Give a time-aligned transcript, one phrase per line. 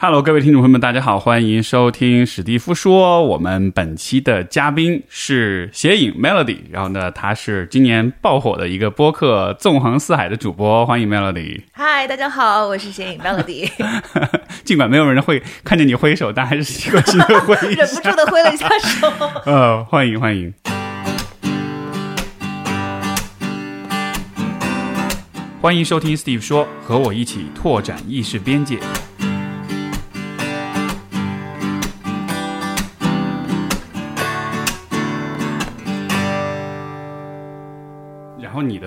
[0.00, 3.24] Hello，各位听众朋友们，大家好，欢迎收听史蒂夫说。
[3.24, 11.62] 我们本期的嘉宾是写影 Melody，然后呢，他是今年爆火的一个播客《纵横四海》的主播，欢迎 Melody。
[11.72, 13.68] 嗨，大家好，我是写影 Melody。
[14.62, 19.12] 尽管没有人会看见你挥手，但还是习惯性的挥，忍不住的挥了一下手。
[19.46, 20.54] 呃，欢迎欢迎，
[25.60, 28.78] 欢迎收听 Steve 说，和我一起拓展意识边界。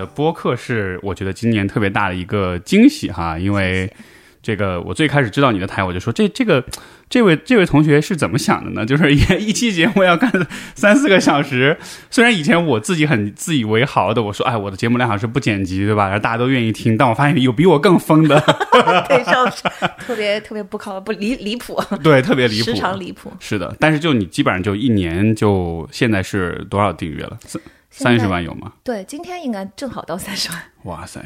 [0.01, 3.91] 的播客是我觉得今年特别大的一个惊喜哈，因为
[4.41, 6.63] 这个我最开始知道你的台，我就说这这个
[7.07, 8.83] 这位这位同学是怎么想的呢？
[8.87, 10.31] 就是一一期节目要干
[10.73, 11.77] 三四个小时，
[12.09, 16.05] 虽然以前我自己很自以为豪的，我说哎我的节目两小时不剪辑对吧？
[16.05, 18.39] 然后大家都愿意听，但我发现有比我更疯的，
[19.07, 19.47] 对，上
[19.99, 23.31] 特别特别不靠不离离谱， 对，特别离谱，时常离谱。
[23.39, 27.37] 是的，但是就你基本上就一年就现在是多少订阅了？
[27.91, 28.73] 三三十万有吗？
[28.83, 30.59] 对，今天应该正好到三十万。
[30.85, 31.21] 哇塞，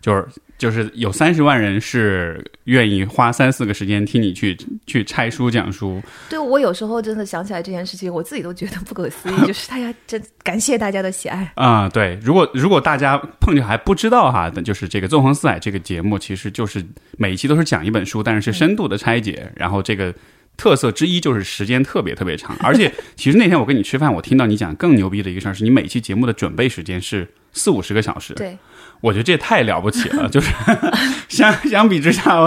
[0.00, 6.00] 就是就是有三十万人是愿意花三四个时间听你去去拆书讲书。
[6.28, 9.36] 对我有时候真的想起来这件事情，我自己都觉得不可思议。
[9.48, 16.84] 就是大家真感谢大家的喜爱啊、对，如果如果大家碰巧还不知道哈，那就是这个《纵横四海》这个节目，其实就是
[17.16, 20.14] 每一期都是讲一本书，但是是深度的拆解，然后这个。
[20.60, 28.34] 特色之一就是时间特别特别长， 而且其实那天我跟你吃饭，我听到你讲更牛逼的一个事儿，是你每期节目的准备时间是四五十个小时。
[28.34, 28.58] 对，
[29.00, 30.52] 我觉得这也太了不起了，就是
[31.30, 32.38] 相 相比之下，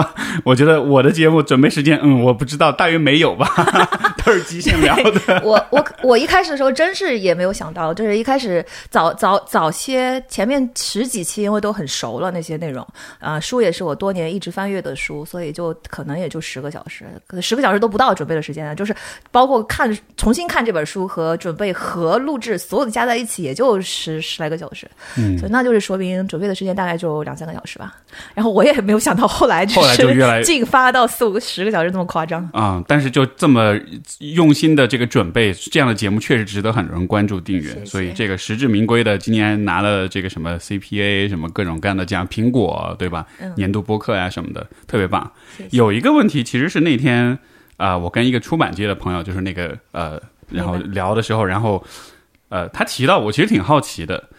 [0.44, 3.48] 我觉得我的节目准备时间，嗯，我不知道，大约没有吧，
[4.24, 5.42] 都是即兴聊的。
[5.42, 12.86] 我我我一开始的时候真是也没有想到，就是一开始早早早些前面十几期，因为都很熟了那些内容
[13.18, 18.94] 啊、书也是我多年一直翻阅的书，所以就可能也就十个小时，可能十个小时都不到准备的时间啊，就是
[19.30, 27.94] 包括看重新看这本书和准备和录制所有的加在一起，也就十十来个小时，嗯所以那就是说明准备的时间大概就两三个小时吧。
[28.34, 32.48] 然后我也没有想到后来就后来就越来是进发到四五个十个小时这么夸张。
[32.52, 33.78] 啊、但是就这么
[34.18, 43.26] 用心的这个准备，这样的节目确实值得很多人关注订阅，所以这个实至名归的，今年拿了这个什么 CPA 什么各种各样的奖，苹果对吧？
[43.40, 45.30] 嗯年度播客呀什么的，特别棒。
[45.56, 47.38] 谢谢有一个问题，其实是那天
[47.76, 51.84] 啊、我跟一个出版界的朋友，就是那个呃，然后聊的时候，然后
[52.48, 54.30] 呃，他提到我其实挺好奇的，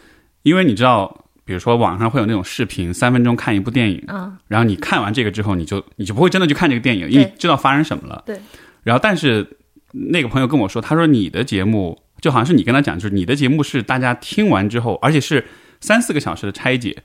[0.44, 8.24] 因为你知道，比如说网上会有那种视频，三分钟看一部电影，嗯，然后你看完这个之后，你就你就不会真的去看这个电影，因为知道发生什么了。
[8.26, 8.38] 对。
[8.84, 9.48] 然后，但是
[9.92, 15.46] 那个朋友跟我说，他说你的节目就好像是你跟他讲，就是你的节目是大家听完之后，而且是
[15.80, 16.98] 三四个小时的拆解，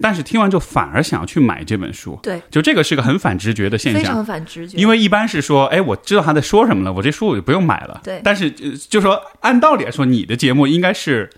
[0.00, 2.18] 但是听完之后反而想要去买这本书。
[2.22, 4.14] 对，就这个是个很反直觉的现象非象。
[4.16, 4.76] 常反直觉。
[4.76, 8.00] 因为一般是说，哎，我知道他在说什么了，我这书我就不用买了。
[8.02, 11.30] 对但是呃就说按道理来说，你的节目应该是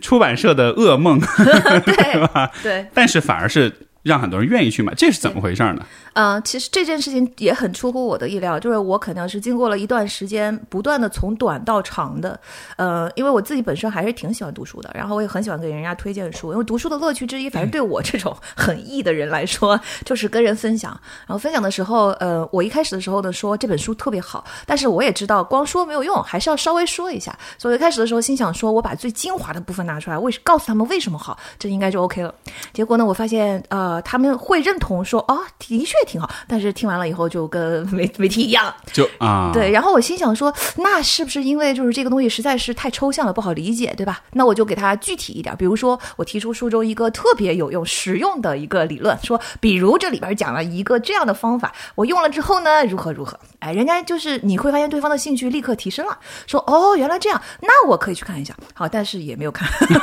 [0.00, 1.20] 出版社的噩梦，
[1.84, 2.50] 对吧？
[2.62, 3.72] 对，但是反而是
[4.08, 5.86] 让很多人愿意去买，这是怎么回事呢？
[6.14, 12.38] 嗯、其实这件事情也很出乎我的意料，就是我可能是经过了一段时间，不断的从短到长的，
[12.76, 20.90] 呃，因为我自己本身还是挺喜欢读书的，然后我也很喜欢给人家推荐书，因为读书的乐趣之一，反正对我这种很易的人来说， 就是跟人分享。
[21.26, 27.36] 然后分享的时候，呃，我一开始的时候呢说这本书特别好，但是我也知道光说没有用，还是要稍微说一下。
[27.58, 32.34] 所以一开始的时候心想说，我把最精华的部分拿出来，为告诉他们为什么好，这应该就 OK 了。
[32.72, 38.72] 结果呢，我发现呃他们会认同说哦，的确挺好，但是听完了以后就跟没没听一样。
[38.92, 44.20] 就啊，对，然后我心想说，那是不是因为就是这个东西实在是太抽象了，不好理解，对吧？
[44.32, 53.38] 那我就给它具体一点，比如说我提出书中一个特别有用、实用的一个理论，说，比如这里边讲了一个这样的方法，我用了之后呢，如何如何？
[53.60, 56.16] 哎，人家就是你会发现对方的兴趣立刻提升了，
[56.46, 58.54] 说哦，原来这样，那我可以去看一下。
[58.72, 59.96] 好，但是也没有看，就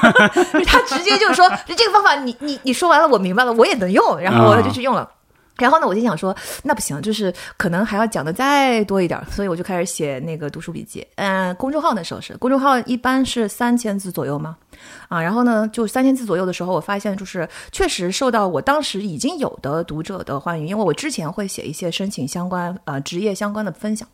[0.59, 5.09] 是他直接就说这个方法你你你说完了，我明白了，我也能用，然后我就去用了。
[5.57, 11.07] 然后呢，我就想说，那不行，就是可能还要讲的再多一点，所以我就开始写那个读书笔记。
[11.15, 14.57] 嗯，公众号那时候是公众号，一般是三千字左右嘛。
[15.07, 24.07] 啊，然后呢，就三千字左右的时候，我发现就是确实受到我当时已经有的读者的欢迎，因为我之前会写一些申请相关呃职业相关的分享，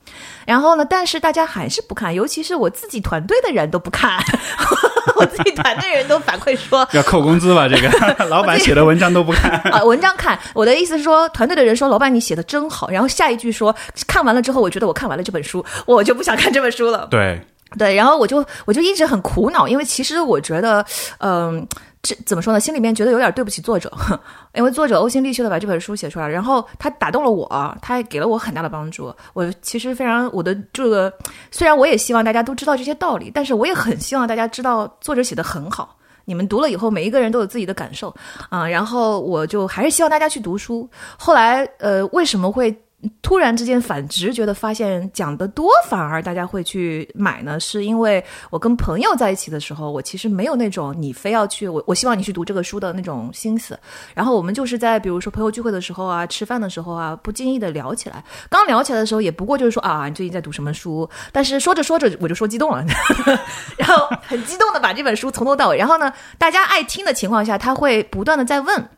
[0.46, 4.20] 然后呢，但是大家还是不看，尤其是我自己团队的人都不看，
[5.16, 7.68] 我自己团队人都反馈说 要扣工资吧？
[7.68, 9.52] 这个 老板写的文章都不看。
[9.72, 13.76] 啊，文章看，我的意思是说，团队的人说老板你写的真好，然后下一句说
[14.08, 17.08] 看完了之后，我觉得我看完了这本书，我就不想看这本书了。
[17.10, 17.42] 对，
[17.78, 20.86] 对，然后我就我就一直很苦恼，因为其实我觉得，
[21.20, 21.66] 嗯、
[22.02, 22.60] 这怎么说呢？
[22.60, 23.90] 心里面觉得有点对不起作者，
[24.54, 29.14] 因为作者呕心沥血的把这本书写出来，然后他打动了我，他也给了我很大的帮助。
[29.34, 31.14] 我其实非常我的这个，
[31.50, 35.96] 虽然我也希望大家都知道这些道理，但是我也很希望大家知道作者写的很好。
[36.26, 38.14] 你们读了以后，每一个人都有自己的感受
[38.50, 38.68] 啊。
[38.68, 40.90] 然后我就还是希望大家去读书。
[41.18, 42.78] 后来呃，为什么会？
[43.22, 47.60] 突然之间反直觉的发现，讲的多反而大家会去买呢？
[47.60, 53.80] 是因为我跟朋友在一起的时候，我其实没有那种你非要去我我希望你去读这个书的那种心思。
[54.14, 58.24] 然后我们就是在比如说朋友聚会的时候啊，吃饭的时候啊，不经意的聊起来。
[58.50, 61.10] 刚聊起来的时候，也不过就是说啊，你最近在读什么书？
[61.32, 62.86] 但是说着说着我就说激动了，
[63.78, 65.78] 然后很激动的把这本书从头到尾。
[65.78, 68.90] 然后呢，大家爱听的情况下，他会不断的在问。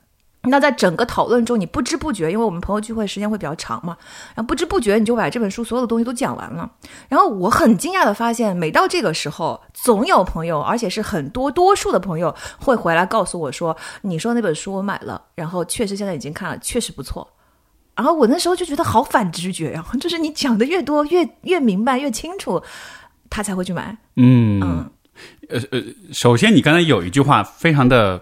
[0.50, 3.96] 那在整个讨论中，你不知不觉，因为我们朋友聚会时间会比较长嘛，
[4.36, 6.70] 然后不知不觉你就把这本书所有的东西都讲完了。
[7.08, 17.26] 然后我很惊讶的发现，每到这个时候，总有朋友，而且是很多多数的朋友会回来告诉我说：“你说那本书我买了，然后确实现在已经看了，确实不错。”
[17.96, 22.62] 然后我那时候就觉得好反直觉呀， 就是你讲的越多，越越明白，越清楚，
[23.30, 23.98] 他才会去买。
[24.18, 24.92] 嗯嗯，
[25.48, 25.82] 呃呃，
[26.12, 28.22] 首先你刚才有一句话非常的。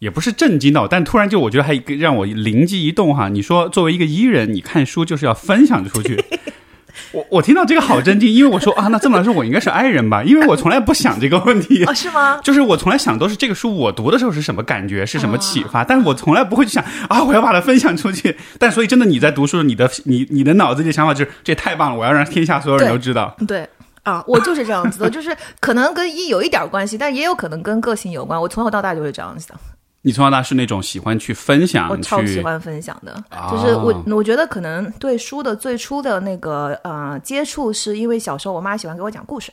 [0.00, 3.28] 也不是震惊到，但突然就我觉得还让我灵机一动哈。
[3.28, 6.24] 你说作为一个伊人，你看书就是要分享出去。
[7.12, 10.22] 我我听到这个好震惊，因为我说啊，那这么来说我应该是爱人吧？
[10.24, 12.40] 因为我从来不想这个问题啊， 是吗？
[12.42, 18.34] 就是我从来想都是这个书我读的时候是什么感觉，是什么启发，但是我从来不会去想啊，我要把它分享出去。
[18.58, 23.36] 但所以真的你在读书，你的你你的脑子里的想法就是这太棒了，我要让天下所有人都知道。
[23.46, 23.68] 对
[24.02, 28.40] 啊，我就是这样子的，就是可能跟一有一点关系，但也有可能跟个性有关。
[28.40, 29.54] 我从小到大就是这样子的。
[30.02, 39.52] 你从小到大是那种喜欢去分享，我超喜欢分享的，就是我我觉得可能对书的最初的那个呃接触，是因为小时候我妈喜欢给我讲故事，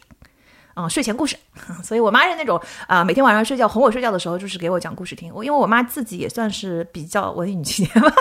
[0.76, 1.36] 嗯，睡前故事，
[1.84, 5.30] 所以我妈是那种啊每天晚上睡觉哄我睡觉的时候，就是给我讲故事听。
[5.34, 8.14] 我因为我妈自己也算是比较文艺女青年吧，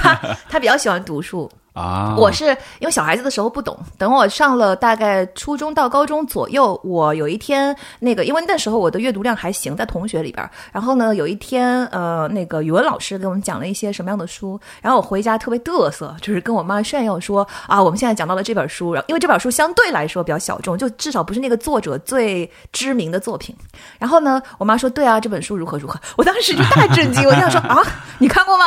[0.00, 1.50] 她她比较喜欢读书。
[1.74, 2.46] 啊，我是
[2.78, 10.48] 因为小孩子的时候不懂，等我上了大概初中到高中左右，我有一天那个，因为那时候我的阅读量还行，在同学里边。
[10.70, 23.52] 然后呢，有一天呃，那个语文老师给我们讲了一些什么样的书，然后我回家特别嘚瑟，就是跟我妈炫耀说啊，我们现在讲到了这本书，然后因为这本书相对来说比较小众，就至少不是那个作者最知名的作品。
[23.98, 27.82] 然后呢，我妈说对啊，这本书如何如何， 我当时就大震惊，我就想说 啊，
[28.18, 28.64] 你看过吗？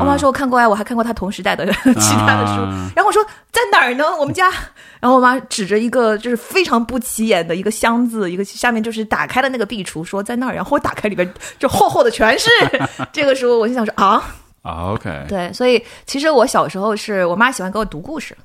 [0.00, 1.66] 我妈说我看过呀，我还看过他同时代的
[1.98, 2.35] 其他。
[2.44, 2.62] 书，
[2.94, 4.04] 然后我说在哪儿呢？
[4.18, 4.50] 我们家，
[5.00, 10.54] 然后我妈指着一个就是非常不起眼的一个箱子，一个下面就是打开的那个壁橱，说在那儿。
[10.54, 12.50] 然后我打开里边，就厚厚的全是
[13.12, 13.58] 这个书。
[13.58, 14.22] 我就想说啊
[14.62, 18.36] ，OK，对，所以其实我小时候是我妈喜欢给我读故事，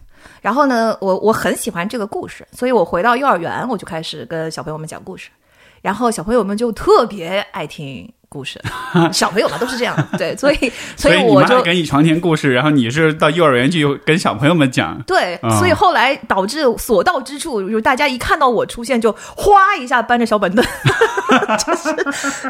[0.42, 5.30] 然后呢，我我很喜欢这个故事，所以我回到幼儿园，我就开始跟小朋友们讲故事，
[5.82, 8.12] 然后小朋友们就特别爱听。
[8.34, 8.62] 故事，
[9.12, 20.66] 小朋友嘛都是这样， 对，所以所以我就给你床前故事，然后你是到幼儿园去跟小朋友们讲，对，所以后来导致所到之处，就大家一看到我出现，就哗一下搬着小板凳，
[21.66, 21.94] 就是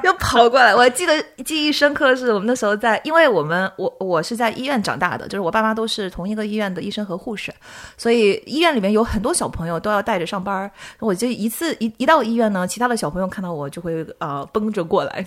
[0.04, 0.76] 又跑过来。
[0.76, 7.52] 我记得记忆深刻的是，我们那时候在，因为我们我我是在医院长大的，就是我爸妈都是同一个医院的医生和护士，
[7.98, 10.70] 所以医院里面有很多小朋友都要带着上班。
[11.00, 15.26] 我就一次一一到医院呢，其他的小朋友看到我就会呃奔着过来。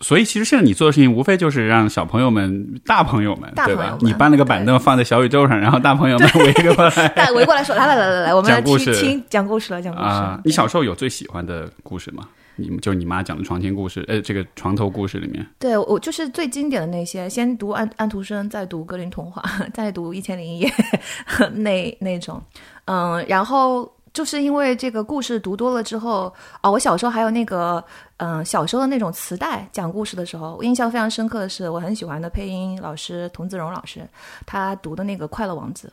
[0.00, 3.96] 所以其实现在你做的事情，无非就是让小朋友们、大朋友们，对吧？
[4.00, 6.84] 你搬了个板凳放在小宇宙上，然后大朋友们围过
[7.14, 12.24] 来，围过来说：“来来来来来，我们来听，听讲故事了，讲故事。”啊，你小时候有最喜欢的故事吗？
[12.56, 19.42] 你们就是你妈讲的床前故事，呃，这个床头故事里面，对我就是最经典的那些，先读安安徒生，再读格林童话，
[19.74, 20.72] 再读一千零一夜，
[21.52, 22.42] 那那种，
[22.86, 23.90] 嗯，然后。
[24.16, 27.84] 就是因为这个故事读多了之后啊，我小时候还有那个
[28.18, 34.08] 嗯，小时候的那种磁带讲故事的时候，我印象非常深刻的是，我很喜欢的配音老师童自荣老师，
[34.46, 35.92] 他读的那个《快乐王子》，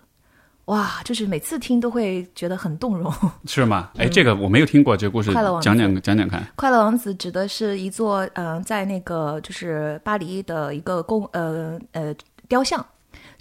[0.71, 3.13] 哇，就是每次听都会觉得很动容，
[3.45, 3.89] 是吗？
[3.97, 6.41] 哎，这个我没有听过这个故事，讲讲讲讲看。
[6.55, 12.15] 快乐王子指的是一座嗯，在那个就是巴黎的一个公呃呃
[12.47, 12.85] 雕像。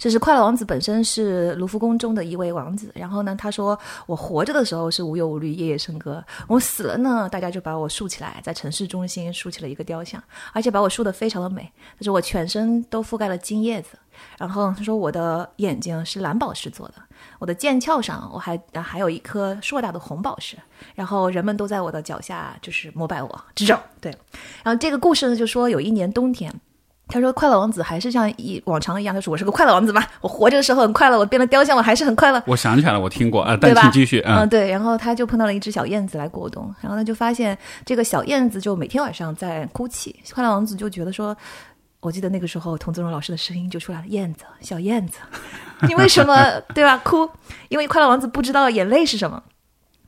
[0.03, 11.71] 就是快乐王子本身是卢浮宫中的一位王子，然后呢，他说我活着的时候是无忧无虑、夜夜笙歌，我死了呢，大家就把我竖起来，在城市中心竖起了一个雕像，而且把我竖得非常的美。
[11.97, 13.97] 他说我全身都覆盖了金叶子，
[14.37, 16.95] 然后他说我的眼睛是蓝宝石做的，
[17.39, 20.57] 我的剑鞘上我还还有一颗硕大的红宝石，
[20.95, 24.11] 然后人们都在我的脚下就是膜拜我，这种对。
[24.65, 26.53] 然后这个故事呢，就说有一年冬天。
[27.13, 34.19] 他说：“快乐王子还是像以往常一样，他说我是个快乐王子嘛，我活着的时候很快乐，我变了雕像我还是很快乐。”我想起来了，我听过啊，但对吧请继续。
[34.25, 37.55] 嗯，对，然后他就碰到了一只小燕子来过冬，然后他就发现
[37.85, 40.15] 这个小燕子就每天晚上在哭泣。
[40.33, 41.37] 快乐王子就觉得说，
[41.99, 45.19] 我记得那个时候童自荣老师的声音就出来了：“燕子，小燕子，
[45.87, 47.29] 你为什么对吧哭？
[47.69, 49.41] 因为快乐王子不知道眼泪是什么。”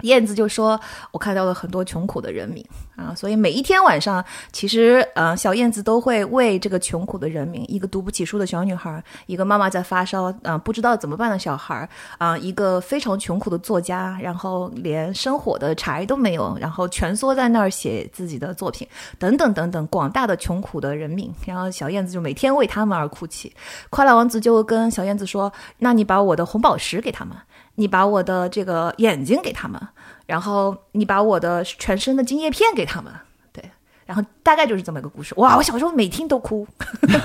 [0.06, 0.80] 燕子就说
[1.12, 18.88] ：“我看到了很多穷苦的人民啊，所以每一天晚上，其实呃，小燕子都会为这个穷苦的人民，一个读不起书的小女孩，一个妈妈在发烧啊、不知道怎么办的小孩啊、一个非常穷苦的作家，然后连生火的柴都没有，然后蜷缩在那儿写自己的作品，
[19.20, 23.54] 等等等等，广大的穷苦的人民，然后小燕子就每天为他们而哭泣。
[23.90, 27.36] 快乐王子就跟小燕子说：‘那你把我的红宝石给他们。’
[27.78, 29.78] 你把我的这个眼睛给他们，
[30.26, 33.12] 然后你把我的全身的金叶片给他们，
[33.54, 33.64] 对，
[34.06, 35.34] 然后大概就是这么一个故事。
[35.38, 36.68] 哇，我小时候每听都哭，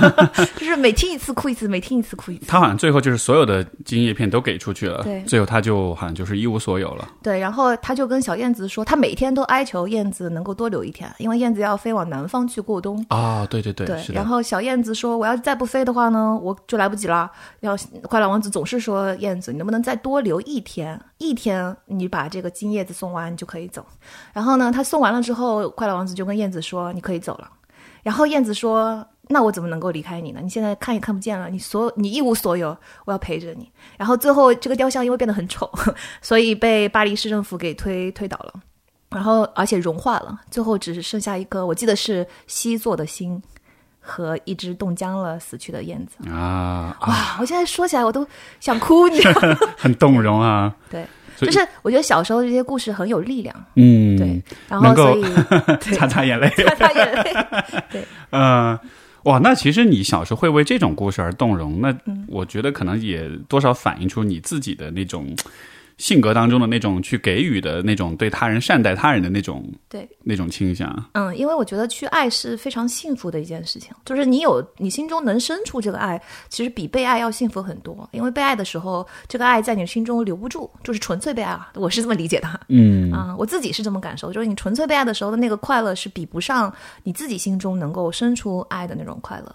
[0.57, 2.47] 就是每听一次哭一次，每听一次哭一次。
[2.47, 7.09] 他好像最后就是所有的金叶片都给出去了，对最后他就好像就是一无所有了。
[7.23, 13.05] 对，然后他就跟小燕子说，他每天都哀求燕子能够多留一天，因为燕子要飞往南方去过冬。
[13.09, 14.27] 啊、对对对，对，然。
[14.27, 17.31] 后小燕子说：“我要再不飞的话呢，我就来不及了。”
[17.61, 20.99] 然后快乐王子总是说：“燕子，你能不能再多留一天？
[21.21, 23.87] 一天你把这个金叶子送完，你就可以走。”
[24.35, 27.49] 然后呢，他送完了之后，快乐王子就跟燕子说：“你可以走了。”
[28.03, 30.41] 然后燕子说：“那我怎么能够离开你呢？
[30.43, 35.71] 你现在看也看不见了，你所有你一无所有，我要陪着你。”然后最后这个雕像因为变得很丑，
[36.23, 38.55] 所以被巴黎市政府给推推倒了。
[39.11, 43.43] 然后而且融化了，最后只剩下一个，我记得是西座的心
[44.01, 46.29] 和一只冻僵了死去的燕子。
[46.29, 47.37] 啊啊，哇！
[47.41, 48.27] 我现在说起来我都
[48.59, 49.57] 想哭，你知道吗？
[49.77, 50.75] 很动容啊！
[50.91, 51.07] 对，
[51.39, 55.25] 就是我觉得小时候这些故事很有力量，嗯，对，，然后所以
[55.95, 56.49] 擦擦眼泪。
[56.57, 57.35] 擦擦眼泪，
[57.91, 58.79] 对，嗯、
[59.25, 65.35] 哇，那其实你小时候会为这种故事而动容，那嗯我觉得可能也多少反映出你自己的那种
[66.01, 70.91] 性格当中的那种去给予的那种对他人善待他人的那种对，那种倾向。
[71.13, 78.09] 嗯，因为我觉得去爱是非常幸福的一件事情，就是你有你心中能生出这个爱，其实比被爱要幸福很多。
[78.13, 82.49] 因为被爱的时候，这个爱在你心中留不住，就是纯粹被爱啊，我是这么理解的。
[82.69, 89.55] 嗯啊、我自己是这么感受，就是你纯粹被爱的时候的那个快乐，是比不上你自己心中能够生出爱的那种快乐。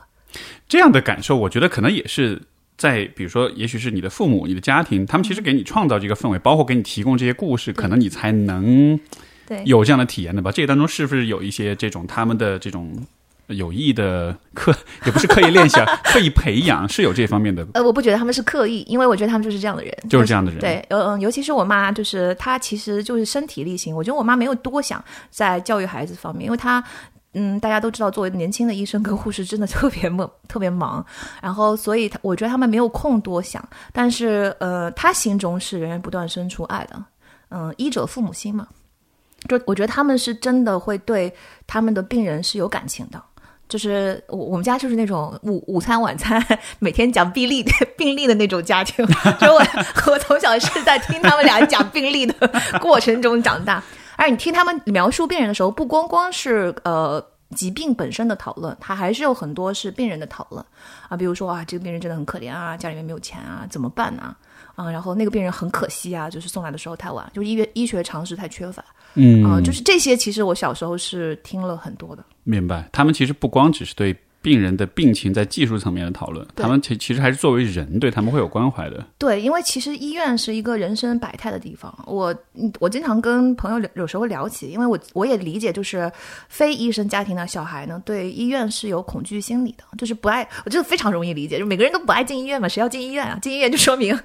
[0.67, 2.39] 这样的感受，我觉得可能也是
[2.77, 8.99] 在，比如说，也许是你的父母、你的家庭，他们其实给你创造这个氛围，包括给你提供这些故事，可能你才能
[9.47, 10.51] 对，有这样的体验的吧？
[10.51, 12.93] 这个当中是不是有一些这种他们的这种
[13.47, 20.59] 有意的刻，也不是刻意练习啊， 刻意培养，是有这方面的，呃，我不觉得他们是刻意，因为我觉得他们就是这样的人，就是这样的人。
[20.59, 23.95] 对，呃嗯，尤其是我妈，就是她其实就是身体力行。
[23.95, 26.83] 我觉得我妈没有多想在教育孩子方面，因为她。
[27.35, 31.05] 嗯，大家都知道，作为年轻的医生跟护士，真的特别忙， 特别忙。
[31.41, 33.63] 然后，所以他我觉得他们没有空多想。
[33.91, 37.03] 但是，呃，他心中是源源不断生出爱的。
[37.49, 38.67] 嗯，医者父母心嘛，
[39.47, 41.31] 就我觉得他们是真的会对
[41.67, 43.21] 他们的病人是有感情的。
[43.67, 46.39] 就是我我们家就是那种午午餐晚餐
[46.77, 47.65] 每天讲病例
[47.97, 49.03] 病例的那种家庭，
[49.41, 49.59] 就我
[50.11, 53.83] 我从小是在听他们俩讲病例的过程中长大。
[54.17, 57.23] 而你听他们描述病人的时候，不光光是呃
[57.55, 60.63] 疾病本身的讨论，他还是有很多是病人的讨论
[61.07, 64.35] 啊，比如说啊，这个病人真的很可怜啊，家里面没有钱啊，怎么办啊？
[64.75, 72.23] 啊，然后那个病人很可惜啊，就是送来的时候太晚，就是医学医学常识太缺乏嗯啊，就是这些，其实我小时候是听了很多的。
[72.43, 72.89] 明白。
[72.91, 74.13] 他们其实不光只是对
[74.45, 79.03] 病人的病情在技术层面的讨论，他们其其实还是作为人，对他们会有关怀的。
[79.17, 81.91] 对，因为其实医院是一个人生百态的地方。
[82.05, 86.11] 我嗯我经常跟朋友聊有时候聊起，因为我我也理解，就是
[86.47, 93.39] 非医生家庭的小孩呢，对医院是有恐惧心理的，就是不爱，我觉得非常容易理解，就每个人都不爱进医院嘛，谁要进医院啊？
[93.41, 94.15] 进医院就说明。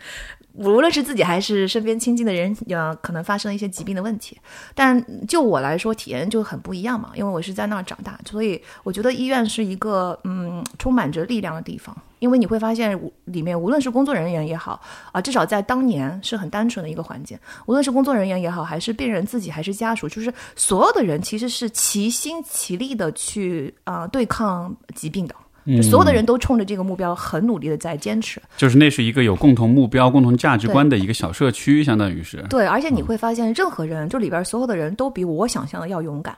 [0.54, 4.38] 无论是自己还是身边亲近的人，呃，可能发生了一些疾病的问题。
[4.74, 11.96] 但就我来说，体验就很不一样嘛，因为我是在那儿长大，所以我觉得医院是一个嗯充满着力量的地方。
[12.18, 14.78] 因为你会发现里面无论是工作人员也好，
[15.10, 17.38] 啊，至少在当年是很单纯的一个环境。
[17.64, 25.34] 无论是工作人员也好，还是病人自己，还是家属，就是所有的人其实是齐心齐力的去啊、对抗疾病的。
[25.66, 28.40] 就所有的人都冲着这个目标很努力的在坚持。
[28.56, 32.44] 就是那是一个有共同目标、共同价值观的一个小社区，相当于是。
[32.48, 36.36] 对，而且你会发现，任何人就里边所有的人都比我想象的要勇敢。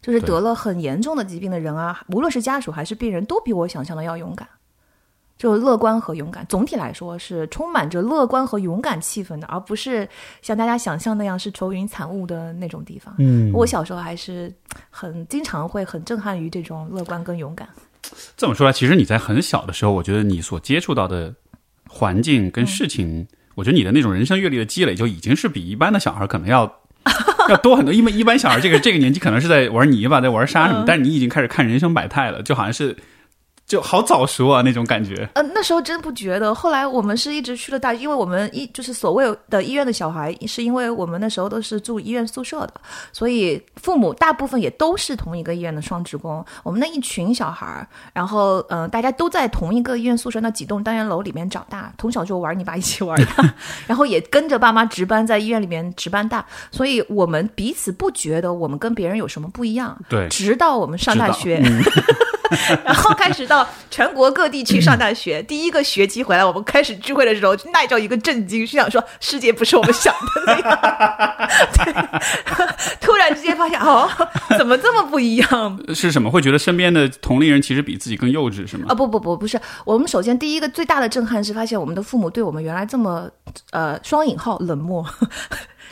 [0.00, 4.46] 就是得了很严重的疾病的人啊，无论是家属还是病人，都比我想象的要勇敢。
[5.36, 10.08] 就乐观和勇敢，总体来说是充满着乐观和勇敢气氛的，而不是
[10.42, 13.14] 像大家想象那样是愁云惨雾的那种地方。
[13.18, 14.52] 嗯我小时候还是
[14.90, 17.68] 很经常会很震撼于这种乐观跟勇敢。
[18.36, 21.34] 这么说来，其实你在很小的时候，我觉得你所接触到的
[21.88, 26.80] 环境跟事情，我觉得你的那种人生阅历的积累，就已经是比一般的小孩可能要
[27.48, 27.92] 要多很多。
[27.92, 32.96] 因为一般小孩这个这个年纪可能是在玩泥巴，在玩沙什么，但是你已经开始看人生百态了，就好像是。
[33.68, 35.28] 就好早熟啊，那种感觉。
[35.34, 36.54] 呃，那时候真不觉得。
[36.54, 42.72] 后来我们是一直去了大，因为我们医就是所谓的医院的小孩，是因为我们那时候都是住医院宿舍的，
[43.12, 46.42] 所以父母大部分也都是同一个医院的双职工。
[46.62, 53.54] 我们那一群小孩，然后嗯，大家都在同一个医院宿舍那几栋单元楼里面长大，从小就玩泥巴一起玩的，
[53.86, 59.94] 然后也跟着爸妈值班在医院里面值班大，所以我们彼此不觉得我们跟别人有什么不一样。
[60.08, 61.62] 对，直到我们上大学。
[62.84, 70.78] 然后开始到全国各地去上大学， 第一个学期回来，我们开始聚会的时候，那叫一个震惊，是想说世界不是我们想的那样。
[73.00, 74.08] 突然之间发现，哦，
[74.58, 75.80] 怎么这么不一样？
[75.94, 76.30] 是什么？
[76.30, 78.86] 会觉得身边的同龄人其实比自己更幼稚，是吗？
[78.88, 79.60] 啊，不不不，不是。
[79.84, 83.28] 我们首先第一个最大的震撼是发现我们的父母对我们原来这么
[83.70, 85.04] 呃双引号冷漠。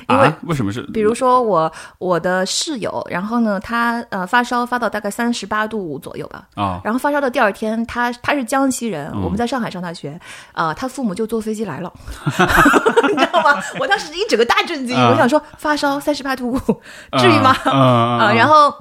[0.09, 0.83] 因为为什么是？
[0.93, 10.19] 比如说我我的室友，然后呢，他呃发烧发到大概三十八度五左右吧，啊，然后发烧的第二天，他他是江西人，我们在上海上大学，
[10.53, 11.93] 啊，他父母就坐飞机来了，
[13.09, 13.61] 你知道吗？
[13.81, 16.59] 我当时一整个大震惊，我想说发烧三十八度五，
[17.19, 17.57] 至于吗？
[17.65, 18.73] 啊， 然后。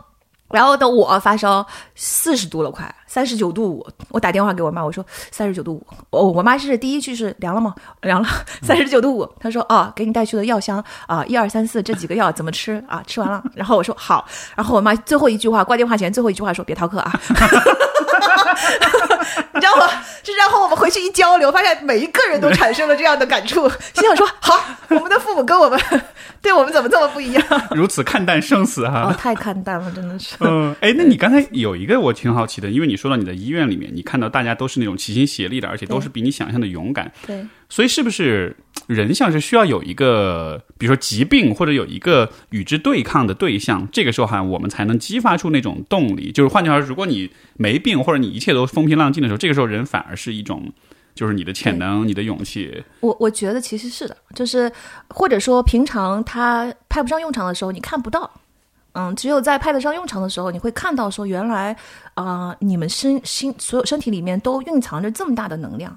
[0.55, 7.75] 然后等我发烧四十度了，快三十九度五，我打电话给我妈，我说三十九度五，我我妈是第一句是凉了吗？
[8.03, 8.29] 凉了，
[8.62, 9.29] 三十九度五。
[9.38, 13.03] 她说哦，给你带去的药箱啊，一二三四这几个药怎么吃啊？
[13.05, 13.43] 吃完了。
[13.53, 14.25] 然后我说好。
[14.55, 17.12] 然后我妈最后一句话挂电话前最后一句话说别逃课啊。
[19.53, 19.89] 你知道吗？
[20.24, 25.79] 就然后我们回去一交流，发现每一个人都产生了这样的感触，心想说好，我们的父母跟我们
[26.41, 27.44] 对我们怎么这么不一样？
[27.72, 29.12] 如此看淡生死哈？
[29.12, 30.36] 哦，太看淡了，真的是。
[30.39, 37.12] 嗯，哎，那你刚才有一个我挺好奇的，因为你说到你的医院里面，你看到大家都是那种齐心协力的，而且都是比你想象的勇敢。
[37.25, 37.46] 对。
[37.67, 38.55] 所以是不是
[38.88, 46.32] 人像是需要有一个，比如说疾病或者有一个与之对抗的对象，这个时候哈，我们才能激发出那种动力。
[46.32, 50.72] 就是换句话说，如果你没病或者你一切都风平浪静的时候，这个时候人反而是一种，
[51.13, 52.84] 就是你的潜能、你的勇气。
[53.00, 54.72] 我我觉得其实是的，就是
[55.10, 58.30] 或者说平常他派不上用场的时候，你看不到。
[58.98, 61.76] 嗯，只有在派得上用场的时候，你会看到说，原来
[62.13, 65.93] 啊，你们身心所有身体里面都蕴藏着这么大的能量。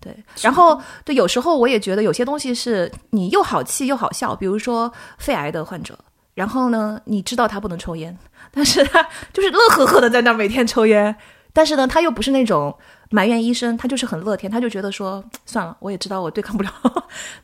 [0.00, 5.98] 对，然后对，有时候我也觉得有些东西是你又好气又好笑，比如说肺癌的患者，
[6.32, 8.16] 然后呢，你知道他不能抽烟，
[8.50, 11.14] 但是他就是乐呵呵的在那每天抽烟，
[11.52, 12.74] 但是呢，他又不是那种
[13.10, 16.72] 埋怨医生，他就是很乐天，他就觉得说算了，我也知道我对抗不了，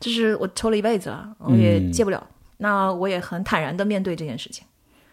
[0.00, 4.64] 就是我抽了一辈子了，我也戒不了，那我也很坦然的面对这件事情。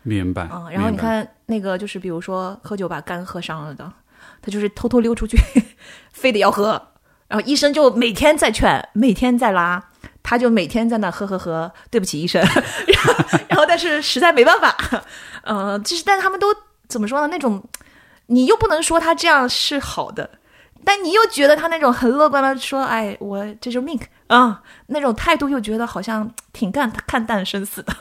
[0.04, 0.48] 明白。
[0.50, 3.92] 嗯，然后你看那个就是比如说喝酒把肝喝伤了的，
[4.42, 5.38] 他就是偷偷溜出去，
[6.14, 6.82] 非得要喝。
[7.34, 9.84] 然后医生就每天在劝，每天在拉，
[10.22, 11.74] 他就每天在那呵呵呵。
[11.90, 12.40] 对不起，医生。
[13.50, 14.78] 然后，但是实在没办法，
[15.42, 16.54] 呃，就是，但是他们都
[16.88, 17.28] 怎么说呢？
[17.28, 17.64] 那种，
[18.28, 20.30] 你又不能说他这样是好的。
[20.86, 27.94] 但你又觉得他那种很乐观的说，哎，我这就是命啊，那种态度又觉得好像挺干看淡生死的。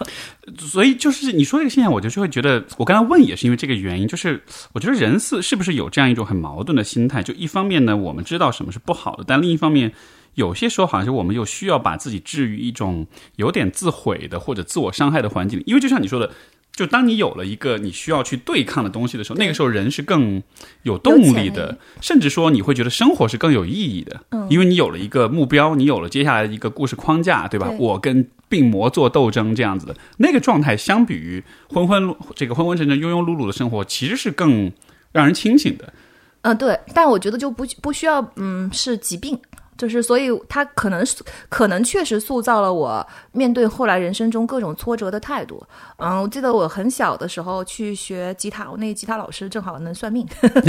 [0.58, 4.42] 所以就是你说这个现象，我就是会觉得，我刚才问也是因为这个原因，就是
[4.72, 7.22] 我觉得人是是不是有这样一种很矛盾的心态？
[7.22, 9.92] 就一方面呢，我们知道什么是不好的，但另一方面，
[10.34, 16.30] 有些时候好像是我们又需要把自己置于一种有点自毁的或者自我伤害的环境里，因为就像你说的。
[16.72, 20.42] 就当你有了一个你需要去对抗的东西的时候，那个时候人是更
[20.84, 27.68] 有动力的，甚至说你会觉得生活是更有意义的，因为你有了一个目标，你有了接下来的一个故事框架，对吧？
[27.78, 34.72] 我跟病魔做斗争这样子的那个状态，相比于昏昏这个昏昏沉沉、庸庸碌碌的生活，其实是更
[35.12, 35.92] 让人清醒的。
[36.40, 39.38] 嗯，对，但我觉得就不不需要，嗯，是疾病。
[39.82, 41.04] 就是，所以他可能
[41.48, 45.60] 可能确实塑造了我面对后来人生中各种挫折的态度。
[45.96, 50.24] 嗯，我记得我很小的时候去学吉他，我那吉他老师正好能算命，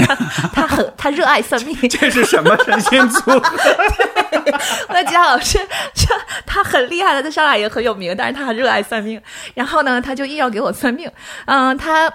[0.52, 1.76] 他很他热爱算命。
[1.88, 3.20] 这是什么神仙组？
[3.30, 5.60] 我的吉他老师，
[6.44, 9.22] 他很厉害的，在上海也很有名，但是他很热爱算命。
[9.54, 11.08] 然后呢，他就硬要给我算命。
[11.46, 12.12] 嗯，他。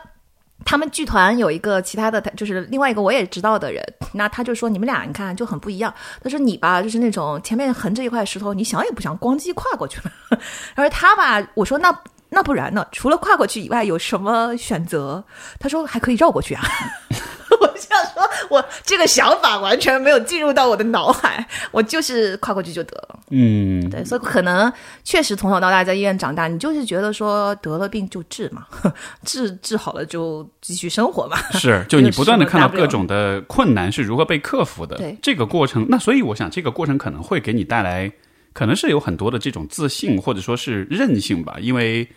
[0.65, 5.93] 他们剧团有一个其他的，就是另外一个我也知道的人，那他就说你们俩你看就很不一样。
[6.21, 10.11] 他说你吧，就是那种前面横着一块石头，你想也不想，咣叽跨过去了。
[10.75, 11.91] 然后他吧，我说那
[12.29, 12.85] 那不然呢？
[12.91, 15.23] 除了跨过去以外，有什么选择？
[15.59, 16.63] 他说还可以绕过去啊。
[17.59, 23.19] 我想说，我这个想法完全没有进入到我的脑海，我就是跨过去就得了。
[23.31, 24.71] 嗯，对，所以可能
[25.03, 28.67] 确实从小到大在医院长大，你就是觉得说得了病就治嘛，
[29.25, 31.37] 治治好了就继续生活嘛。
[31.59, 38.09] 是，就你不断的看到各种的困难是如何被克服的，对这个过程，那所以我想这个过程可能会给你带来，
[38.53, 42.07] 可能是有很多的这种自信或者说是韧性吧，因为。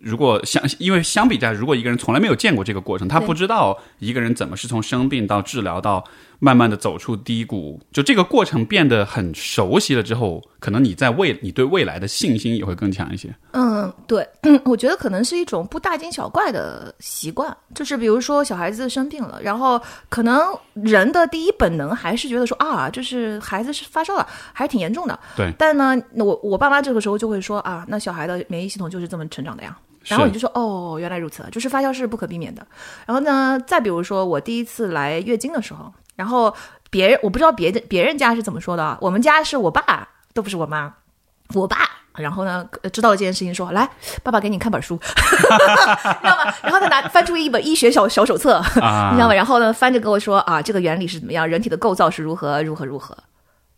[0.00, 6.04] 如果相，因为相比较，如果一个人从来没有见过这个过程，他不知道一个人怎么是从生病到治疗到
[6.38, 13.34] 慢慢的走出低谷，就这个过程变得很熟悉了之后，可能你在未你对未来的信心也会更强一些。
[13.52, 20.40] 嗯，对，嗯，我觉得可能是一种不大惊小怪的习惯，就是比如说小孩子生病了，然后可能
[20.74, 25.18] 人的第一本能还是觉得说啊，就是孩子是发烧了，还是挺严重的。
[25.36, 29.76] 对但呢，那我我爸妈这个时候就会说啊，那小孩的免疫系统就是这么成长的呀。
[30.04, 32.66] 然后你就说哦，原来如此，就是发酵是不可避免的。
[33.06, 36.54] 然后呢，再比如说我第一次来月经的时候，然后
[36.90, 40.94] 别人我不知道别的别人家是怎么说的啊，我们家是我爸都不是我妈，
[41.54, 41.78] 我爸。
[42.16, 43.88] 然后呢，呃知道了这件事情，说来，
[44.24, 45.46] 爸爸给你看本书， 知
[46.24, 46.52] 道吗？
[46.62, 49.34] 然后他拿翻出一本医学小小手册，啊你知道吗？
[49.34, 53.16] 然后呢，翻着跟我说啊，这个原理是怎么样，人体的构造是如何如何如何。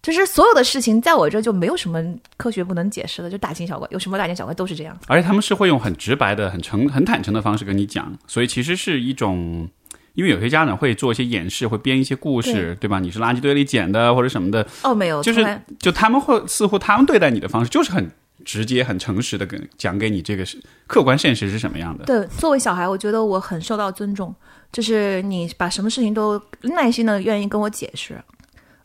[0.03, 2.03] 就是所有的事情，在我这就没有什么
[2.39, 4.99] 科学不能解释的，就大惊小怪，有什么大惊小怪都是这样。
[5.07, 9.69] 而且他们是会用很直白的、很诚、很坦诚的方式跟你讲，所以其实是一种，
[10.15, 12.99] 因为有些家长会做一些演示，会编一些故事，对吧？
[12.99, 18.11] 你是垃圾堆里捡的或者什么的，哦，没有，就是就他们会似乎他们对待你的方式就是很
[18.43, 22.07] 直接、很诚实的跟讲给你这个是客观现实是什么样的。
[22.07, 24.35] 对，作为小孩，我觉得我很受到尊重，
[24.73, 28.19] 就是你把什么事情都耐心的愿意跟我解释。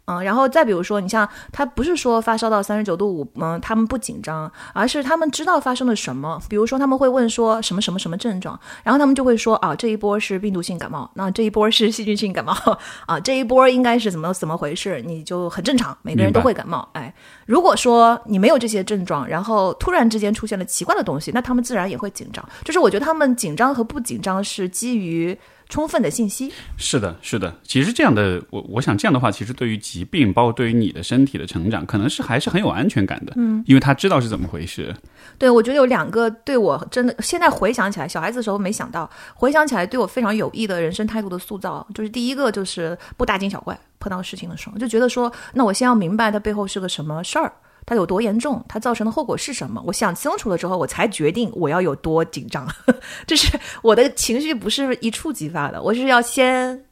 [0.06, 6.39] 嗯，然后再比如说，你像他不是说发烧到三十九度五，嗯，他们不紧张，而是他们知道发生了什么。
[6.48, 12.54] 比如说，他们会问说什么什么什么症状，然后他们就会说啊，这一波是病毒性感冒，那这一波是细菌性感冒，
[13.06, 16.88] 啊，这一波应该是怎么怎么回事，你就很正常，每个人都会感冒。
[16.94, 17.13] 哎，
[17.46, 22.48] 如果说你没有这些症状，然后突然之间出现了奇怪的东西，那他们自然也会紧张。
[22.63, 25.38] 就是我觉得他们紧张和不紧张是基于
[25.69, 26.51] 充分的信息。
[26.78, 27.54] 是的，是的。
[27.63, 33.34] 其实这样的，我我想这样的话，其实对于疾病，包括对于你的身体的成长，可能是还是很有安全感的。
[33.36, 34.95] 嗯，因为他知道是怎么回事。
[35.38, 47.51] 对，我觉得有两个对我真的现在回想起来，小孩子的时候没想到，回想起来对我非常有益的人生态度的塑造，就是第一个就是不大惊小怪，碰到事情的时候就觉得说，那我先要明白它背后是个什么事儿。
[47.86, 48.63] 它有多严重？
[48.67, 49.84] 它造成的后果是什么？
[49.86, 52.67] 我想清楚了之后，我才决定我要有多紧张。
[53.28, 56.84] 就是我的情绪不是一触即发的，我是要先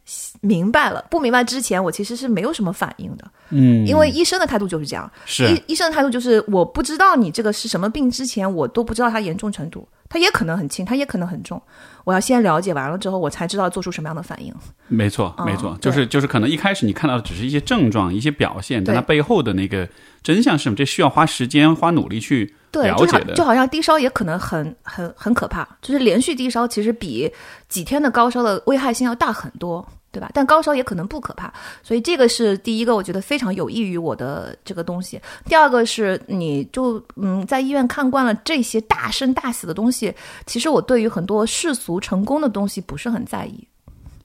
[0.41, 1.03] 明白了。
[1.09, 3.25] 不明白之前，我其实是没有什么反应的。
[3.49, 11.61] 嗯，因为医生的态度就是这样，是医医生的态度就是我不知道你这个是什么病之前，我都不知道它严重程度，它也可能很轻，它也可能很重。
[12.03, 14.53] 我要先了解完了之后，我才知道做出什么样的反应。
[14.87, 19.87] 没错，嗯没错，对就是就是可能一开始你看到的只是一些症状、一些表现，但它背后的那个
[20.21, 20.75] 真相是什么？
[20.75, 23.43] 这需要花时间、花努力去对，了解的就。
[23.43, 27.31] 好像低烧也可能很很很可怕，就是连续低烧其实比
[27.69, 30.29] 几天的高烧的危害性要大很多，对吧？
[30.33, 35.19] 但高烧也可能不可怕，所以这个是第一个，我觉得非常有益于我的这个东西。
[35.45, 40.13] 第二个是，你就嗯，在医院看惯了这些大生大死的东西，
[40.45, 43.67] 其实我对于很多世俗成功的东西不是很在意。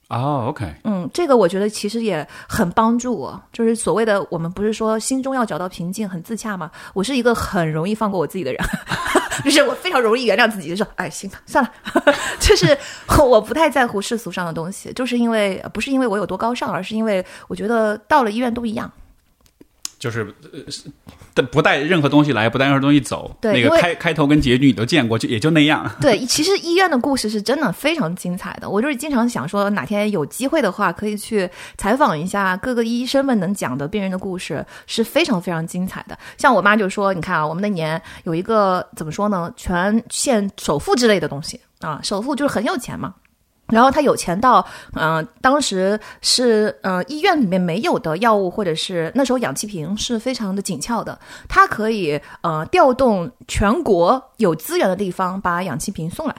[0.09, 6.71] 哦，OK，嗯，这个我觉得其实也很帮助我，就是所谓的我们不是说心中要找到平静，很自洽吗？
[6.95, 8.59] 我是一个很容易放过我自己的人，
[9.43, 11.71] 就是我非常容易原谅自己，就说哎，行吧，算了，
[12.39, 12.77] 就是
[13.17, 18.91] 我不太在乎世俗上的东西，就是因为不是因为我有多高尚，而是因为我觉得到了医院都一样。
[19.99, 20.33] 就是
[21.35, 23.35] 呃不带任何东西来，不带任何东西走。
[23.43, 25.89] 那个对因为开开头跟结局你都见过，就也就那样。
[26.01, 28.69] 对，其实医院的故事是真的非常精彩的。
[28.69, 36.17] 我就是经常想说，哪天有机会的话，可以去采访一下各个医生们能讲的病人的故事，是非常非常精彩的。
[36.37, 43.13] 像我妈就说，你看啊，我们那年有一个怎么说呢，全县首富之类的东西啊，首富就是很有钱嘛。
[43.69, 56.35] 然后他有钱到，嗯、当时是嗯医院里面没有的药物，或者是那时候氧气瓶是非常的紧俏的，他可以呃调动全国有资源的地方把氧气瓶送来，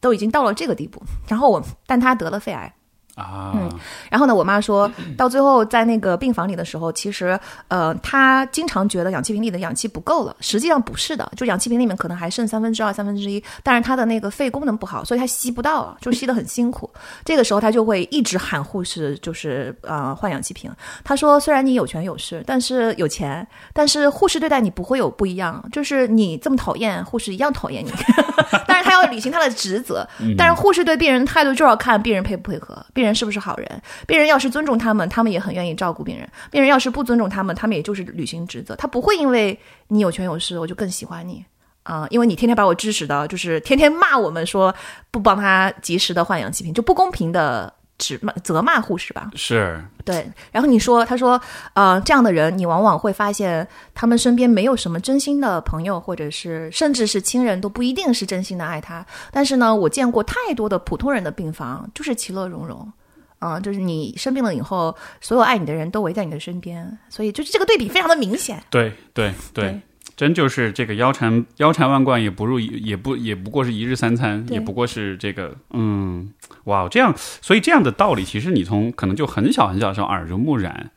[0.00, 1.02] 都已经到了这个地步。
[1.28, 2.74] 然后我，但他得了肺癌。
[3.16, 3.70] 啊，嗯
[4.10, 16.90] 然后呢，我妈说到最后在那个病房里的时候，其实呃，她经常觉得氧气瓶里的氧气不够了，实际上不是的，就氧气瓶里面可能还剩三分之二、三分之一，但是她的那个肺功能不好，所以她吸不到啊，就吸得很辛苦。
[17.24, 20.68] 这个时候她就会一直喊护士，就是呃换氧气瓶。
[21.04, 27.92] 她说，虽然你有权有势，但是有钱，但是护士对待你不会有不一样，就是你这么讨厌，护士一样讨厌你。
[28.66, 30.04] 但是她要履行她的职责，
[30.36, 33.82] 但是护士对病人态度就要看病人配不配合，病病人是不是好人。
[34.06, 38.74] 病人要是尊重他们，他们也很愿意照顾病人；病人要是不尊重他们，他们也就是履行职责。
[38.76, 41.44] 他不会因为你有权有势，我就更喜欢你
[41.84, 44.74] 啊、因为你天天把我支使的，就是天天骂我们说
[45.10, 49.30] 不帮他及时的换氧气瓶，就不公平的指骂责骂护士吧。
[49.34, 51.40] 是对，然后你说，他说，
[51.74, 59.04] 呃，这样的人，你往往会发现他们身边没有什么真心的朋友，或者是甚至是亲人都不一定是真心的爱他。
[59.30, 62.92] 但是呢，我见过太多的普通人的病房，就是其乐融融。
[63.40, 68.62] 啊、就是你生病了以后，所有爱你的人都围在你的身边，所以就是这个对比非常的明显。
[68.70, 69.78] 对对对，
[70.16, 76.30] 真就是这个腰缠腰缠万贯也不入也不也不过是一日三餐，也不过是这个嗯，
[76.64, 80.90] 哇，这样所以这样的道理，其实你从可能就很小很小的时候耳濡目染，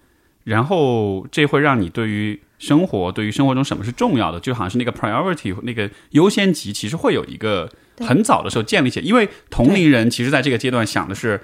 [0.44, 11.42] 然后这会让你对于生活，对于生活中什么是重要的，就好像是那个 priority 那个优先级，其实会有一个很早的时候建立起来，因为同龄人其实在这个阶段想的是。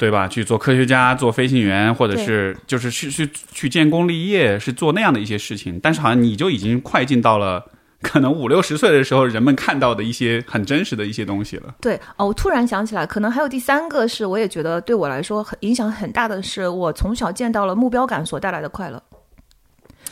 [0.00, 0.26] 对吧？
[0.26, 5.78] 去做科学家、做飞行员，或者是就是去去去建功立业，是做那样的一些事情。
[5.82, 7.62] 但是好像你就已经快进到了
[8.00, 11.74] 可能五六十岁的时候，人们看到的一些很真实的一些东西了。
[11.82, 19.02] 对哦，我突然想起来，可能还有第三个是，我也觉得对我来说很影响很大的是，我从小见到了目标感所带来的快乐。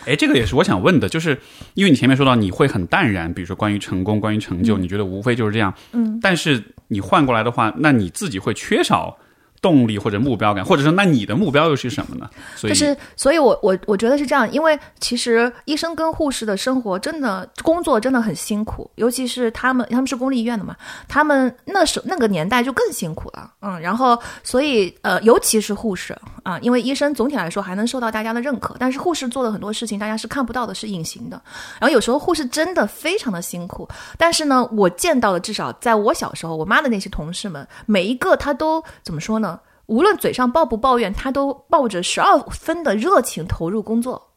[0.04, 1.38] 哎，这个也是我想问的，就是
[1.72, 5.72] 因为你前面说到你会很淡然，比如说关于成功、关于成就，你觉得无非就是这样。
[5.92, 9.16] 嗯，但是你换过来的话，那你自己会缺少
[9.60, 12.28] 动力或者目标感，或者说那你的目标又是什么呢？
[12.60, 26.12] 就是，所以我我我觉得是这样，因为其实医生跟护士的生活真的工作真的很辛苦，尤其是他们他们是公立医院的嘛，他们那时那个年代就更辛苦了，嗯，然后所以呃，尤其是护士
[26.48, 31.38] 啊，因为医生总体来说还能受到大家的认可，但是护士做的很多事情大家是看不到的，是隐形的，
[31.78, 39.60] 然后有时候护士真的非常的辛苦，但是呢，我见到的至少在我小时候，我妈的那些同事们，每一个他都怎么说呢？
[39.84, 44.30] 无论嘴上抱不抱怨，他都抱着十二分的热情投入工作。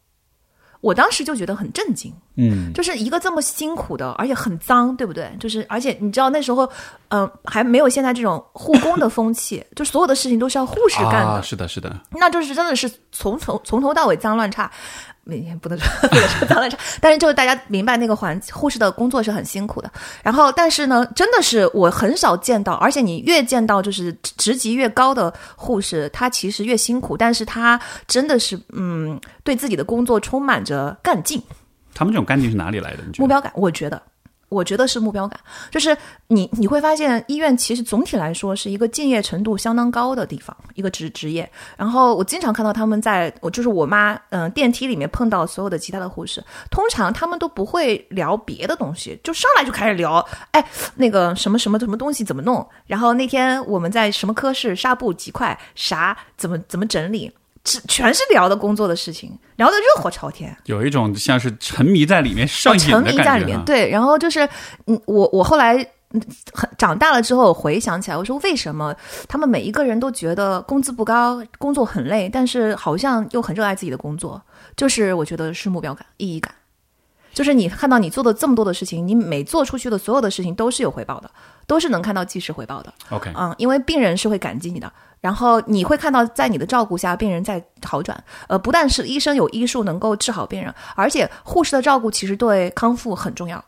[0.81, 5.29] 我当时就觉得很震惊，嗯，就是一个这么辛苦的，而且很脏，对不对？
[5.39, 6.69] 就是而且你知道那时候，
[7.09, 14.71] 嗯、还没有现在这种护工的风气， 就所有的事情都是要护士干的，啊，是的，是的，那就是真的是从从从头到尾脏乱差，
[15.25, 19.91] 每天不能说不能说脏乱差，但是就是大家明白那个环护士的工作是很辛苦的。
[20.23, 31.41] 然后，但是呢，真的是我很少见到，而且你越见到就是职级越高的护士，他其实越辛苦，但是他真的是嗯，对自己的工作充满着干劲。
[31.93, 33.03] 他们这种干劲是哪里来的？
[33.05, 33.23] 你觉得？
[33.23, 34.01] 目标感，我觉得，
[34.49, 35.95] 我觉得是目标感，就是
[36.27, 41.49] 你你会发现，医院其实总体来说是一个敬业程度相当高的地方，一个职职业。
[41.77, 57.31] 然后我经常看到他们在，我就是我妈，嗯、电梯里面碰到所有的其他的护士，通常他们都不会聊别的东西，就上来就开始聊，哎，那个什么什么什么东西怎么弄，然后那天我们在什么科室，纱布几块，啥怎么怎么整理。
[57.63, 60.55] 只全是聊的工作的事情，聊得热火朝天。
[60.65, 63.65] 有一种像是沉迷在里面上瘾沉的感觉迷在里面。
[63.65, 64.47] 对，然后就是，
[64.87, 65.75] 嗯，我我后来
[66.09, 66.21] 嗯
[66.53, 68.95] 很长大了之后，我回想起来，我说为什么
[69.27, 74.41] 他们每一个人都觉得工资不高，工作很累，但是好像又很热爱自己的工作，
[74.75, 76.53] 就是我觉得是目标感、意义感。
[77.33, 81.31] 就是你看到你做的这么多的事情，你每做出去的所有的事情都是有回报的，
[81.71, 82.93] 都是能看到即时回报的。
[83.11, 88.21] OK，嗯，因为病人是会感激你的，然后你会看到在你的照顾下，病人在好转。
[88.49, 93.63] 呃，不但是医生有医术能够治好病人，而且护士的照顾其实对康复很重要。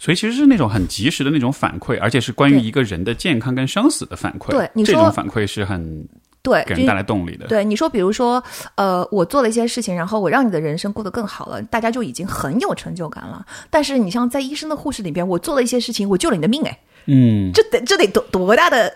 [0.00, 4.50] 所以其实是那种很及时的那种反馈，而且是关于一个人的健康跟生死的反馈。
[4.50, 6.08] 对你说这种反馈是很
[6.42, 7.46] 对，给人带来动力的。
[7.46, 8.42] 对你说，比如说，
[8.74, 13.44] 呃，我做了一些事情，然后我让你的人生过得更好了，大家就已经很有成就感了。
[13.70, 18.92] 但是你像在医生的护士里边，我做了一些事情，我救了你的命，哎，嗯，这得这得多多大的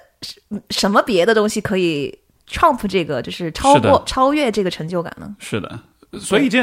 [0.71, 2.17] 什么别的东西可以
[2.49, 5.35] trump 这个，就是超过超越这个成就感呢？
[5.41, 5.81] 是的。
[6.21, 6.63] 所以这，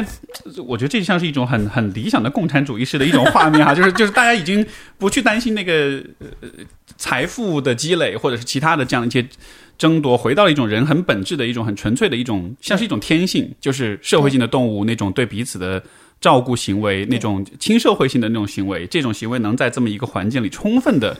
[0.64, 4.64] 我觉得这像是一种很很理想的共产主义式的一种画面哈， 就是就是大家已经
[4.96, 6.48] 不去担心那个呃
[6.96, 9.28] 财富的积累或者是其他的这样一些
[9.76, 15.82] 争夺，回到了一种人很本质的一种很纯粹的一种，像是一种天性，就是社会性的动物那种对彼此的
[16.20, 21.16] 照顾行为，那种亲社会性的那种行为，这种行为能在这么一个环境里充分的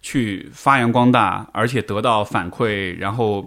[0.00, 3.46] 去发扬光大，而且得到反馈，然后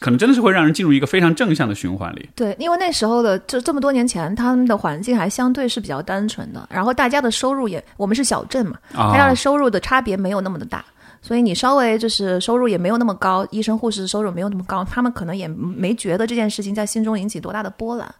[0.00, 2.28] 可能真的是会让人进入一个非常正向的循环里。
[2.34, 10.84] 对，因为那时候的这这么多年前，他们的环境还相对是比较单纯的，然后大家的收入也，我们是小镇嘛，啊大家的收入的差别没有那么的大，
[11.22, 18.12] 所以你稍微就是收入也没有那么高，医生护士收入没有那么高，他们可能也没觉得这件事情在心中引起多大的波澜。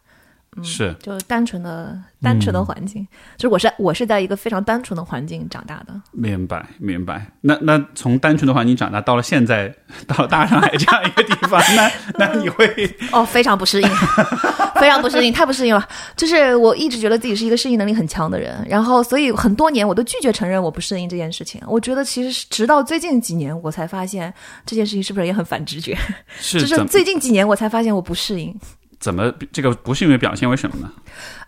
[0.62, 6.00] 是就单纯的单纯的环境，就是我是我是在一个非常单纯的环境长大的。
[6.12, 7.26] 明白明白。
[7.40, 9.72] 那那从单纯的环境长大，到了现在，
[10.06, 11.90] 到了大上海这样一个地方，那
[12.26, 12.66] 那你会
[13.12, 13.88] 哦，非常不适应，
[14.80, 15.86] 非常不适应，太不适应了。
[16.16, 21.60] 就是我一直觉得自己是一个适应能力很强的人，然后所以很多年我都拒绝承认我不适应这件事情。
[21.66, 24.32] 我觉得其实是直到最近几年，我才发现
[24.64, 25.96] 这件事情是不是也很反直觉。
[26.38, 28.58] 是就是最近几年我才发现我不适应。
[29.06, 30.90] 怎么这个不幸运表现为什么呢？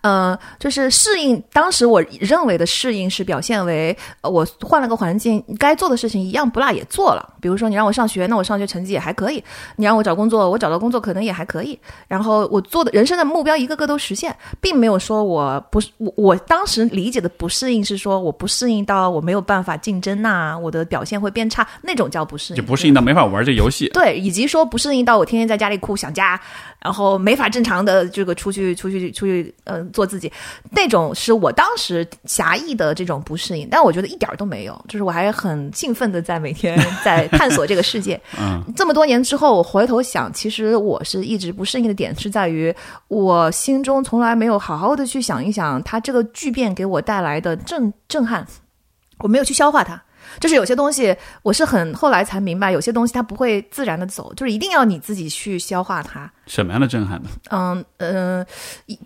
[0.03, 1.43] 呃，就是适应。
[1.53, 7.35] 当时我认为的适应是表现为，呃我换了个环境，该做的事情一样不落也做了。
[7.41, 9.41] 比如说，你让我上学，那我上学成绩也还可以；
[9.77, 11.79] 你让我找工作，我找到工作可能也还可以。
[12.07, 23.89] 然后我做的人生的目标一个个都实现，并没有说我不是我我当时理解的不适应是说我不适应到我没有办法竞争呐、我的表现会变差，那种叫不适应，就不适应到没法玩这游戏。
[23.91, 26.41] 对，以及说不适应到我天天在家里哭想家，
[26.83, 30.33] 然后没法正常的这个出去出去出去，呃，做自己，
[30.71, 38.21] 那种是我当时狭义的这种不适应，但我觉得一点儿都没有，就是我还很兴奋的在每天在探索这个世界。
[38.39, 42.75] 嗯，这么多年之后，我回头想，其实我是一直不适应的点是在于，
[43.09, 48.47] 我心中从来没有好好的去想一想，它这个巨变给我带来的震震撼，
[49.19, 50.03] 我没有去消化它。
[50.41, 56.31] 就是有些东西，我是很后来才明白，有些东西它不会自然的走，就是一定要你自己去消化它。
[56.47, 57.29] 什么样的震撼呢？
[57.51, 58.47] 嗯呃，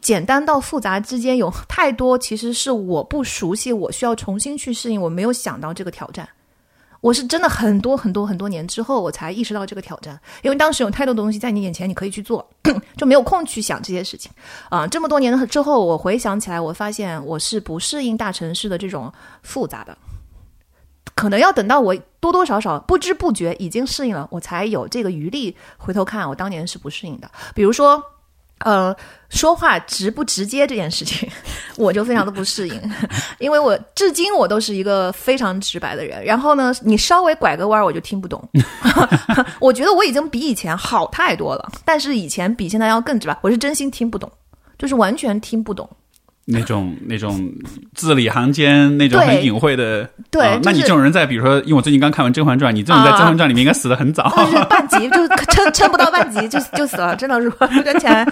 [0.00, 6.28] 简单到复杂之间有太多，其实是我不熟悉，我需要重新去适应，我没有想到这个挑战。
[7.00, 12.48] 我是真的很多很多很多年之后，我才意识到这个挑战，因为当时有太多东西在你眼前，你可以去做，
[12.96, 14.30] 就没有空去想这些事情。
[14.68, 19.98] 啊、这么多年之后，我回想起来，我发现我是不适应大城市的这种复杂的，
[21.14, 27.30] 可能要等到我多多少少不知不觉已经适应了，我才有这个余力回头看我当年是不适应的。
[27.54, 28.02] 比如说，
[28.58, 28.94] 呃，
[29.28, 31.28] 说话直不直接这件事情，
[31.76, 32.80] 我就非常的不适应，
[33.40, 36.24] 因为我至今我都是一个非常直白的人。
[36.24, 38.40] 然后呢，你稍微拐个弯儿，我就听不懂。
[39.58, 44.30] 我觉得我已经比以前好太多了，但是以前比现在要更直白，我是真心听不懂，
[44.78, 45.88] 就是完全听不懂。
[46.52, 47.52] 那种 那种
[47.94, 54.28] 字里行间那种很隐晦的，对啊那你就是 这种人在，比如说，因为我最近刚看完《甄嬛传》，你这种在《啊甄嬛传》里面应该死的很早。
[54.36, 57.50] 就是半集就撑撑不到半集就就死了，真的是
[57.82, 58.26] 跟前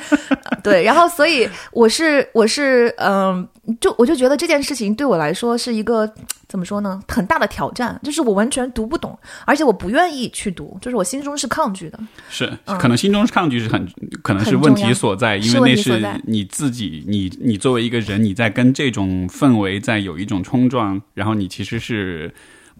[0.62, 3.46] 对，然后所以我是我是嗯、
[3.78, 6.10] 就我就觉得这件事情对我来说是一个
[6.48, 11.98] 怎么说呢，很大的挑战，就是我完全读不懂，而且我不愿意去读，就是我心中是抗拒的。
[12.28, 13.86] 是，可能心中是抗拒是很，
[14.22, 22.34] 可能是问题所在，因为那是你自己，你你作为一个人，你在跟这种氛围在有一种冲撞，然后你其实是对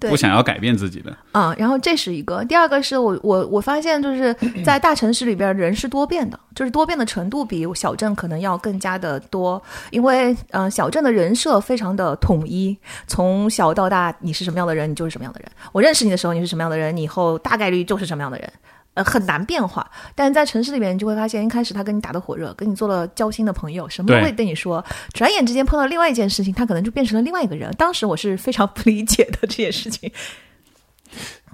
[0.08, 1.14] 不想要改变自己的。
[1.32, 4.34] 啊、然后这是一个，第二个是我我我发现就是
[4.64, 15.50] 在大城市里边人是多变的，就是多变的程度比小镇可能要更加的多，因为呃小镇的人设非常的统一，从小到大你是什么样的人，你就是什么样的人。
[15.72, 18.50] 我认识你的时候你是什么样的人，你以后大概率就是什么样的人。
[18.94, 24.84] 呃，很难变化，但是在城市里面，你就会发现，一开始他跟你打得火热，跟你做了交心的朋友，什么都会对你说。
[25.12, 27.72] 转眼之间碰到另外一件事情，他可能就变成了另外一个人。
[27.78, 30.10] 当时我是非常不理解的这件事情。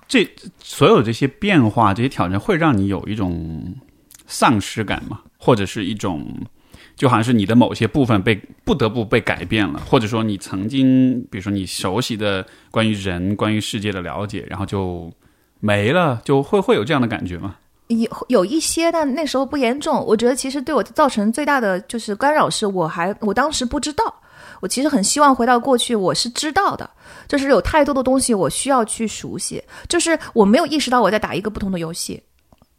[0.08, 0.26] 这
[0.62, 3.74] 所有这些变化、这些挑战，会让你有一种
[4.26, 5.20] 丧失感吗？
[5.36, 6.26] 或者是一种，
[6.96, 15.12] 就好像是你的某些部分被不得不被改变了，或者说你曾经，比如说你熟悉的关于人、关于世界的了解，然后就
[15.60, 17.56] 没了，就会会有这样的感觉吗？
[17.88, 20.04] 有有一些，但那时候不严重。
[20.04, 24.14] 我觉得其实对我造成最大的就是干扰，是我还我当时不知道。
[24.60, 26.88] 我其实很希望回到过去，我是知道的，
[27.28, 32.20] 就是有太多的东西我需要去熟悉，就是我没有意识到我在打一个不同的游戏。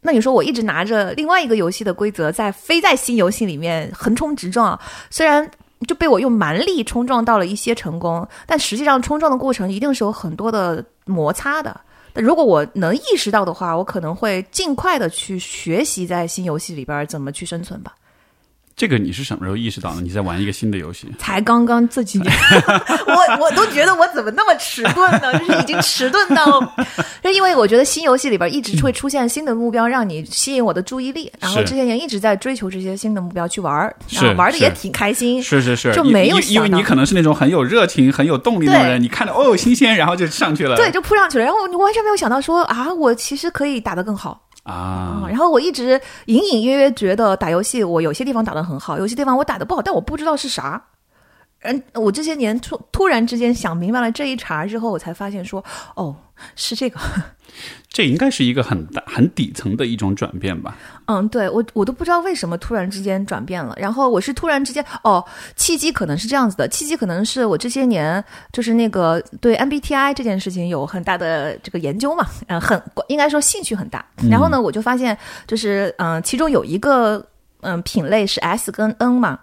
[0.00, 5.48] 那你说我一直拿着另外一个游戏的规则在飞在新游戏里面横冲直撞，虽然
[5.86, 11.80] 就被我用蛮力冲撞到了一些成功，但实际上冲撞的过程一定是有很多的摩擦的。
[12.18, 17.94] 如果我能意识到的话，我可能会尽快的去学习在新游戏里边怎么去生存吧。
[18.78, 20.00] 这个你是什么时候意识到的？
[20.06, 21.08] 你在玩一个新的游戏？
[21.18, 22.32] 才刚刚这几年，
[23.06, 25.36] 我我都觉得我怎么那么迟钝呢？
[25.38, 26.60] 就是已经迟钝到，
[27.22, 31.30] 就 因为我觉得新游戏里边一直会出现新的目标，让你吸引我的注意力。
[31.40, 35.42] 然后是这些年一直在追求这些新的目标去玩儿，然后玩的也挺开心。
[35.42, 40.76] 是是是，就没有因为你可能是那种很有热情、很有动力的人，你看到哦新鲜，然后就上去了。
[40.76, 44.40] 对，就扑上去了，然后你完全没有想到说啊，我其实可以打得更好。
[44.68, 50.82] 啊，然后我一直隐隐约约觉得打游戏，我有些地方打得很好，有些地方我打得不好，但我不知道是啥。
[51.62, 55.64] 嗯，我这些年突突然之间想明白了这一茬之后，我才发现说，
[55.96, 56.14] 哦，
[56.54, 57.00] 是这个。
[57.90, 60.76] 这应该是一个很大、很底层的一种转变吧？
[61.06, 63.74] 嗯，对我我都不知道为什么突然之间转变了。
[63.78, 65.24] 然后我是突然之间哦，
[65.56, 68.22] 契机可能是这样子的，契机可能是我这些年
[68.52, 74.04] 就是那个对 MBTI 这件事情有很大的这个研究嘛，嗯，很应该说兴趣很大。
[74.30, 75.16] 然后呢，我就发现
[75.46, 77.26] 就是嗯，其中有一个
[77.62, 79.40] 嗯品类是 S 跟 N 嘛。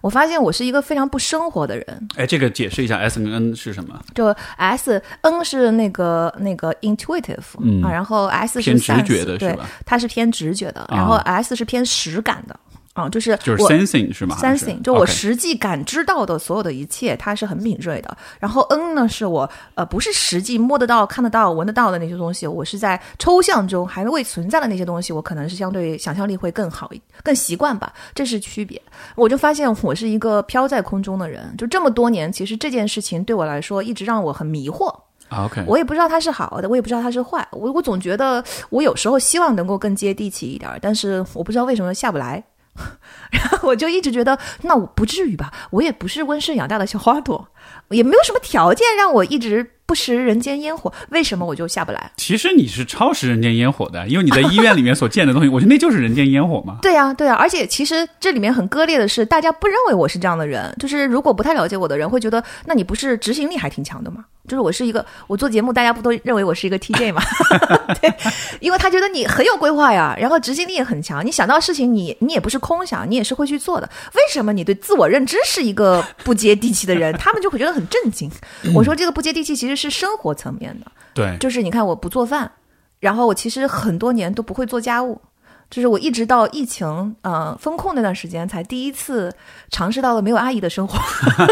[0.00, 2.08] 我发现我是一个非常不生活的人。
[2.16, 4.00] 哎，这个解释一下，S 跟 N 是什么？
[4.14, 12.58] 就 S N 是那个那个 intuitive 啊，然后 S 是偏直觉的，对，它是偏直觉的，然后 S 是偏实感的。
[12.96, 18.16] 啊，就是就是 sensing 是吗？sensing 就我实际感知到的所有的一切，它是很敏锐的。
[18.40, 26.90] 然后 N 呢，是我呃不是实际摸得到、看得到、闻得到的那些东西，我是在抽象中还未存在的那些东西，我可能是相对想象力会更好、
[27.22, 28.80] 更习惯吧，这是区别。
[29.14, 34.90] 我就发现我是一个飘在空中的人，就这么多年，其实这件事情对我来说一直让我很迷惑。
[35.28, 37.46] OK，我也不知道它是好的，我也不知道它是坏。
[37.50, 42.42] 我我总觉得我有时候希望能够更接地气一点，但是我不知道为什么下不来。
[43.30, 45.52] 然后我就一直觉得，那我不至于吧？
[45.70, 47.48] 我也不是温室养大的小花朵，
[47.90, 50.92] 也没有什么条件让我一直不食人间烟火。
[51.10, 52.10] 为什么我就下不来？
[52.16, 56.78] 其实你是超食人间烟火的，因为你在医院里面所见的东西， 我觉得那就是人间烟火嘛。
[56.82, 57.34] 对呀，对呀。
[57.34, 60.74] 而且其实这里面很割裂的是，大家不认为我是这样的人。
[60.78, 64.24] 就是如果不太了解我的人，会觉得，那你不是执行力还挺强的吗？
[64.48, 67.20] 就是我是一个，我做节目，大家不都认为我是一个 TJ 吗？
[68.00, 68.12] 对，
[68.60, 73.90] 因为他觉得你很有规划呀，然后执行力也很强，你想到事情，你你也不是空想，你也是会去做的。
[74.14, 77.12] 为什么你对自我认知是一个不接地气的人？
[77.18, 78.30] 他们就会觉得很震惊。
[78.72, 82.50] 我说这个不接地气其实是生活层面的，对，就是你看我不做饭，
[82.98, 85.20] 然后我其实很多年都不会做家务。
[85.68, 89.34] 就是我一直到疫情呃封控那段时间，才第一次
[89.68, 90.96] 尝试到了没有阿姨的生活，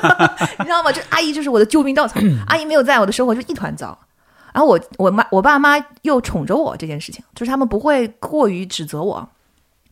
[0.60, 0.92] 你知道吗？
[0.92, 3.98] 这阿姨就是我的救命稻草，阿姨没有在我的生活就一团糟。
[4.52, 9.28] 然后我我妈我爸妈又宠着我这件事情，就是他们不会过于指责我。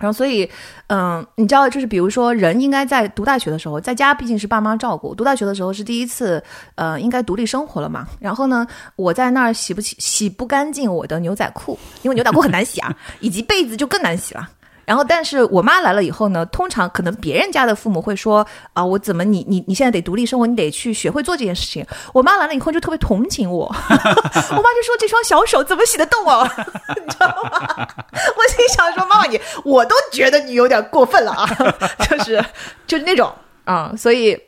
[0.02, 0.50] 然后，所以，
[0.88, 5.14] 嗯，你知道，就是比如说，人应该在读大学的时候，在家毕竟是爸妈照顾。
[5.14, 6.42] 读大学的时候是第一次，
[6.74, 8.04] 呃，应该独立生活了嘛。
[8.18, 14.50] 然后呢，我在那儿洗不起、洗不干净我的牛仔裤，因为牛仔裤很难洗啊，以及被子就更难洗了。
[14.84, 21.86] 然后，但是我妈来了以后呢，通常可能别人家的父母会说啊，我怎么你你你现在得独立生活，你得去学会做这件事情。
[22.12, 26.42] 我妈来了以后就特别同情我， 我妈就说这双小手怎么洗得动啊？
[27.00, 27.88] 你知道吗？
[28.12, 31.46] 我心想说妈妈你我都觉得你有点过分了啊，
[32.10, 32.44] 就是
[32.86, 33.32] 就是那种
[33.64, 34.38] 啊，所以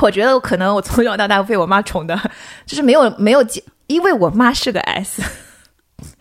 [0.00, 2.18] 我觉得可能我从小到大被我妈宠的，
[2.66, 3.44] 就是没有没有
[3.86, 5.22] 因为我妈是个 S。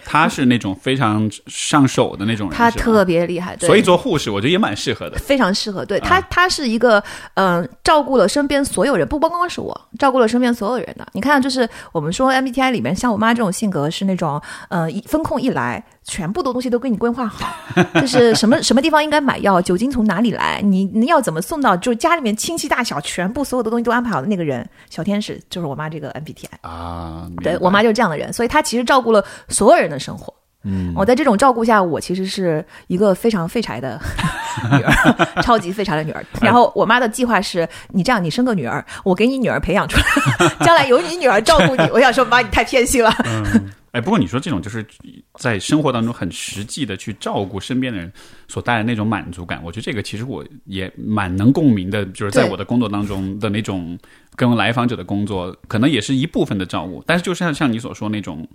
[0.06, 5.84] 他是那种非常上手的那种人，他特别厉害，所以做护士我觉得也蛮适合的，非常适合。
[5.86, 7.04] 对他，他是一个
[7.36, 11.08] 嗯，照顾了身边所有人，不光光是我，照顾了身边所有人的。
[11.14, 15.84] 你看，就是我们说 MBTI 里面，像我妈这种性格是那种，嗯，一风控一来。
[16.10, 17.46] 全部的东西都给你规划好，
[18.00, 30.34] 就是什么什么地方应该买药，酒精从哪里来，你你要怎么送到，就是家里面亲戚大小，全部所有的东西都安排好的那个人，小天使就是我妈这个 MBTI 啊，对我妈就是这样的人，所以她其实照顾了所有人的生活。
[30.64, 34.00] 嗯，我在这种照顾下，我其实是一个非常废柴的
[34.72, 34.94] 女儿，
[35.42, 36.26] 超级废柴的女儿。
[36.42, 40.06] 然后我妈的计划是，你这样，你生个女儿，我给你女儿培养出来，
[40.66, 41.84] 将来由你女儿照顾你。
[41.92, 43.14] 我想说，妈，你太偏心了。
[43.92, 44.86] 哎，不过你说这种就是
[45.36, 48.12] 在生活当中很实际的去照顾身边的人
[48.48, 52.06] 所带来那种满足感，我觉得这个其实我也蛮能共鸣的。
[52.08, 53.98] 就是在我的工作当中的那种
[54.36, 57.02] 跟来访者的工作，可能也是一部分的照顾。
[57.06, 58.46] 但是就像像你所说那种，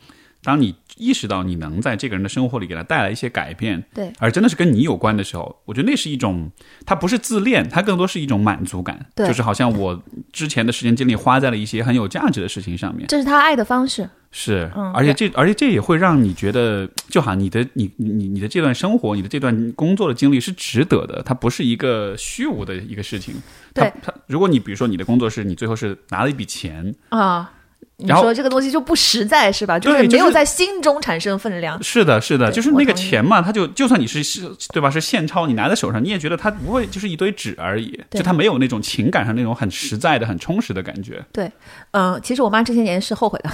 [0.43, 6.51] 当你意识到你能在这个人的生活里给他带来一些改变，对，而真的是跟你有关的时候，我觉得那是一种，
[6.85, 9.07] 它不是自恋，它更多是一种满足感。
[9.15, 14.09] 对，就是好像我之前的时间精力花在了一些很有价值的事情上面，这是他爱的方式。
[14.35, 23.35] 是，而且这而且这也会让你觉得，就好像你的你你你的这段生活，你的这段工作的经历是值得的，它不是一个虚无的一个事情。
[23.75, 27.53] 对，它如果你比如说你的工作是你最后是拿了一笔钱啊。
[27.97, 29.79] 你说这个东西就不实在是吧？
[29.79, 31.81] 就是没有在心中产生分量。
[31.83, 34.91] 是的，是的，就是那个钱嘛，它就就算你是是，对吧？
[34.91, 41.25] 是现钞，你拿在手上，你也觉得它不会就是一堆纸而已，就它没有那种情感上那种很实在的、很充实的感觉。
[41.33, 41.51] 对，
[41.93, 43.51] 嗯，其实我妈这些年是后悔的，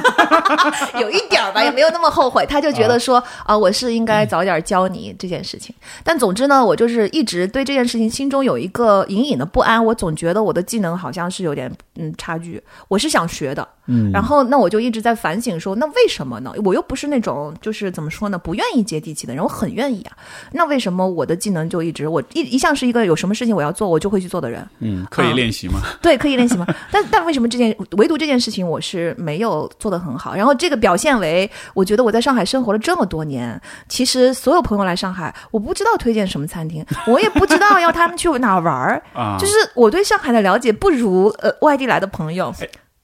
[1.00, 2.44] 有一点吧，也没有那么后悔。
[2.46, 5.74] 她就觉得说啊，我是应该早点教你这件事情。
[6.04, 9.82] 但总之呢，我就是一直对这件事情心中有一个隐隐的不安。
[9.82, 12.62] 我总觉得我的技能好像是有点嗯差距。
[12.88, 13.60] 我是想学的。
[13.60, 13.68] 的。
[13.92, 16.52] 嗯，然后那我就一直在反省说，那为什么呢？
[16.64, 20.16] 我又不是那种就是怎么说呢，不愿意接地气的人，我很愿意啊。
[20.52, 24.64] 那为什么我的技能就一直我一一向是一个有什么事情我要做我就会去做的人？
[24.78, 25.80] 嗯，刻意 练习嘛。
[26.00, 26.64] 对，刻意练习吗。
[26.92, 30.34] 但但为什么这件唯独这件事情我是没有做得很好？
[30.34, 39.36] 然后这个表现为，我觉得我在上海生活了这么多年，其实所有朋友来上海，我不知道推荐什么餐厅， 我也不知道要他们去哪玩儿啊。
[39.40, 42.54] 就是我对上海的了解不如呃外地来的朋友。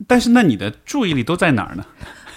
[0.07, 1.85] 但是那你的注意力都在哪儿呢？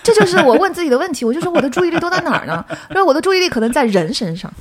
[0.02, 1.26] 这就是我问自己的问题。
[1.26, 2.66] 我就说我的注意力都在哪儿呢？
[2.90, 4.52] 因为我的注意力可能在人身上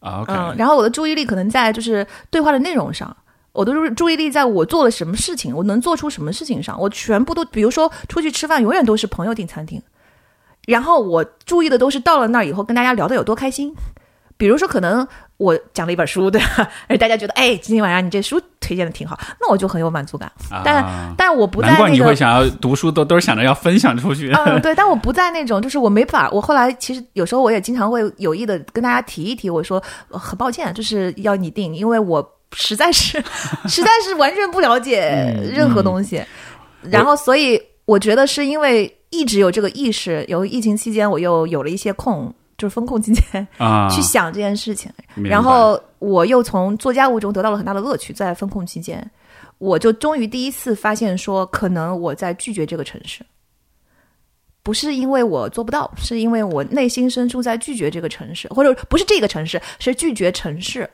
[0.00, 3.16] 啊，嗯，然后我的注意力可能在就是对话的内容上，
[3.52, 9.80] 我的注意力在我做了什么事情，我能做出什么事情上，我全部都，比如说出去吃饭，永远都是朋友订餐厅，
[10.66, 13.74] 然后我注意的都是到了那儿以后跟大家聊的有多开心。
[14.36, 15.06] 比如说，可能
[15.40, 16.68] 我讲了一本书，对吧？
[16.86, 20.30] 而大家觉得，哎，今天晚上你这书推荐的挺好，那我就很有满足感。
[20.62, 20.84] 但
[21.16, 24.30] 但我不在那个，难怪你会想要读书，都都是想着要分享出去。
[24.32, 24.74] 嗯，对。
[24.74, 26.28] 但我 不在那种，就是我没法。
[26.30, 32.22] 我后来其实有时候我也经常会有意的跟大家提一提，我说很抱歉，就是要你定，因为我
[32.52, 33.22] 实在是
[33.66, 36.22] 实在是完全不了解任何东西。
[36.82, 42.30] 然后，所以我觉得是因为一直有这个意识，由疫情期间我又有了一些空。
[42.60, 44.92] 就是风控期间啊， 去想这件事情，
[45.24, 48.12] 然后我又从做家务中得到了很大的乐趣。
[48.12, 49.10] 在风控期间，
[49.56, 53.24] 我就终于第一次发现说，可能我在拒绝这个城市，
[54.62, 60.88] 不是因为我做不到，是因为我内心深处在拒绝这个城市，或者不是这个城市，是拒绝城市。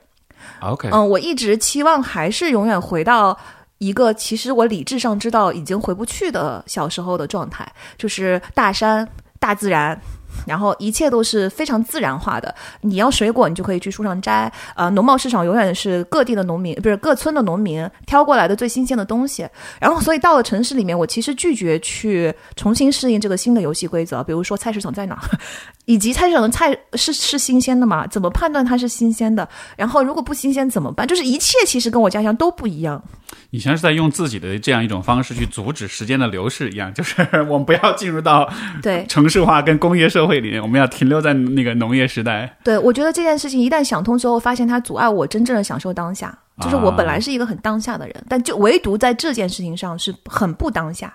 [0.60, 3.36] OK，嗯，我一直期望还是永远回到
[3.78, 7.66] 一个其实我理智上知道已经回不去的小时候的状态，
[7.98, 9.08] 就是大山、
[9.40, 10.00] 大自然。
[10.46, 12.54] 然后一切都是非常自然化的。
[12.80, 14.52] 你要水果，你就可以去树上摘。
[14.74, 19.46] 呃，农贸市场永远是各地的农民，不是各村的农民挑过来的最新鲜的东西。
[19.80, 24.22] 然后，所以到了城市里面，我其实拒绝去重新适应这个新的游戏规则。
[24.24, 25.18] 比如说，菜市场在哪，
[25.86, 28.06] 以及菜市场的菜是是新鲜的吗？
[28.06, 29.48] 怎么判断它是新鲜的？
[29.76, 31.06] 然后，如果不新鲜怎么办？
[31.06, 33.02] 就是一切其实跟我家乡都不一样。
[33.50, 38.48] 以前是在用自己的这样一种方式去阻止时间的流逝一样，就是我们不要进入到
[38.82, 42.58] 对城市化跟工业社会里面，我们要停留在那个农业时代。
[42.64, 46.36] 对，我觉得这件事情一旦想通之后，发现它阻碍我真正的享受当下。
[46.60, 51.14] 就是我本来是一个很当下的人，但就唯独在这件事情上是很不当下。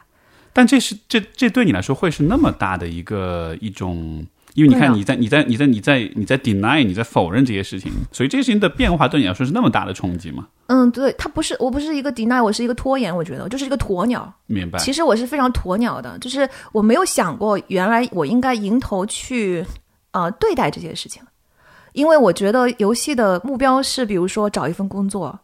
[0.54, 4.26] 但这是这这对你来说会是那么大的一个一种。
[4.54, 10.48] 因为你看，你在你在你在你在你在 deny，你在否认这些事情，所以这些事情的变化对你来说是那么大的冲击吗？
[10.68, 14.34] 嗯，对，它不是，我不是一个 deny，我是一个拖延，我觉得我就是一个鸵鸟。
[14.48, 14.80] 明白。
[14.80, 19.66] 其实我是非常鸵鸟的，就是我没有想过，原来我应该迎头去
[20.12, 21.22] 呃对待这些事情，
[21.94, 25.38] 因为我觉得游戏的目标是，比如说找一份工作，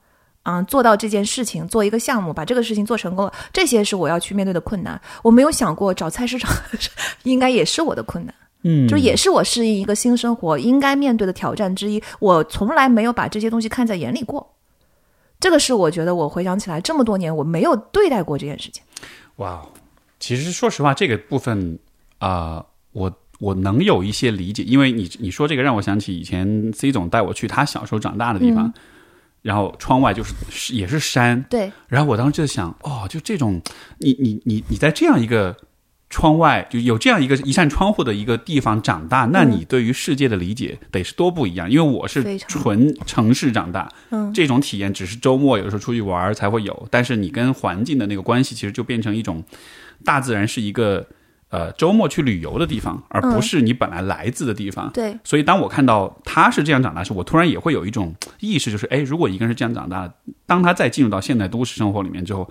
[0.44, 5.00] 嗯，做到这件事情，做一个项目，把这个事情做成功了，这些是我要去面对的困难。
[5.24, 6.54] 我没有想过找菜市场，
[7.24, 8.34] 应该也是我的困难。
[8.64, 12.02] 嗯，就也是我适应一个新生活应该面对的挑战之一。
[12.20, 14.56] 我从来没有把这些东西看在眼里过，
[15.40, 18.84] 这个是我觉得我回想起来这么多年我没有对待过这件事情。
[19.36, 19.64] 哇，
[20.20, 21.78] 其实说实话，这个部分
[22.18, 28.74] 啊，我我能有一些理解，因为你你说这个让我想起以前 C 总带我去他小时候长大的地方，
[29.44, 31.72] 然后窗外就是也是山，对。
[31.88, 33.62] 然后我当时就想，哦，就这种，
[34.00, 35.56] 你你你你在这样一个。
[36.10, 41.70] 窗外就有这样一个一扇窗户的一个地方长大，那你对于世界的理解得是多不一样。
[41.70, 46.88] 因为我是纯城市长大，嗯，这种体验只是周末有时候出去玩才会有。
[46.90, 49.44] 但是你跟环境的那个关系，其实就变成一种
[50.06, 51.06] 大自然是一个
[51.50, 54.90] 呃周末去旅游的地方，而不是你本来来自的地方。
[54.94, 60.10] 对，所以当我看到他是这样长大时，我突然也会有一种意识，就是哎，如果一个人是这样长大，
[60.46, 62.50] 当他再进入到现代都市生活里面之后。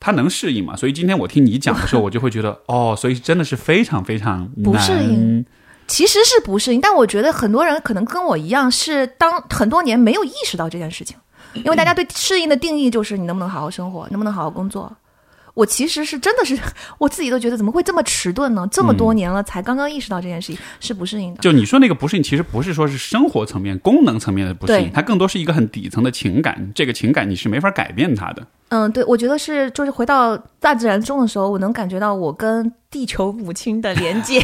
[0.00, 0.76] 他能适应吗？
[0.76, 5.44] 所以今天我听你讲的时候， 我就会觉得，哦，所以真的是非常非常不适应。
[5.86, 11.16] 其实是不适应，但我觉得很多人可能跟我一样，是当很多年没有意识到这件事情，
[11.54, 14.94] 因为大家对适应的定义就是你能不能好好生活，能不能好好工作。
[15.58, 16.56] 我其实是真的是
[16.98, 18.64] 我自己都觉得怎么会这么迟钝呢？
[18.70, 21.40] 这么多年了才刚刚意识到这件事情是不适应的。
[21.40, 26.70] 就你说那个不适应，其实不是说是生活层面、功能层面的不适应，它更多是一个很底层的情感。
[26.76, 28.46] 这个情感你是没法改变它的。
[28.68, 34.40] 嗯，对，我觉得是，就是回到大自然中的时候，我能感觉到我跟地球母亲的连接，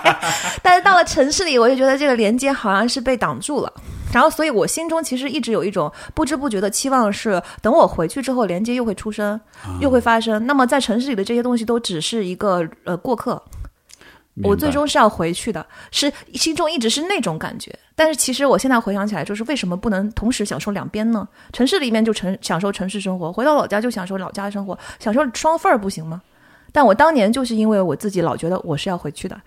[0.62, 3.72] 但是到了城市里，我就觉得这个连接好像是被挡住了。
[4.12, 9.40] 然后，所以我心中其实一直有一种不知不觉的期望，是等我回去之后，连接又会出生，
[9.80, 10.44] 又会发生。
[10.46, 13.42] 那么，在城市里的这些东西都只是一个呃过客，
[14.42, 17.76] 我最终是要回去的，是心中一直是那种感觉。
[17.94, 21.28] 但是，其实我现在回想起来，就是为什么不能同时享受两边呢？
[21.52, 26.22] 城市里面就城享受城市生活，回到老家就享受老家生活，享受双份儿不行吗？
[26.72, 29.38] 但我当年就是因为我自己老觉得我是要回去的，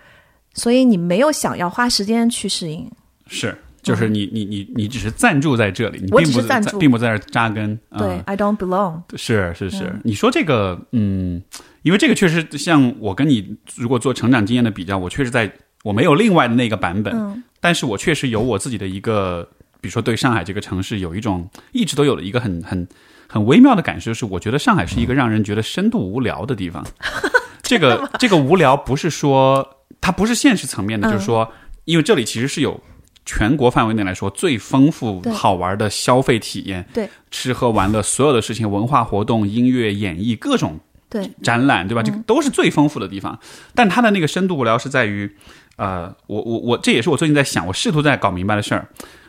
[0.52, 2.88] 所以你没有想要花时间去适应。
[3.26, 6.78] 是，就是你你你你只是暂住在这里，你我并不是暂住。
[6.78, 7.78] 并不在这扎根。
[7.96, 9.00] 对、嗯 i don't belong。
[9.16, 11.40] 是是是，你说这个，嗯，
[11.82, 15.52] 因为这个确实像我跟你如果做成长经验的比较，我确实在
[15.84, 17.44] 我没有另外的那个版本，嗯。
[17.60, 19.48] 但是我确实有我自己的一个，
[19.80, 22.88] 比如说对上海这个城市有一种一直都有的一个很很
[23.28, 26.84] 很微妙的感受，就是我觉得上海是一个让人觉得深度无聊的地方。
[27.62, 29.66] 这个这个无聊不是说
[30.00, 31.50] 它不是现实层面的，嗯就是说，
[31.86, 32.78] 因为这里其实是有
[33.26, 42.02] 全国范围内来说最丰富好玩的消费体验，对吃喝玩乐所有的事情，文化活动、音乐、演艺各种对，展览，对吧？
[42.02, 43.38] 这个都是最丰富的地方。
[43.74, 45.30] 但它的那个深度无聊是在于，
[45.76, 48.88] 呃，我我我，这也是我最近在想，我试图在搞明白的事儿。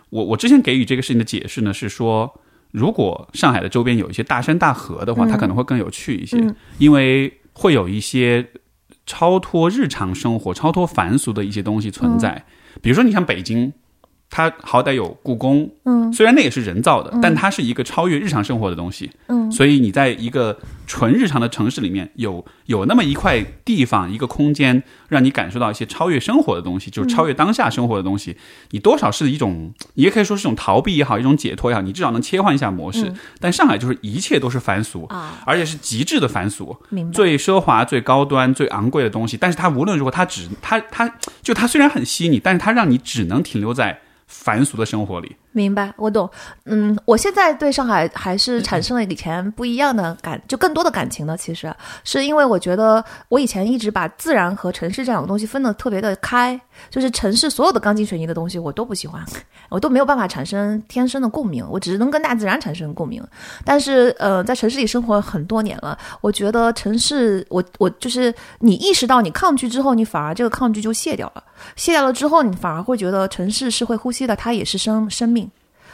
[0.09, 2.41] 我我之前给予这个事情的解释呢，是说，
[2.71, 6.37] 如果上海的周边有一些大山大河的话，它可能会更有趣一些，
[6.79, 8.45] 因为会有一些
[9.05, 12.43] 超脱日常生活、超脱凡俗的一些东西存在。
[12.81, 13.71] 比如说，你像北京。
[14.29, 28.37] 它好歹有故宫，嗯，虽然那也是人造的，但它是一个超越日常生活的东西，嗯，所以你在一个纯日常的城市里面有有那么一块地方、一个空间，让你感受到一些超越生活的东西，就是超越当下生活的东西。
[28.71, 33.13] 你多少是一种，你也可以说是一种逃避也好，一种解脱也好，你至少能切换一下模式。
[33.39, 36.75] 但上海就是一切都是凡俗啊，而且是极致的凡俗，
[37.11, 39.37] 最奢华、最高端、最昂贵的东西。
[39.37, 41.11] 但是它无论如何，它只它它
[41.41, 45.35] 就它虽然很吸你，但是它让你只能停留在凡俗的生活里。
[45.51, 46.29] 明白，我懂。
[46.65, 51.37] 嗯，我现在对上海还是产生了以前不一样的感，就更多的感情呢。
[51.37, 51.73] 其实
[52.03, 56.59] 是因为我觉得我以前一直把自然和城市这两个东西分得特别的开，
[56.89, 59.23] 就是城市所有的钢筋水泥的东西我都不喜欢，
[59.69, 63.25] 我都没有办法产生天生的共鸣，我只能跟大自然产生共鸣。
[63.63, 71.41] 但是呃，在城市里生活很多年了，我觉得城市，我我就是你意识到你抗拒之后，你反而这个抗拒就卸掉了，
[71.77, 75.49] 卸掉了之后，你反而会觉得城市是会呼吸的，它也是生生命。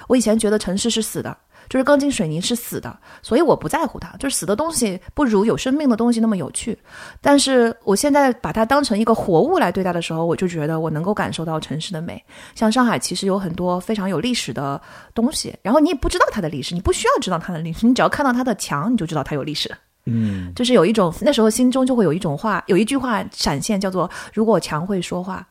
[0.07, 1.37] 我以前觉得城市是死的，
[1.69, 4.09] 就是钢筋水泥是死的，所以我不在乎它。
[4.17, 6.77] 就是死的东西不如有生命的东西那么有趣。
[7.21, 12.21] 但是我现在把它当成一个活物来对待的时候，我就觉得我能够感受到城市的美。
[12.55, 14.81] 像上海其实有很多非常有历史的
[15.13, 19.71] 东西，然后你也不知道它的历史，你不需要知道它的历史，你只要看到它的墙，你就知道它有历史。
[20.05, 25.47] 嗯，就是有一种那时候心中就会有一种话，有一句话闪现，叫做“如果墙会说话”。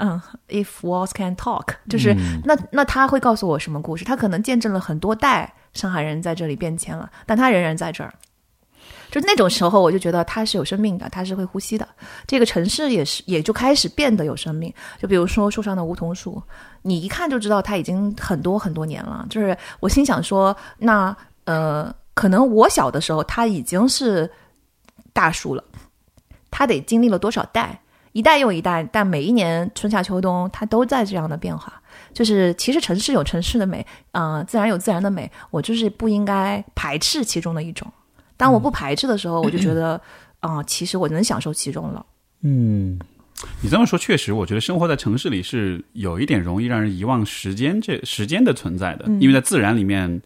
[0.00, 4.04] 嗯，If walls can talk，就是、那那他会告诉我什么故事？
[4.04, 8.12] 他可能见证了很多代上海人在这里变迁了，但他仍然在这儿。
[9.10, 11.86] 就那种时候，我就觉得它是有生命的，它是会呼吸的。
[12.26, 14.72] 这个城市也是，也就开始变得有生命。
[15.00, 16.40] 就比如说树上的梧桐树，
[16.82, 19.26] 你一看就知道它已经很多很多年了。
[19.28, 24.30] 就是我心想说，那呃，可能我小的时候它已经是
[25.12, 25.64] 大树了，
[26.48, 27.78] 它得经历了多少代？
[28.12, 31.80] 一代又一代，但每一年春夏秋冬，它都在这样的变化。
[32.12, 37.86] 就是其实城市有城市的美，呃，自然有自然的美，我就是不应该排斥其中的一种。
[38.36, 40.00] 当我不排斥的时候，我就觉 得，
[40.40, 42.04] 啊、其实我能享受其中了。
[42.42, 42.98] 嗯，
[43.60, 50.20] 你这么说确实，我觉得生活在城市里是有一点容易让人遗忘时间这时间的存在的，因为在自然里面。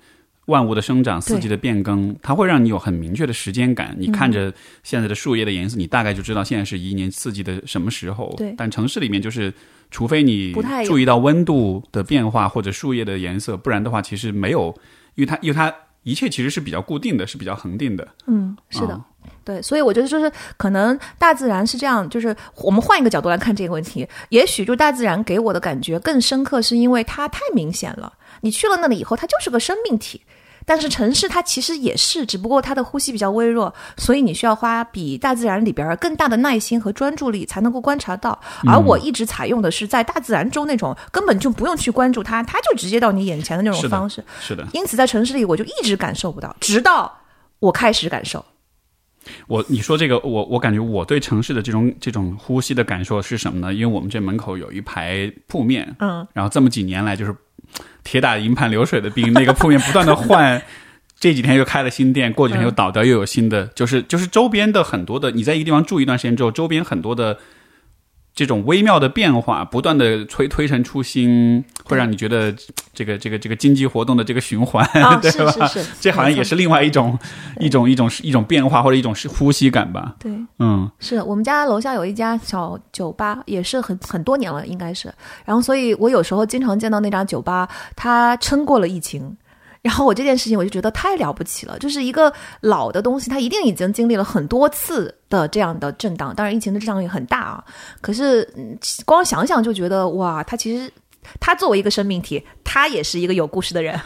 [0.46, 3.94] 万物的生长、四季的变更，它会让你有很明确的时间感。
[3.98, 8.34] 你看着现在的树叶的颜色，你大概就知道现在是一年四季的什么时候。
[8.36, 9.52] 对但城市里面就是，
[9.90, 10.52] 除非你
[10.84, 14.74] 注意到温度的变化或者树叶的颜色，不然的话，其实没有，
[15.14, 18.06] 因为它因为它一切其实是比较固定的，是比较恒定的。
[18.26, 18.94] 嗯，是的。
[18.94, 19.04] 啊
[19.42, 28.12] 对，所以我觉得就是可能大自然是这样，就是我们换一个角度来看这个问题，也许就大自然给我的感觉更深刻，是因为它太明显了。
[28.40, 30.20] 你去了那里以后，它就是个生命体。
[30.64, 38.38] 但是城市它其实也是，只不过它的呼吸比较微弱，所以你需要花比大自然里边更大的耐心和专注力才能够观察到。
[38.66, 44.24] 而我一直采用的是在大自然中那种根本就不用去关注它，它就直接到你眼前的那种是的方式。
[44.40, 47.12] 是的，因此在城市里我就一直感受不到，直到
[47.58, 48.44] 我开始感受。
[49.46, 53.72] 我你说这个，我我感觉我对城市的这种这种呼吸的感受是什么呢？
[53.72, 57.34] 因为我们这门口有一排铺面，嗯，然后这么几年来就是
[58.02, 60.60] 铁打营盘流水的兵，那个铺面不断的换。
[61.20, 67.38] 这几天又开了新店，过几天又倒掉，又有新的，就是就是周边的很多的，你在一个地方住一段时间之后，周边很多的
[68.34, 72.52] 这种微妙的变化，不断的推推陈出新，会让你觉得
[72.92, 75.68] 这个这个这个经济活动的这个循环，啊， 对是吧？
[75.68, 77.16] 是是，这好像也是另外一种
[77.60, 80.16] 一种一种一种变化或者一种是呼吸感吧。
[80.18, 80.32] 对。
[80.58, 85.12] 嗯是我们家楼下有一家小酒吧，也是很很多年了，应该是。
[85.44, 89.36] 然后，所以我有时候经常见到那家酒吧，它撑过了疫情，
[89.84, 92.32] 然后我这件事情我就觉得太了不起了，就是一个
[92.62, 97.64] 老的东西，它一定已经经历了很多次的这样的震荡，当然疫情的震荡也很大啊。
[98.00, 100.90] 可是嗯光想想就觉得哇，它其实
[101.38, 104.00] 它作为一个生命体，它也是一个有故事的人。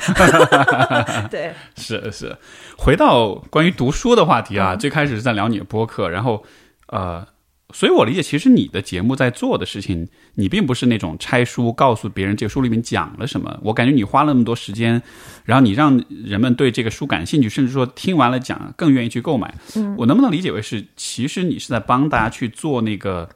[1.31, 2.37] 对，是是，
[2.77, 6.43] 回到关于读书的话题啊，嗯最开始是在聊你的播客，然后
[6.89, 7.25] 呃，
[7.75, 13.59] 所以我理解，其实你的节目在做的事情，你并不是那种拆书告诉别人这个书里面讲了什么。
[13.63, 15.03] 我感觉你花了那么多时间，
[15.45, 19.55] 然后你让人们对这个书感兴趣，甚至说听完了讲更愿意去购买。
[19.77, 23.29] 嗯，我能不能理解为是，其实你是在帮大家去做那个，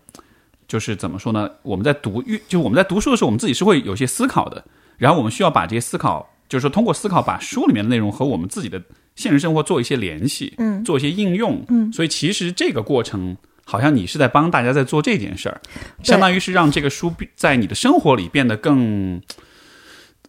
[0.66, 1.50] 就是怎么说呢？
[1.62, 4.64] 我们在读阅，就我们在读书的时候，我们自己是会有些思考的，
[4.96, 6.28] 然后我们需要把这些思考。
[6.48, 8.82] 就是说，通过思考把书里面的内容和我们自己的
[9.16, 13.34] 现实生活做一些联系，嗯，做一些应用，嗯，所以其实这个过程，
[13.72, 15.58] 好像你是在帮大家在做这件事儿，
[16.02, 19.22] 相当于是让这个书在你的生活里变得更，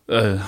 [0.06, 0.40] 呃，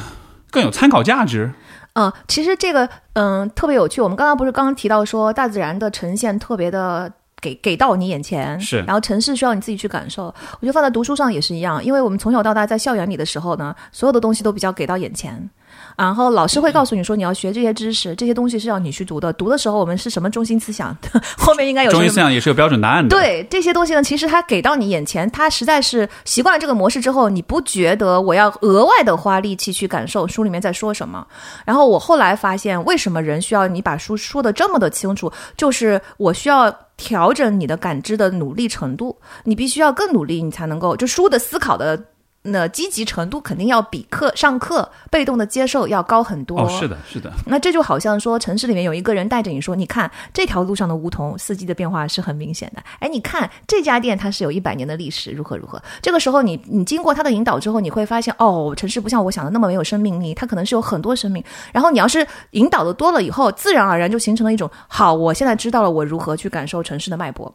[0.49, 1.51] 更有参考价值。
[1.95, 3.99] 嗯，其实这个嗯特别有趣。
[3.99, 7.11] 我们刚刚不是刚刚提到说大自然的呈现特别的。
[7.41, 10.33] 给给到你眼前，是然后城市需要你自己去感受。
[10.53, 15.47] 我觉得放在读书上也是一样，因为我们从小到大在校园里的时候呢，所有的东西都比较给到眼前，
[15.95, 19.31] 然后老师会告诉你说你要学这些知识，这些东西是要你去读的。
[19.33, 20.95] 读的时候我们是什么中心思想，
[21.37, 31.25] 后面应该有中心思想也是有标准答案的。，对这些东西呢，其实它给到你眼前，它实在是习惯了这个模式之后，你不觉得我要额外的花力气去感受书里面在说什么。
[31.65, 36.73] 然后我后来发现，为什么人需要你把书说的这么的清楚，就是我需要。
[36.97, 42.01] 调整你的感知的努力程度，你必须要更努力，你才能够就书的思考的
[42.47, 46.59] 那积极程度肯定要比课上课被动的接受要高很多。
[46.59, 52.83] 哦，是的，是的，那这就好像说，城市里面有一个人带着你说，你看这条路上的梧桐，四季的变化是很明显的。
[52.99, 55.81] 哎，你看这家店它是有一百年的历史，如何如何。
[56.01, 61.43] 这个时候你你经过他的引导之后，你会发现，哦，城市不像我想的那么没有生命力，它可能是有很多生命。
[61.71, 67.51] 然后你要是引导的多了以后，自然而然就形成了一种，好，我现在知道了我如何去感受城市的脉搏。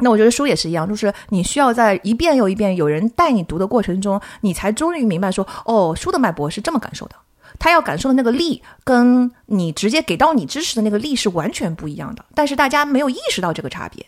[0.00, 7.16] 那我觉得书也是一样，就是你需要在一遍又一遍有人带你读的过程中，你才终于明白说，哦，书的脉搏是这么感受的。
[7.58, 12.24] 他要感受的那个力，跟你直接给到你知识的那个力是完全不一样的。
[12.34, 14.04] 但是大家没有意识到这个差别。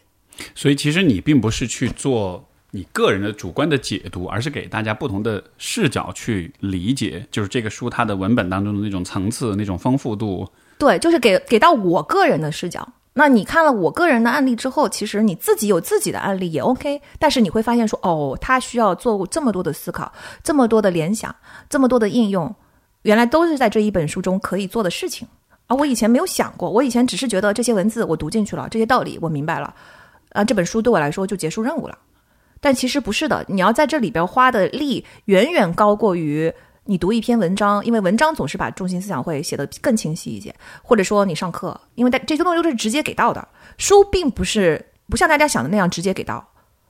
[0.55, 10.49] 所以其实你并不是去做你个人的主观的解读，而是给大家不同的视角去理解，就是这个书它的文本当中的那种层次、那种丰富度。
[10.78, 12.86] 对，就是给给到我个人的视角。
[13.20, 20.10] 那你看了我个人的案例之后，其实你自己有自己的案例也 OK，但是你会发现说，哦，他需要做这么多的思考，
[20.42, 21.34] 这么多的联想，
[21.68, 22.54] 这么多的应用，
[23.02, 25.28] 原来都是在这一本书中可以做的事情。
[25.66, 29.74] 而我以前没有想过，我以前只是觉得这些文字我读进去了，这些道理我明白了，
[30.30, 31.98] 啊，这本书对我来说就结束任务了。
[32.58, 36.50] 但其实不是的，你要在这里边花的力远远高过于
[36.91, 43.47] 你读一篇文章，因为文章总是把中心思想会写得更清晰一些，或者说你上课，因为这些东西都是直接给到的。
[43.78, 46.45] 书并不是不像大家想的那样直接给到，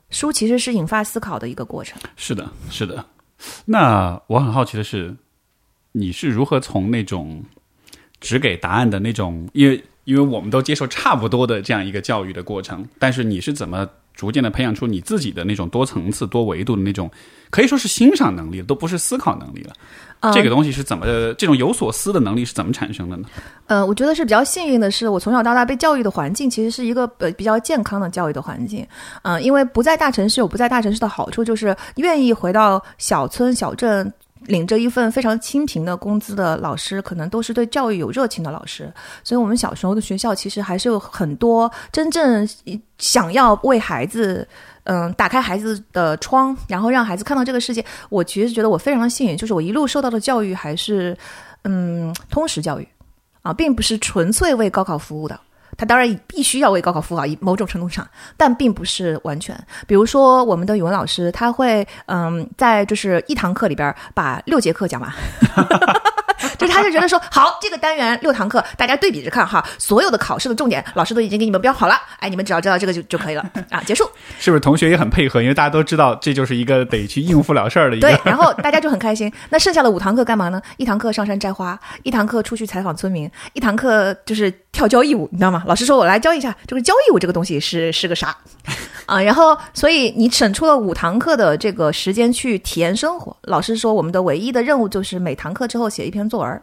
[0.09, 2.01] 书其实是引发思考的一个过程。
[2.15, 3.05] 是的，是的。
[3.63, 5.15] 那我很好奇的是，
[5.91, 7.39] 你是如何从那种
[8.19, 17.09] 只给答案的那种，因为因为我们都接受差不多的这样一个教育的过程，但是你是怎么逐渐的培养出你自己的那种多层次、多维度的那种，
[17.49, 19.73] 可以说是欣赏能力，都不是思考能力了。
[20.19, 23.27] 嗯这个东西是怎么，这种有所思的能力是怎么产生的呢？
[23.65, 28.85] 呃，我觉得是比较幸运的是，我从小到大被教育的环境其实是一个呃比较健康的教育的环境。
[29.23, 34.13] 嗯、因为不在大城市有不在大城市的好处，就是愿意回到小村小镇。
[34.47, 38.91] 领着一份非常清贫的工资的老师，可能都是对教育有热情的老师，
[39.23, 42.47] 所以我们小时候的学校其实还是有很多真正
[42.97, 44.47] 想要为孩子，
[44.83, 47.83] 嗯，打开孩子的窗，然后让孩子看到这个世界。
[48.09, 51.17] 我其实觉得我非常的幸运，就是我一路受到的教育还是，
[51.63, 52.87] 嗯，通识教育。
[53.43, 55.39] 啊，并不是纯粹为高考服务的。
[55.81, 58.07] 它当然必须要为高考服务啊，以某种程度上，
[58.37, 59.57] 但并不是完全。
[59.87, 65.11] 比如说，我们的语文老师他会，嗯，在就是一堂课里边把六节课讲完，
[66.59, 74.07] 就是他就觉得说，好，这个单元六堂课，大家对比着看哈，所有的考试的重点，老师都已经给你们标好了，哎，你们只要知道这个就就可以了啊，结束。
[74.37, 75.41] 是不是同学也很配合？
[75.41, 78.07] 因为大家都知道这就是一个得去应付了事儿的一个。
[78.07, 79.33] 对，然后大家就很开心。
[79.49, 80.61] 那剩下的五堂课干嘛呢？
[80.77, 85.63] 一堂课上山摘花，一堂课出去采访村民，一堂课就是跳交谊舞，你知道吗？
[85.65, 88.35] 老师说我来教一下这个交谊舞这个东西是 是个啥
[89.05, 89.21] 啊？
[89.21, 93.35] 然后，所以你省出了五堂课的这个时间去体验生活。
[93.43, 96.61] 老师说我们的唯一的任务就是每堂课之后写一篇作文。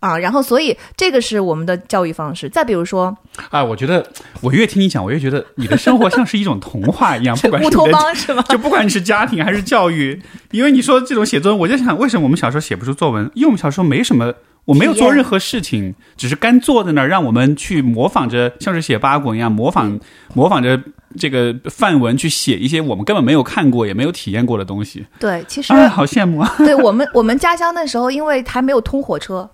[0.00, 2.48] 啊，然后所以这个是我们的教育方式。
[2.48, 3.16] 再比如说，
[3.50, 4.04] 啊，我觉得
[4.40, 8.42] 我越听你讲，我越觉得你的生活像是一种童话一样， 不管是乌托邦是吗？
[8.50, 10.20] 就不管你是家庭还是教育，
[10.50, 13.30] 因为你说这种写作文，我就想，为什么我们小时候写不出作文？
[13.34, 14.34] 因为我们小时候没什么
[14.64, 19.98] 我没有做任何事情，只是干坐在那儿，让我们去模仿着，像是写八股一样，模仿
[20.34, 20.80] 模仿着
[21.18, 25.04] 这个范文去写一些我们根本没有看过也没有体验过的东西。
[25.18, 26.54] 对，其实、哎，好羡慕啊！
[26.58, 29.48] 对我们我们家乡那时候，因为还没有通火车，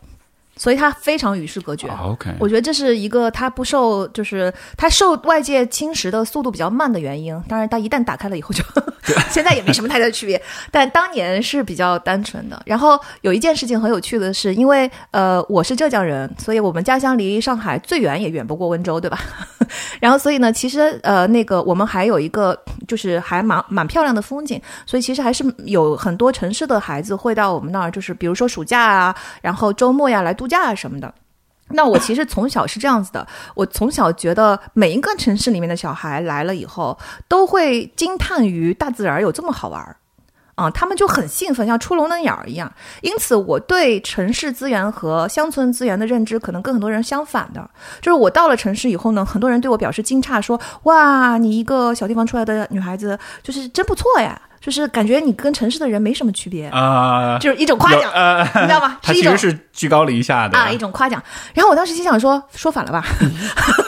[0.58, 1.88] 所以它非常与世隔绝。
[1.88, 7.32] OK，我觉得这是一个它不受，就是它受外界侵蚀的速度比较慢的原因。
[7.48, 8.62] 当然，它一旦打开了以后就，
[9.30, 10.40] 现在也没什么太大的区别。
[10.70, 12.60] 但当年是比较单纯的。
[12.66, 19.18] 然后有一件事情很有趣的是，因为呃我是浙江人，所以我们家乡离上海最远也远不过温州，对吧？
[20.00, 31.14] 然后所以呢，其实呃那个我们还有一个就是还蛮蛮漂亮的风景，所以其实还是有很多城市的孩子会到我们那儿，就是比如说暑假啊，然后周末呀来度假啊什么的。
[31.72, 39.96] 那我其实从小是这样子的， 我从小觉得每一个城市里面的小孩来了以后，都会惊叹于大自然有这么好玩。
[40.58, 42.70] 啊，他们就很兴奋，像出笼的鸟儿一样。
[43.00, 47.70] 因此，我对城市资源和乡村资源的认知，可能跟很多人相反的。
[48.00, 56.66] 就是我到了城市以后呢，很多人对我表示惊诧，说：“哇，你一个小地方出来的女孩子，就是真不错呀，就是感觉你跟城市的人没什么区别。
[56.70, 58.98] 啊，就是一种夸奖，呃，你知道吗？
[59.02, 61.22] 他是一种其实是居高临下的啊，一种夸奖。
[61.54, 63.04] 然后我当时心想说，说反了吧？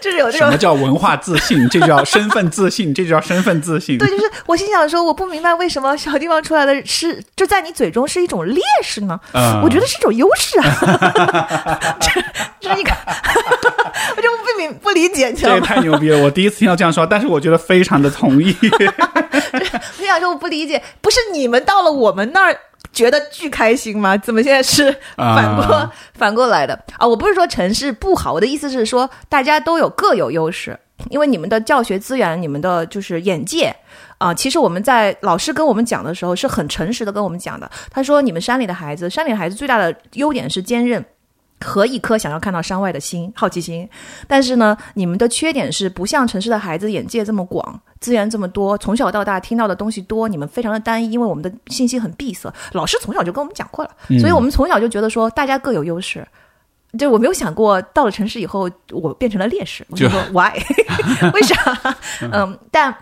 [0.00, 1.68] 就是有这种什么叫文化自信？
[1.68, 3.98] 这就叫身份自信，这就叫身份自信。
[3.98, 9.18] 对，就是我心想说，我不明白为什么小地方出来的是就在你嘴中是一种劣势呢？
[9.32, 12.10] 嗯我觉得是一种优势啊， 这
[12.60, 12.90] 这是一个，
[14.16, 15.60] 我就不明不理解，你知这？
[15.60, 16.18] 太牛逼了！
[16.18, 18.56] 我第一次听到这样说，但是我觉得非常的同意。
[20.00, 22.56] 我想说我不理解，不是你们到了我们那儿。
[22.98, 24.16] 觉得巨开心吗？
[24.16, 27.06] 怎么现在是反过、啊反过来的啊？
[27.06, 30.76] 我不是说城市不好，我的意思是说大家都有各有优势，
[31.08, 33.72] 因为你们的教学资源、你们的就是眼界
[34.18, 37.70] 啊、其实我们在老师跟我们讲的时候是很诚实的跟我们讲的。
[37.88, 41.04] 他说，你们山里的孩子，山里的孩子最大的优点是坚韧。
[41.64, 43.88] 和一颗想要看到山外的心，好奇心。
[44.26, 52.52] 但是呢，你们的缺点是不像城市的孩子眼界这么广，资源这么多，从小到大听到的东西多，你们非常的单一，因为我们的信息很闭塞。
[52.72, 53.90] 老师从小就跟我们讲过了，
[54.20, 56.26] 所以我们从小就觉得说大家各有优势。
[56.98, 59.86] 就我没有想过，到了城市以后，我变成了劣势。
[59.90, 60.52] 我就说 why？
[61.34, 61.54] 为啥？
[62.32, 62.96] 嗯，但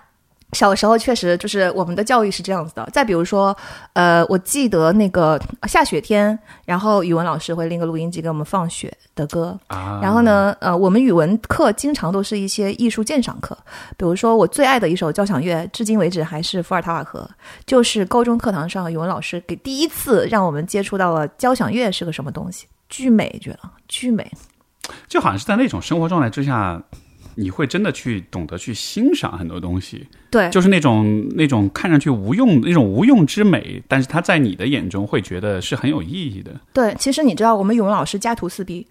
[0.57, 2.89] 小时候确实就是我们的教育是这样子的。
[2.91, 3.55] 再比如说，
[3.93, 5.39] 呃，我记得那个
[5.69, 9.59] 下雪天，然后语文老师会拎个录音机给我们放雪的歌。
[9.67, 13.57] 啊然后呢，呃，我们语文课经常都是一些艺术鉴赏课，
[13.99, 17.29] 比如说我最爱的一首交响乐，至今为止还是《伏尔塔瓦河》，
[17.67, 24.31] 就是高中课堂上语文老师给第一次让我们接触到了交响乐是个什么东西，巨美，觉得巨美。
[25.09, 26.81] 就好像是在那种生活状态之下，
[27.39, 36.51] 你会真的去懂得去欣赏很多东西，对，就是那种那种看上去无用那种无用之美，但是它在你的眼中会觉得是很有意义的。
[36.73, 38.87] 对，其实你知道，我们语文老师家徒四壁，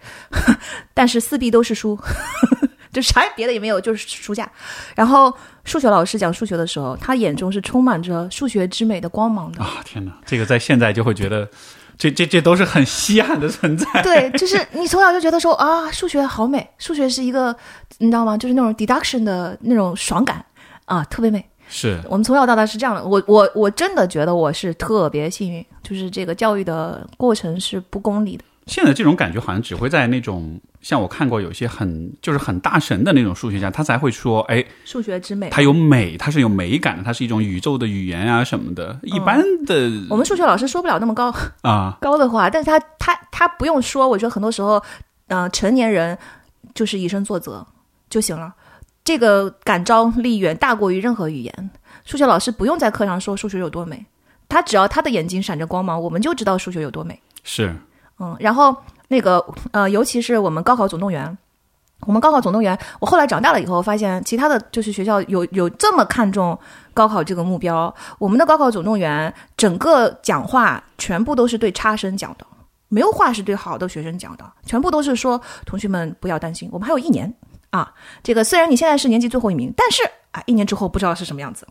[0.93, 1.99] 但是四壁都是书，
[2.93, 4.49] 就啥别的也没有，就是书架。
[4.95, 5.33] 然后
[5.63, 9.63] 数学老师讲数学的时候，他眼中是充满着数学之美的光芒的。
[9.63, 11.49] 啊，天哪，这个在现在就会觉得，
[11.97, 13.85] 这这这都是很稀罕的存在。
[14.01, 17.55] 对，就是你从小就觉得说啊，数学好美，数学是一个
[17.99, 18.37] 你知道吗？
[18.37, 20.45] 就是那种 deduction 的那种爽感
[20.85, 21.43] 啊，特别美。
[21.67, 28.43] 是我们从小到大是这样的，我我我真的觉得我是特别幸运，就是这个教育的过程是不功利的。
[28.67, 38.99] 现在这种感觉好像只会在那种像我看过有些很就是很大神的那种数学家，他才会说，哎，数学之美，它有美，它是有美感的，它是一种宇宙的语言啊什么的。
[39.03, 44.81] 一般的我们数学老师说不了那么高，啊， 高的话，但是他他他不用说，我觉得很多时候，
[45.27, 46.17] 呃，成年人
[46.73, 47.65] 就是以身作则
[48.09, 48.53] 就行了。
[49.03, 51.69] 这个感召力远大过于任何语言。
[52.05, 54.03] 数学老师不用在课上说数学有多美，
[54.49, 57.19] 他只要他的眼睛闪着光芒，我们就知道数学有多美。
[57.43, 57.75] 是
[58.19, 58.75] 嗯，然后
[59.07, 61.37] 那个呃，尤其是我们高考总动员，
[62.01, 66.57] 我们高考总动员，我后来长大了以后发现，其他的就是学校有有这么看重
[66.93, 72.45] 高考这个目标，我们的高考总动员整个讲话全部都是对差生讲的，
[72.87, 77.33] 没有话是对好的学生讲的，全部都是说同学们不要担心，我们还有一年
[77.69, 77.93] 啊，
[78.23, 81.67] 这个虽然你现在是年级最后一名，但是啊，一年之后不知道是什么样子。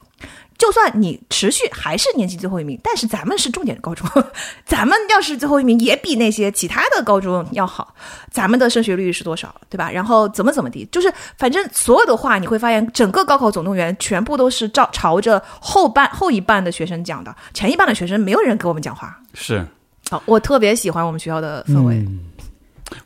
[0.57, 4.09] 就算你持续还是年级最后一名，但是咱们是重点高中，
[4.65, 7.95] 咱们要是最后一名也比那些其他的高中要好，
[8.31, 9.91] 咱们的升学率是多少，对吧？
[9.91, 19.21] 然后怎么怎么地，就是反正所有的话，你会发现整个高考总动员全部都是照朝着后半后一半的学生讲的，前一半的学生没有人给我们讲话。
[19.35, 19.67] 是，
[20.09, 22.07] 好，我特别喜欢我们学校的氛围。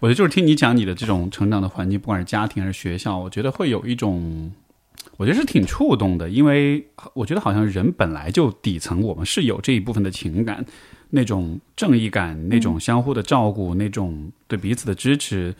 [0.00, 4.52] 我觉得就是听你讲你的这种成长的环境，不管是家庭还是学校，我觉得会有一种
[5.18, 10.64] 我觉得是挺触动的，因为我觉得好像人本来就底层我们是有这一部分的情感，
[11.10, 15.54] 那种正义感，那种相互的照顾，那种对彼此的支持。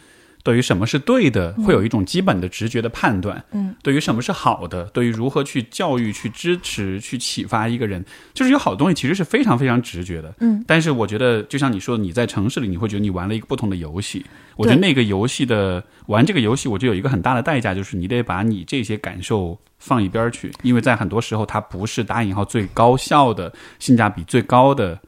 [0.49, 3.45] 对于什么是对的，会有一种基本的直觉的判断。
[3.51, 10.35] 嗯，对于什么是好的，对于如何去教育、去支持、去启发一个人，就是有好东西其实是非常非常直觉的。
[10.41, 14.25] 嗯，但是我觉得，就像你说的，你在城市里，你会觉得你玩了一个不同的游戏。
[14.57, 24.99] 我觉得那个游戏的玩这个游戏，我觉得有一个很大的代价，就是你得把你这些感受放一边去，因为在很多时候，它不是打引号最高效的、性价比最高的。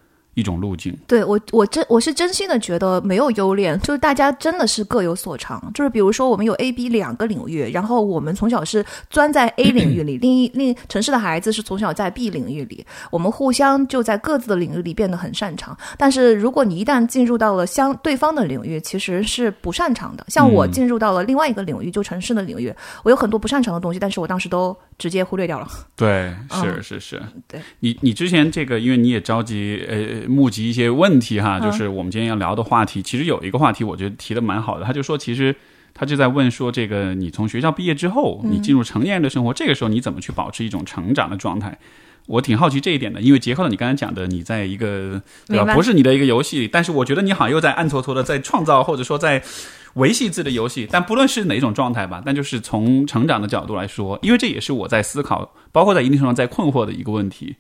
[0.41, 5.70] 一种路径，对我，我真我是真心的觉得没有优劣，就是大家真的是各有所长。
[5.74, 15.76] 就是比如说，我们有 A、B 两个领域，然后我们从小是钻在 A 领域里， 另一另城市的孩子是从小在 B 领域里，我们互相就在各自的领域里变得很擅长。
[15.99, 20.24] 但是如果你一旦进入到了相对方的领域，其实是不擅长的。
[20.28, 25.68] 像我进入到了另外一个领域，就城市的领域，我有很多不擅长的东西，但是我当时都直接忽略掉了。
[25.97, 30.30] 对， 是是是，对你你之前这个，因为你也着急呃。
[30.31, 33.03] 募集一些问题哈，就是我们今天要聊的话题。
[33.03, 34.85] 其实有一个话题，我觉得提的蛮好的。
[34.85, 35.55] 他就说，其实
[35.93, 41.76] 他就在问说，这个你从学校毕业之后，你进入成年人的生活，这个时候你怎么去保持一种成长的状态？
[42.26, 49.43] 我挺好奇这一点的，因为结合了你刚才讲的，你在一个对吧，不是你的一个游戏，但是我觉得你好像又在暗搓搓的在创造，或者说在
[49.95, 50.87] 维系自己的游戏。
[50.89, 57.57] 但不论是哪种状态吧，但就是从成长的角度来说，因为这也是我在思考，包括在一定程度上在困惑的一个问题。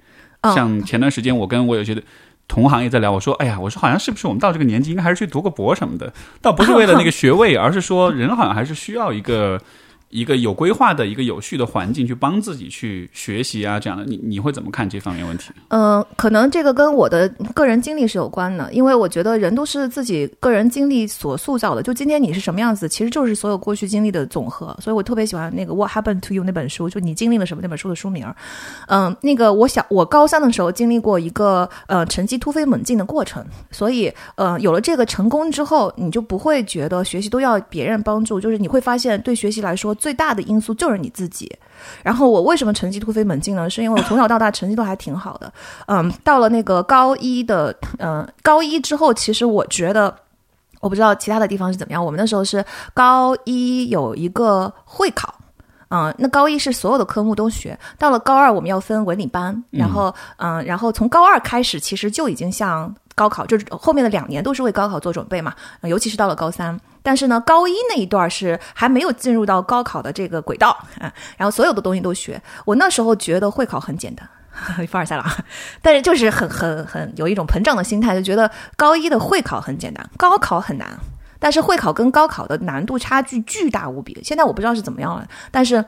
[0.54, 2.00] 像前段时间，我跟我有些。
[2.50, 9.58] 同行也在聊，我说：“哎呀，我说好像是不是我们到这个年纪，应该还是去读个博什么的，倒不是 为了那个学位，而是说人好像还是需要一个。”
[10.10, 15.52] 一个有规划的一个有序的环境去帮自己去学习啊，这样的你你会怎么看这方面问题？
[15.68, 21.82] 嗯，可能这个跟我的个人经历是有关的，因为我觉得人都是自己个人经历所塑造的。
[21.82, 24.76] 就今天你是什么样子，其实就是所有过去经历的总和。
[24.80, 28.26] 所以我特别喜欢那个《What Happened to You》那本书，就你经历了什么那本书的书名。
[28.88, 39.96] 嗯，那个我小我高三的时候经历过一个呃成绩突飞猛进的过程，所以呃有了这个成功之后，你就不会觉得学习都要别人帮助，就是你会发现对学习来说。
[40.00, 41.56] 最大的因素就是你自己。
[42.02, 43.68] 然后我为什么成绩突飞猛进呢？
[43.70, 45.52] 是因为我从小到大成绩都还挺好的。
[45.86, 50.14] 嗯，到了那个高一的，嗯，高一之后，其实我觉得，
[50.80, 52.04] 我不知道其他的地方是怎么样。
[52.04, 55.34] 我们那时候是高一有一个会考，
[55.88, 57.78] 嗯，那高一是所有的科目都学。
[57.98, 65.54] 到了高二，我们要分文理班，然后，嗯，然后从高二开始，其实就已经像高考，就是后面的两年都是为高考做准备嘛。
[65.82, 66.78] 尤其是到了高三。
[67.02, 70.70] 但是呢，高一那一段是还没有进入到高考的这个轨道
[71.00, 72.40] 啊， 然后所有的东西都学。
[72.64, 74.28] 我那时候觉得会考很简单，
[74.88, 75.24] 凡尔赛了，
[75.82, 80.98] 但是就是很很很有一种膨胀的心态，就觉得高一的会考很简单，高考很难。
[81.38, 84.20] 但是会考跟高考的难度差距巨大无比。
[84.22, 85.84] 现在我不知道是怎么样了，但是。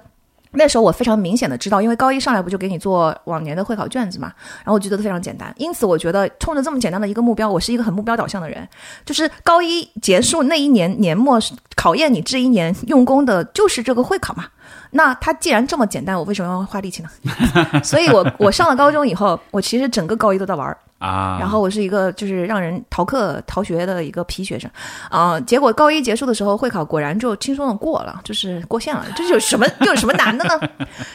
[0.53, 8.69] 那时候我非常明显的知道，因为高一上来不就给你做往年的会考卷子嘛，然后我觉得非常简单，因此我觉得冲着这么简单的一个目标，我是一个很目标导向的人，
[9.05, 11.41] 就是高一结束那一年年末
[11.75, 14.45] 考验你这一年用功的就是这个会考嘛，
[14.91, 17.09] 那它既然这么简单，我为什么要花力气呢？
[17.83, 20.77] 所以我我上了高中以后，我其实整个高一都在玩儿。
[21.03, 24.71] 啊，然后我是一个就是让人逃课逃学的一个皮学生，
[25.11, 30.61] 啊，结果高一结束的时候会考果然就轻松的过了，就是过线了，这有什么 又有什么难的呢？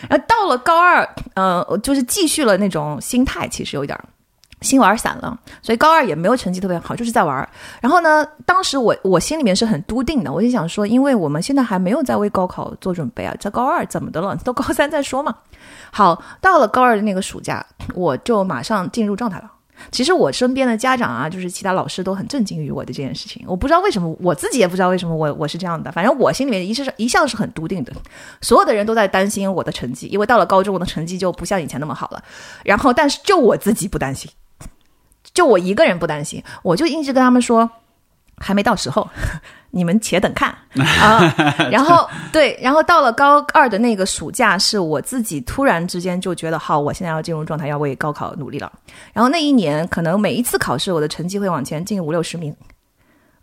[0.09, 3.97] 然后到了高二，嗯，就是继续了那种心态，其实有点
[4.59, 7.47] 心玩散了，所以高二也没有成绩特别好，就是在玩。
[7.79, 14.35] 然后呢，当时我我心里面是很笃定的，我就想说，因为我们现在还没有在为高考做准备啊，在高二怎么的了？
[14.43, 15.33] 都高三再说嘛。
[15.91, 17.65] 好，到了高二的那个暑假，
[17.95, 19.51] 我就马上进入状态了。
[19.91, 23.43] 其实我身边的家长啊，就是其他老师都很震惊于我的这件事情。
[23.47, 25.91] 我不知道为什么，我自己也不知道为什么我我是这样的。
[25.91, 27.93] 反正我心里面一是一向是很笃定的。
[28.41, 32.23] 所有的人都在担心我的成绩，因为到了高中我的成绩就不像以前那么好了。
[32.63, 34.29] 然后，但是就我自己不担心，
[35.33, 37.69] 就我一个人不担心，我就一直跟他们说，
[38.37, 39.07] 还没到时候。
[39.69, 40.49] 你们且等看
[41.01, 41.21] 啊！
[41.69, 48.71] 然后对，然后到了高二的那个暑假，是我自己突然之间就觉得，好，我现在要进入状态，要为高考努力了。
[49.13, 52.55] 然后那一年，可能每一次考试，我的成绩会往前进五六十名。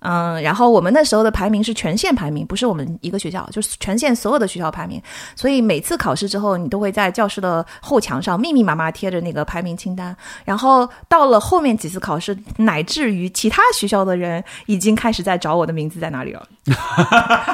[0.04, 5.02] 嗯，然后我们那时候的排名是全县排名，不是我们一个学校，就是全县所有的学校排名。
[5.34, 10.14] 所以每次考试之后，你都会在教室的后墙上密密麻麻贴着那个排名清单。
[10.44, 16.46] 然后到了后面几次考试，乃至于其他学校的人已经开始在找我的名字在哪里了，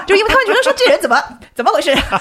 [0.06, 1.16] 就因为他们觉得说这人怎么
[1.54, 2.18] 怎么回事，他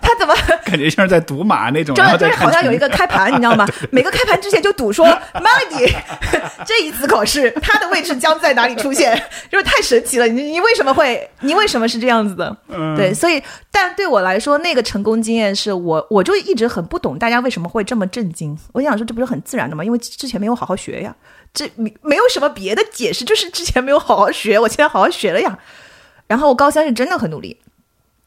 [0.00, 0.34] 他怎么
[0.64, 3.66] 感觉像是在赌马那种，就就是好像有一个开盘，你知道吗？
[3.90, 5.92] 每个开盘之前就赌说 Melody
[6.64, 9.20] 这一次考试他的位置将在哪里出现。
[9.48, 10.26] 就是太神奇了。
[10.26, 11.30] 你你为什么会？
[11.40, 12.56] 你为什么是这样子的？
[12.68, 18.58] 嗯对，所以但对我来说，那个成功经验是我我就一直很不懂大家为什么会这么震惊。
[18.72, 19.84] 我想说，这不是很自然的吗？
[19.84, 21.14] 因为之前没有好好学呀，
[21.54, 25.58] 这没没有什么别的解释，就是之前没有好好学，我现在好好学了呀。
[26.26, 27.56] 然后我高三是真的很努力。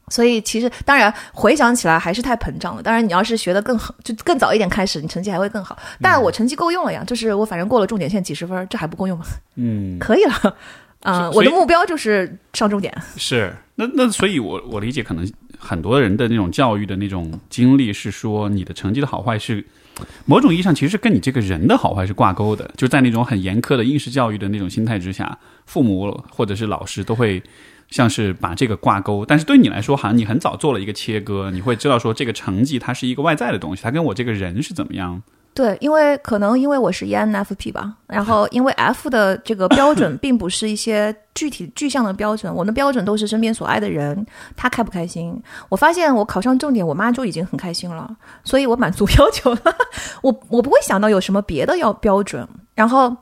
[0.09, 2.83] 所以其实，当然回想起来还是太膨胀了。
[2.83, 5.75] 当然，你要是学的更好，就更早一点开始，你成绩还会更好。
[6.01, 9.25] 但我成绩够用了呀，就是我反正过了重点线几十分，这还不够用吗？
[9.55, 10.55] 嗯，可以了。
[11.03, 12.93] 啊、我的目标就是上重点。
[13.15, 19.63] 是，那那所以我，我理解可能很多人的那种教育的那种经历是说，你的成绩的好坏是
[20.25, 27.41] 某种意义上其实是跟你这个人的好坏是挂钩的，就在那种很严苛的应试教育的那种心态之下，父母或者是老师都会。
[27.93, 35.21] 像是把这个挂钩，但是对你来说，好像你很早做了一个切割，你会知道说这个成绩它是一个外在的东西，它跟我这个人是怎么样。
[35.53, 44.25] 对，因为可能因为我是 ENFP 吧，然后因为 F 的这个标准并不是一些具体具象的标准，我的标准都是身边所爱的人
[44.57, 45.39] 他开不开心。
[45.69, 48.09] 我发现我考上重点，我妈就已经很开心了，
[48.43, 49.61] 所以我满足 要求了。
[50.23, 53.15] 我我不会想到有什么别的要标准，然后。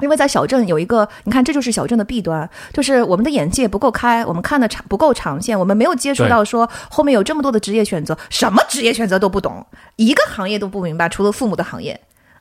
[0.00, 9.64] 因为在小镇有一个，你看，这就是小镇的弊端，就是我们的眼界不够开，我们看的长不够长线，我们没有接触到说后面有这么多的职业选择，什么职业选择都不懂，
[9.96, 12.00] 一个行业都不明白，除了父母的行业。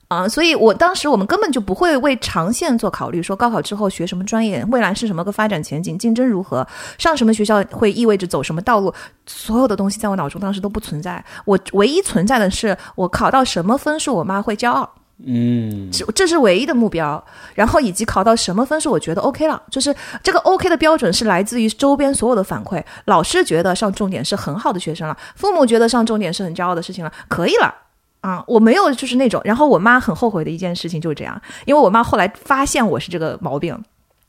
[0.10, 6.68] 啊，所以我当时我们根本就不会为长线做考虑，说高考之后学什么专业，未来是什么个发展前景，竞争如何，
[7.00, 8.94] 上什么学校会意味着走什么道路，
[9.26, 11.24] 所有的东西在我脑中当时都不存在。
[11.46, 14.88] 我唯一存在的是我考到什么分数，我妈会骄傲。
[15.26, 19.62] 嗯，这这是唯一的目标，然后以及考到什么分数，我觉得 OK 了。
[19.70, 27.74] 就是这个 OK 的标准是来自于周边所有的反馈，老师觉得上重点是很好的学生了，父母觉得上重点是很骄傲的事情了，可以了。
[28.22, 33.78] 啊，我没有就是那种，然后我妈很后悔的一件事情就是这样，因为我妈后来发现我是这个毛病，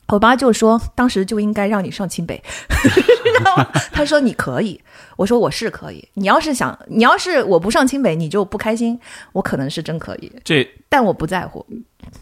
[0.09, 3.67] 我妈就说当时就应该让你上清北，知道吗？
[3.93, 4.81] 她说你可以，
[5.17, 8.99] 我说我是可以，你要是想，你要是我不上清北你就不开心，
[9.33, 11.65] 我可能是真可以，这但我不在乎。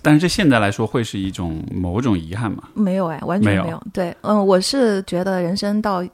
[0.00, 2.62] 但是这现在来说会是一种某种遗憾吗？
[2.74, 3.82] 没有哎，完全没有没有。
[3.92, 6.04] 对，嗯，我是觉得人生到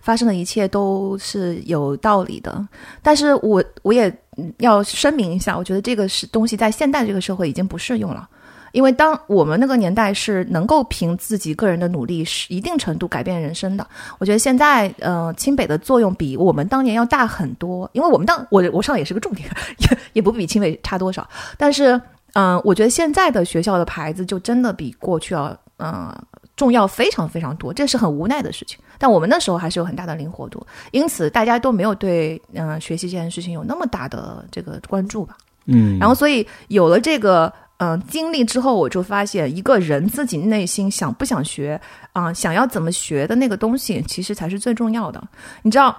[0.00, 2.66] 发生的一切都是有道理的，
[3.02, 8.28] 但是我我也嗯要声明一下，我觉得这个是东西在现代这个社会已经不适用了。
[8.72, 13.86] 因为当我们那个年代是能够凭自己个人的努力，是一定程度改变人生的。
[14.18, 17.88] 我觉得现在，呃，清北的作用比我们当年要大很多。
[17.92, 19.48] 因为我们当我我上也是个重点，
[19.78, 21.28] 也 也不比清北差多少。
[21.56, 22.00] 但是，
[22.34, 26.14] 嗯、我觉得现在的学校的牌子就真的比过去要，嗯、
[26.56, 28.78] 重要非常非常多，这是很无奈的事情。
[28.98, 35.36] 但我们那时候还是有很大的灵活度，因此大家都没有对嗯、呃学习这件事情有那么大的这个关注吧。
[35.66, 41.80] 嗯，然后所以有了这个嗯、呃经历之后，我就发现一个人自己内心想不想学
[42.12, 45.22] 啊、想要怎么学的那个东西，其实才是最重要的。
[45.62, 45.96] 你知道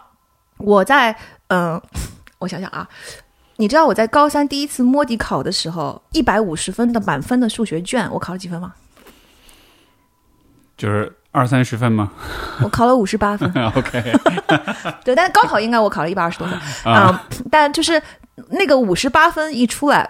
[0.58, 1.12] 我在
[1.48, 1.84] 嗯、呃
[2.40, 2.88] 我想想啊。
[3.58, 8.74] 你知道我在高三第一次摸底考的时候，一百五十分的满分的数学卷，我考了几分吗？
[10.76, 12.12] 就是二三十分吗
[12.64, 13.48] 我考了五十八分。？
[13.76, 14.02] OK，
[15.04, 16.60] 对，但是高考应该我考了一百二十多分
[16.92, 18.02] 啊、但就是
[18.50, 20.10] 那个五十八分一出来，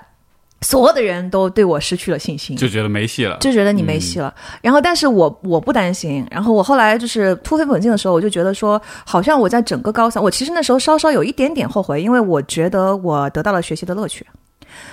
[0.61, 3.37] 所有的人都对我失去了信心，就觉得没戏了。
[3.39, 4.33] 就觉得你没戏了。
[4.61, 6.25] 然后，但是我我不担心。
[6.29, 14.25] 然后我后来就是突飞猛进的时候，我就觉得说，好像我在整个高三，我其实那时候稍稍有一点点后悔，因为我觉得我得到了学习的乐趣。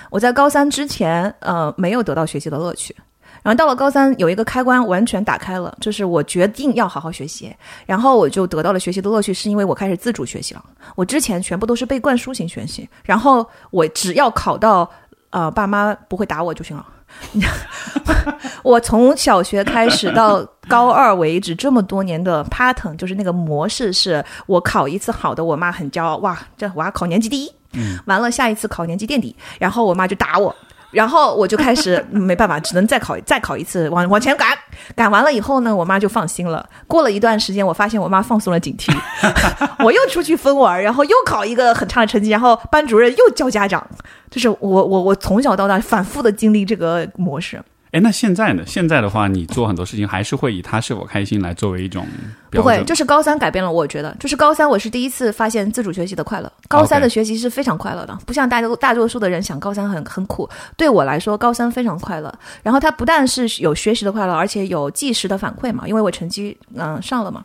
[0.09, 2.95] 我在高三之前，呃，没有得到学习的乐趣。
[3.41, 7.55] 然后到了高三，有一个开关完全打开了，就是我决定要好好学习，
[7.85, 10.63] 然后我就得到了学习的乐趣，是因为我开始自主学习了。
[10.95, 14.89] 我之前全部都是被灌输型学习，然后我只要考到
[15.29, 16.85] 呃爸妈不会打我就行了。
[18.61, 27.51] 我从小学开始到高二为止，这么多年的 pattern 就是那个模式，是我考一次好的，我妈很骄傲，哇，这我要考年级第一。
[27.73, 30.55] 嗯，完了下一次考年级垫底，然后我妈就打我。
[30.91, 34.57] 然后我就开始没办法，只能再考再考一次，往往前赶。
[34.95, 36.67] 赶完了以后呢，我妈就放心了。
[36.87, 38.91] 过了一段时间，我发现我妈放松了警惕，
[39.83, 43.85] 我又出去疯玩，然后又考一个很差的成绩，然后班主任又叫家长。
[44.29, 47.61] 就是我我我从小到大反复的经历这个模式。
[47.91, 48.63] 哎，那现在呢？
[48.67, 52.05] 现在的话，你做很多事情还是会以他是否开心来作为一种。
[52.51, 56.51] 不会，就是高三改变了我，觉得就是高三，我是第一次发现自主学习的快乐。
[56.67, 60.47] 高三的学习是非常快乐的，不像大多大多数的人想高三很很苦。
[60.77, 62.31] 对我来说，高三非常快乐。
[62.61, 67.43] 然后它不但是有学习的快乐，而且有即时的反馈嘛，因为我成绩嗯、上了嘛。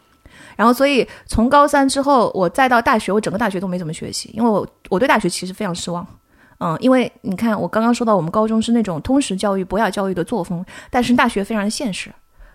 [0.56, 6.06] 然后所以从高三之后，我再到大学，我整个大学都没怎么学习，因为我我对大学其实非常失望。
[6.58, 12.10] 嗯，因为你看，我刚刚说到我们高中是那种通识教育、博雅教育的作风，但是大学非常现实。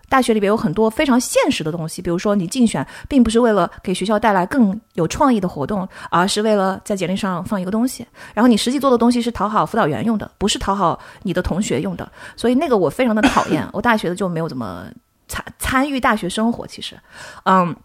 [0.08, 8.04] 大学里边有很多非常现实的东西，比如说你竞选并不是为了给学校带来更有创意的活动，而是为了在简历上放一个东西。
[8.34, 12.12] 然后你实际做的东西是讨好辅导员用的，不是讨好你的同学用的。
[12.36, 13.64] 所以那个我非常的讨厌。
[13.72, 14.86] 我大学的就没有怎么
[15.28, 16.98] 参参与大学生活，其实，
[17.44, 17.76] 嗯。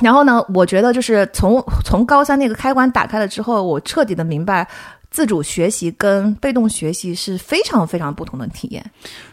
[0.00, 4.66] 然后呢，我觉得就是从从高三那个开关打开了之后，我彻底的明白，
[5.12, 8.84] 自主学习跟被动学习是非常非常不同的体验。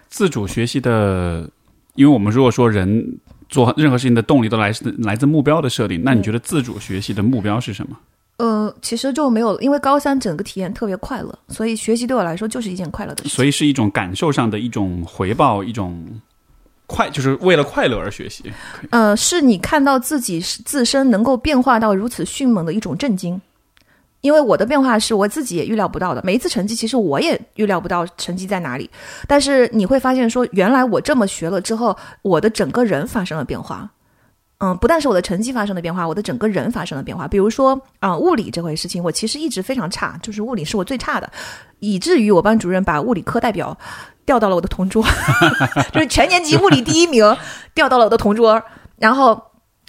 [0.10, 1.50] 自主学习的，
[1.96, 3.18] 因为我们如果说人
[3.50, 7.98] 做任何事情的动力都来自来自目标的设定，那你觉得自主学习的目标是什么？
[8.38, 13.30] 呃，其实就没有，因为高三整个体验特别快乐，所以学习对我来说就是一件快乐的事。
[13.30, 16.06] 所以是一种感受上的一种回报，一种。
[16.92, 18.52] 快就是为了快乐而学习，
[18.90, 23.40] 呃，是你看到自己自身能够变化到如此迅猛的一种震惊，
[24.22, 26.22] 因为我的变化是我自己也预料不到的。
[26.24, 28.90] 每一次成绩，其实我也预料不到成绩在哪里，
[29.28, 33.90] 但是你会发现说，原来我这么学了之后，我的整个人发生了变化。
[34.60, 37.28] 嗯，不但是我的成绩发生了变化，我的整个人发生了变化。
[37.28, 41.32] 比如说啊，物理这回事情，我其实一直非常差，就是物理是我最差的，
[41.80, 43.78] 以至于我班主任把物理课代表。
[44.26, 45.04] 调到了我的同桌，
[45.92, 47.36] 就是全年级物理第一名，
[47.74, 48.62] 调到了我的同桌。
[48.98, 49.42] 然后，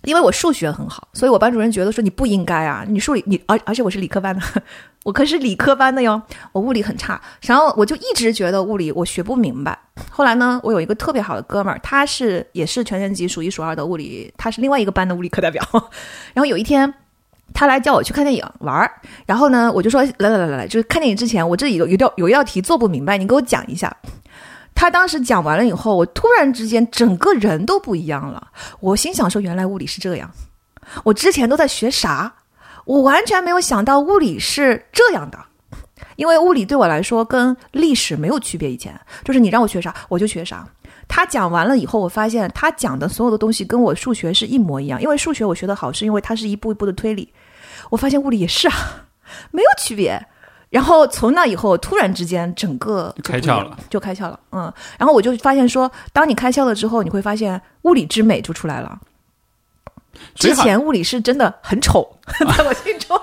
[0.04, 4.42] 因为我数学很好，所以我班主任觉得说你不应该啊，你数理你而而且我是理科班的，
[5.04, 6.20] 我可是理科班的哟，
[6.52, 7.20] 我物理很差。
[7.42, 9.78] 然后我就一直觉得物理我学不明白。
[10.10, 15.62] 后来呢，我有一个特别好的哥们儿，他是也是全年级数一数二的物理，他是另外一个班的物理课代表。
[16.32, 16.92] 然后有一天，
[17.52, 18.90] 他来叫我去看电影玩儿。
[19.26, 23.94] 然后呢，我就说来来来来来，就是看电影之前，我这里有有道有一道题做不明白，你给我讲一下。
[24.74, 28.48] 他当时讲完了以后，我突然之间整个人都不一样了。
[28.80, 30.30] 我心想说：“原来物理是这样，
[31.04, 32.32] 我之前都在学啥？
[32.86, 35.38] 我完全没有想到物理是这样的。
[36.16, 38.70] 因为物理对我来说跟历史没有区别。
[38.70, 40.66] 以前就是你让我学啥，我就学啥。
[41.06, 45.00] 他讲完了以后，我发现他讲的所有的东西跟我数学是一模一样。
[45.02, 47.30] 因为数学我学得好，是因为它是一步一步的推理。
[47.90, 48.74] 我发现物理也是啊，
[49.50, 50.26] 没有区别。”
[50.70, 54.72] 然后从那以后，突然之间整个开窍了，就开窍了，嗯。
[54.98, 59.00] 然后我就发现说，当你开窍了之后，你会发现物理之美就出来了。
[60.34, 62.18] 之前物理是真的很丑，
[62.56, 63.18] 在我心中。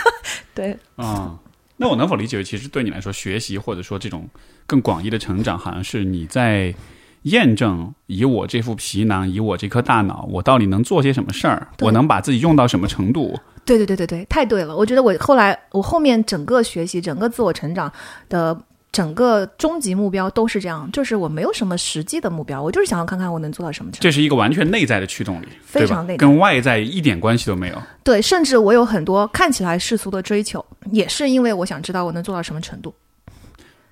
[0.54, 1.38] 对，嗯，
[1.76, 4.28] 那我能否理解为，其实对你来说，学习或者说这种
[4.66, 6.74] 更广义的成长，好像是你在
[7.22, 11.68] 验证，以我这副皮囊，以我这颗大脑，我到底能做些什么事儿？
[11.80, 13.38] 我能把自己用到什么程度？
[13.64, 14.76] 对对对对对，太对了！
[14.76, 17.92] 我觉得我后来我后面整个学习、整个自我成长
[18.28, 18.58] 的
[18.90, 24.02] 整个终极目标都是这样，就是我没有什么实际的目标，我就是想要看看我能做到什么程度。
[24.02, 27.80] 这是一个完全内在的驱动力，非常内，跟外在一点关系都没有。
[28.02, 32.92] 对，甚至我有很多看起来世俗的追求，也是因为我想知道我能做到什么程度。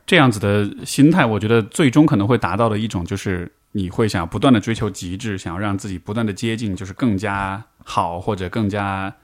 [0.04, 9.14] 这样子的心态，我觉得最终可能会达到的一种，就是你会想要不断的追求极致，想要让自己不断的接近，就是更加好或者更加。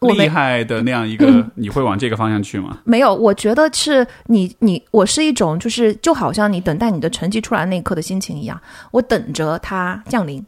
[0.00, 2.78] 厉害的那样一个，你会往这个方向去吗？
[2.84, 8.60] 没有，我觉得是你，你，我是一种，就是就好像你等待你的成绩出来那一刻的心情一样，
[8.90, 10.44] 我等着它降临，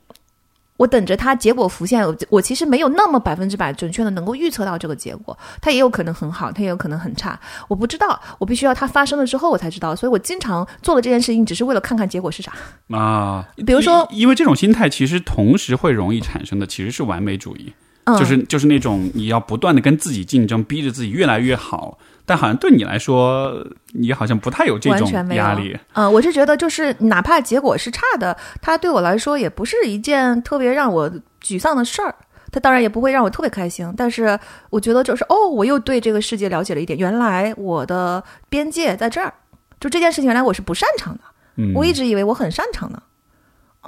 [0.77, 2.06] 我等着它结果浮现。
[2.06, 9.97] 我我其实没有那么百分之百准确的能够预测到这个结果，它也有可能很好，它也有可能很差，我不知道，我必须要它发生了之后我才知道。
[9.97, 12.52] 所以我经常做的这件事情，只是为了看看结果是啥
[12.90, 13.48] 啊。
[13.66, 17.73] 比如说，因为这种心态其实同时会容易产生的其实是完美主义。
[18.19, 25.77] 就是就是那种你要不断的跟自己竞争，逼着自己越来越好，但好像对你来说，你好像不太有这种压力。
[25.95, 31.11] 嗯，我是觉得，就是哪怕结果是差的，它对我来说也不是一件特别让我
[31.43, 32.15] 沮丧的事儿。
[32.53, 34.39] 它当然也不会让我特别开心，但是
[34.70, 36.97] 我觉得就是哦，我又对这个世界了解了一点。
[36.99, 39.35] 原来我的边界在这儿，
[39.81, 41.20] 就这件事情，原来我是不擅长的。
[41.57, 43.03] 嗯，我一直以为我很擅长的。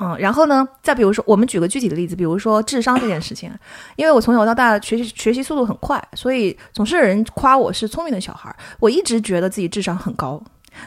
[0.00, 0.66] 嗯，然后呢？
[0.82, 3.50] 再比如说，我们举个具体的例子，比如说智商这件事情，
[3.96, 8.54] 因为我从小到大学习学习速度很快，所以总是有人夸我是聪明的小孩。
[8.78, 10.42] 我一直觉得自己智商很高。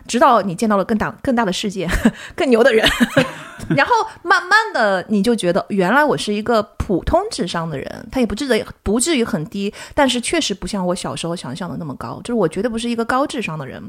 [0.07, 1.87] 直到你见到了更大、更大的世界、
[2.35, 2.87] 更牛的人，
[3.75, 3.93] 然后
[4.23, 13.81] 慢慢的你就觉得，原来我是一个普通智商的人，他也不至于不至于很低，但是确实不像我小时候想象的那么高，就是我绝对不是一个高智商的人。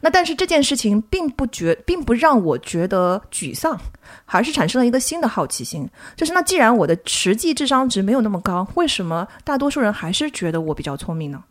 [0.00, 3.78] 那但是这件事情并不觉，并不让我觉得沮丧，
[4.24, 11.42] 还是产生了一个新的好奇心，就是那既然我的实际智商值没有那么高，为什么大多数人还是觉得我比较聪明呢？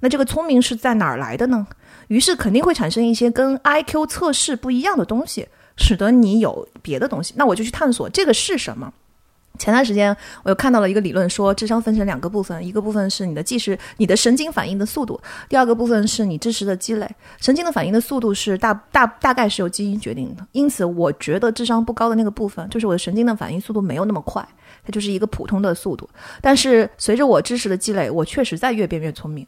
[0.00, 1.66] 那这个聪明是在哪儿来的呢？
[2.08, 7.32] 于是肯定会产生一些跟 I Q 测试不一样的东西，使得你有别的东西。
[7.36, 8.92] 那我就去探索这个是什么。
[9.56, 15.18] 前段时间我又看到了一个理论，说智商分成两个部分，一个部分是你的即时你的神经反应的速度，
[15.48, 17.08] 第二个部分是你知识的积累。
[17.40, 24.46] 神经的反应的速度是大大大概是由基因决定的，因此我觉得智商不高的那个部分，就是我的神经的反应速度没有那么快，
[24.84, 26.10] 它就是一个普通的速度。
[26.42, 29.46] 但是随着我知识的积累，我确实在越变越聪明，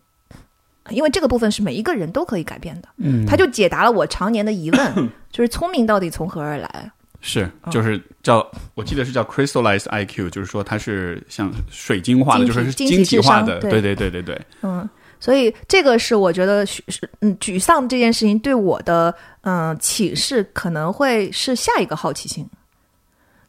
[0.91, 2.89] 因为这个部分是每一个人都可以改变的。
[2.99, 6.91] 嗯，它就解答了我常年的疑问， 就是聪明到底从何而来？
[7.21, 14.41] 是，就是叫，我记得是叫 crystallized IQ，就是说它是像水晶化的，就是晶体化的，对对对对对。
[14.63, 14.89] 嗯，
[15.19, 16.83] 所以这个是我觉得是
[17.21, 22.49] 嗯沮丧这件事情对我的嗯启示，可能会是下一个好奇心，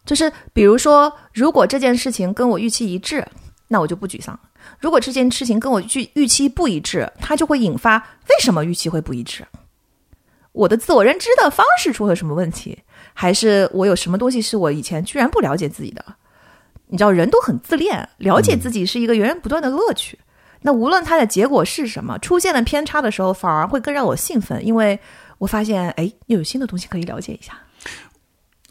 [0.05, 3.23] 就是比如说，如果这件事情跟我预期一致，
[3.67, 4.33] 那我就不沮丧；
[4.79, 9.45] 如果这件事情跟我预预期不一致，它就会引发为什么预期会不一致？
[10.51, 12.77] 我的自我认知的方式出了什么问题？
[13.13, 16.03] 还是我有什么东西是我以前居然不了解自己的？
[16.87, 20.17] 你知道，人都很自恋，了解自己是一个源源不断的乐趣。
[20.61, 24.99] 那无论它的结果是什么，出现了偏差的时候，反而会更让我兴奋，因为
[25.37, 27.53] 我发现，哎，又有新的东西可以了解一下。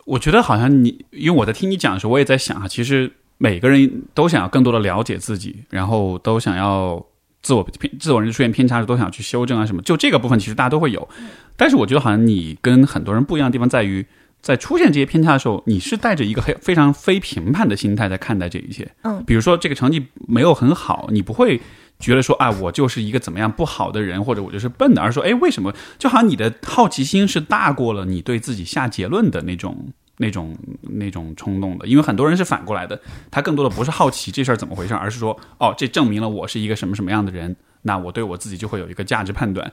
[0.05, 7.05] 我觉得好像你，因为我在听你讲的时候，我也在想啊，其实每个人都想要更多的了解自己，然后都想要
[7.43, 9.83] 自我偏自我认知出现偏差时都想去修正啊什么。
[9.83, 11.09] 就这个部分，其实大家都会有。
[11.57, 14.07] 但是我觉得好像你跟很多人不一样的地方在于。
[14.43, 18.89] 在出现这些偏差的时候，你是带着一个非非常非评判的心态在看待这一切。
[19.03, 21.61] 嗯，比如说这个成绩没有很好，你不会
[21.99, 25.75] 觉得说啊，我就是一个怎么样不好的人，或者我就是笨的，而是说，哎，为什么？
[25.99, 31.87] 就好像你的好奇心是大过了你对自己下结论的那种、那种、那种冲动的。
[31.87, 39.73] 因为很多人是反过来的，他更多的不是好奇这事儿怎么回事，而是说，哦，这证明了我是一个什么什么样的人，那我对我自己就会有一个价值判断。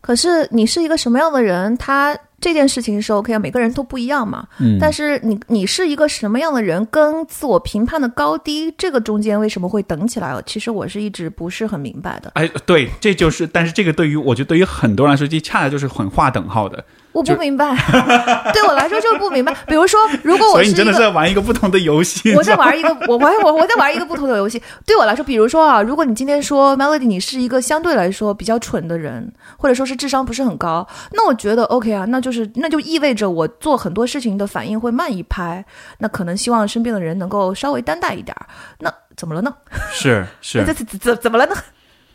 [0.00, 2.16] 可是你是一个什么样的人，他。
[2.40, 4.46] 这件事情是 OK 啊，每个人都不一样嘛。
[4.58, 10.38] 嗯，但是你你是一个什么样的人，跟自我评判的高低，这个中间为什么会等起来？
[10.44, 12.30] 其实我是一直不是很明白的。
[12.34, 16.84] 哎，对，这就是，但是这个对于我觉得对于很多人来说，这恰恰就是很划等号的。
[17.14, 17.74] 我不明白，
[18.52, 19.54] 对我来说就是不明白。
[19.68, 24.60] 比如说，如果我是真的在玩一个不同的游戏， 我在玩一个我玩我我在玩一个不同的游戏。
[24.84, 35.64] 对我来说，比如说啊，如果你今天说 Melody，你是一个相对来说比较蠢的人，或者说是智商不是很高，那我觉得 OK 啊，那就是那就意味着我做很多事情的反应会慢一拍，
[35.98, 38.36] 那可能希望身边的人能够稍微担待一点。
[38.80, 39.54] 那怎么了呢？
[39.92, 41.54] 是 是，怎怎怎怎么了呢？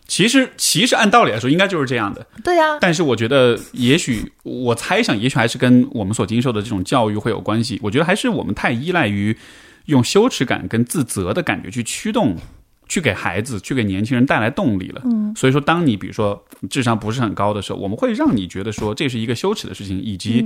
[0.10, 2.26] 其实，其实按道理来说，应该就是这样的。
[2.44, 2.80] 对呀。
[2.82, 7.80] 但是，我觉得，也许我猜想，也许还是跟我们所经受的这种教育会有关系。
[7.84, 9.38] 我觉得，还是我们太依赖于
[9.86, 12.36] 用羞耻感跟自责的感觉去驱动，
[12.88, 15.02] 去给孩子、去给年轻人带来动力了。
[15.06, 15.32] 嗯。
[15.36, 20.44] 所以说，当你比如说智商不是很高的时候，我们会让你觉得说这是一个羞耻的事情，以及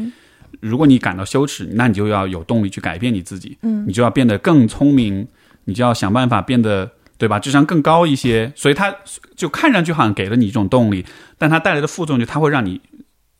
[0.59, 3.57] 如果你感到羞耻，那你就要有动力去改变你自己。
[3.61, 3.85] 嗯。
[3.87, 5.25] 你就要变得更聪明，
[5.63, 6.91] 你就要想办法变得。
[7.17, 7.39] 对吧？
[7.39, 8.95] 智商更高一些，所以他
[9.35, 11.05] 就看上去好像给了你一种动力，
[11.37, 12.81] 但他带来的副作用就他会让你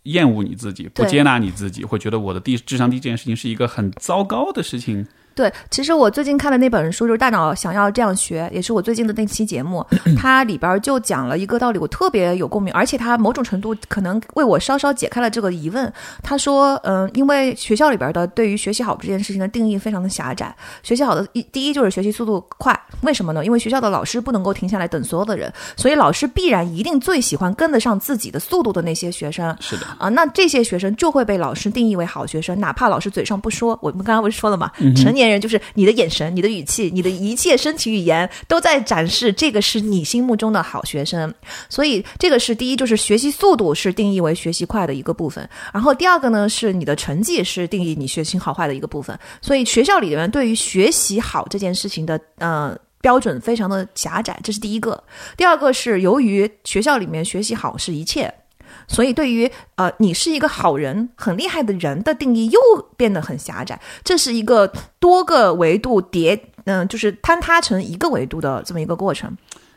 [0.03, 5.05] 厌恶你自己，不接纳你自己，会觉得我的低智商低这件事情是一个很糟糕的事情。
[5.35, 9.85] 对，其实我最近看的那本书就是《大脑想要这样学》，也是我最近的那期节目，
[10.15, 15.91] 它里边就讲了一个道理，我特别有共鸣，而且它某种程度可能为我稍稍解开了这个疑问。
[16.21, 23.43] 他说，嗯，因为学校里边的对于学习好这件事情的定义非常的狭窄，学习好的一第一就是学习速度快，为什么呢？
[23.43, 29.55] 因为学校的老师不能够停下来等所有的人，所以老师必然一定最喜欢跟得上自己的速度的那些学生。
[29.59, 33.75] 是的啊，那这些学生就会被老师定义为好学生，哪怕老师嘴上不说。
[33.81, 35.22] 我们刚刚不是说了嘛，成年。
[35.29, 41.33] 人就是你的眼神、你的语气、你的一切身体语言都在展示这个是你心目中的好学生，
[41.69, 45.47] 所以这个是第一，就是学习速度是定义为学习快的一个部分。
[45.73, 49.17] 然后第二个呢，是你的成绩是定义你学习好坏的一个部分。
[49.41, 55.03] 所以学校里面对于学习好这件事情的呃标准非常的狭窄，这是第一个。
[55.35, 58.33] 第二个是由于学校里面学习好是一切。
[58.87, 62.59] 所以，对于呃，你是一个好人、很厉害的人的定义又
[62.97, 63.79] 变得很狭窄。
[64.03, 69.35] 这是一个多个维度叠，嗯，就是坍塌成一个维度的这么一个过程。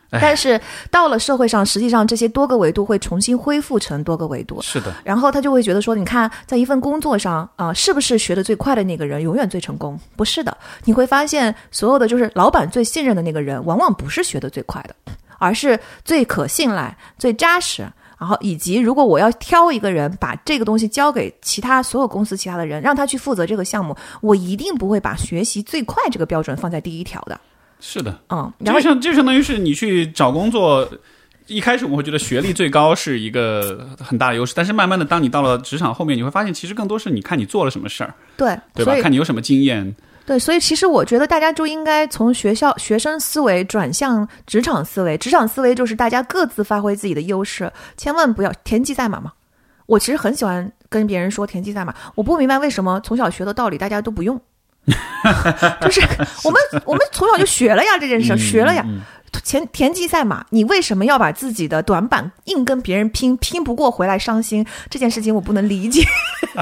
[0.09, 0.57] 但是
[0.89, 4.61] 到了社会上，实际上这些多个维度会重新恢复成多个维度。
[4.61, 4.95] 是的。
[5.03, 9.99] 然后他就会觉得说，你看，在一份工作上啊，是不是学的最快的那个人永远最成功？
[10.15, 10.57] 不是的。
[10.85, 14.95] 你会发现，所有的就是老板最信任的那个人，往往不是学的最快的，
[15.39, 17.85] 而是最可信赖、最扎实。
[18.19, 27.39] 然后，以及如果我要挑一个人把这个东西交给其他所有公司其他的人，让他去负责这个项目，我一定不会把学习最快这个标准放在第一条的。
[27.79, 30.89] 是的，嗯，就像就相当于是你去找工作，
[31.45, 38.95] 一开始我会觉得学历最高是一个很大的优势，但是慢慢的，当你到了职场后面，你会发现其实更多是你看你做了什么事儿，对对吧？
[38.99, 39.95] 看你有什么经验。
[40.27, 45.17] 对，所以其实我觉得大家就应该从学校学生思维转向职场思维。
[45.17, 49.31] 职场思维就是大家各自发挥自己的优势，千万不要田忌赛马嘛。
[49.85, 54.37] 我其实很喜欢跟别人说田忌赛马，我不明白为什么从小学的道理大家都不用，
[55.79, 56.01] 就是
[56.43, 58.85] 我们我们从小就学了呀，这件事学了呀。
[59.43, 63.37] 田田忌赛马，你为什么要把自己的短板硬跟别人拼？
[63.37, 66.03] 拼不过回来伤心，这件事情我不能理解。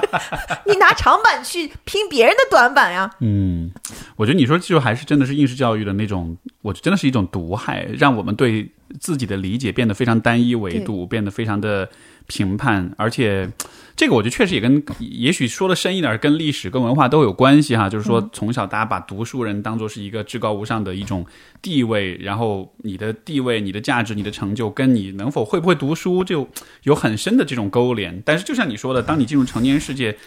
[0.66, 3.10] 你拿长板去拼别人的短板呀？
[3.20, 3.72] 嗯，
[4.16, 8.70] 我觉得你说就还是真的是应试教育的那种，我真的是一种毒害，让我们对
[9.00, 11.90] 自己的理解变得非常单一维度，变得非常的
[12.28, 13.50] 评判，而且。
[13.98, 17.88] 这个我觉得确实也跟，也许说的深一点，跟历史、跟文化都有关系哈。
[17.88, 21.26] 就是说，从小大家把读书人当做是一个至高无上的一种
[21.62, 26.46] 地位，然后你的地位、你的价值、你的成就，跟你能否会不会读书就
[26.84, 28.22] 有很深的这种勾连。
[28.26, 30.18] 但是，就像你说的，当你进入成年世界，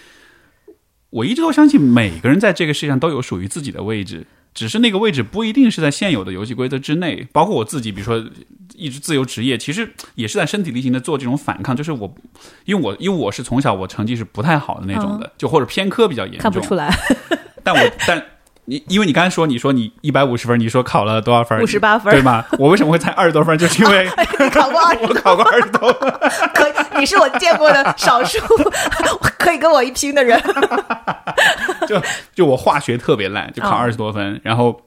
[1.11, 4.27] 我一直都相信每个人在这个世界上都有属于自己的位置。
[4.59, 8.29] 只是那个位置不一定是在现有的游戏规则之内，包括我自己，比如说
[8.75, 11.77] 一直自由职业，其实也是在身体力行的做这种反抗。
[11.77, 12.13] 就是我，
[12.65, 16.93] 因为我因为我是从小我成绩是不太好的那种的，就或者偏科比较严重，看不出来。
[17.63, 18.21] 但我但。
[18.71, 21.59] 你因为你刚才说你说你一百五十分，你说考了多少分？
[21.63, 22.45] 五十八分，对吗？
[22.59, 23.57] 我为什么会才二十多分？
[23.57, 24.07] 就是因为
[24.53, 24.79] 考过，
[25.09, 25.91] 我考过二十多。
[26.55, 28.39] 可你是我见过的少数
[29.39, 30.39] 可以跟我一拼的人。
[31.89, 31.99] 就
[32.35, 34.39] 就我化学特别烂，就考二十多分。
[34.45, 34.79] 然后，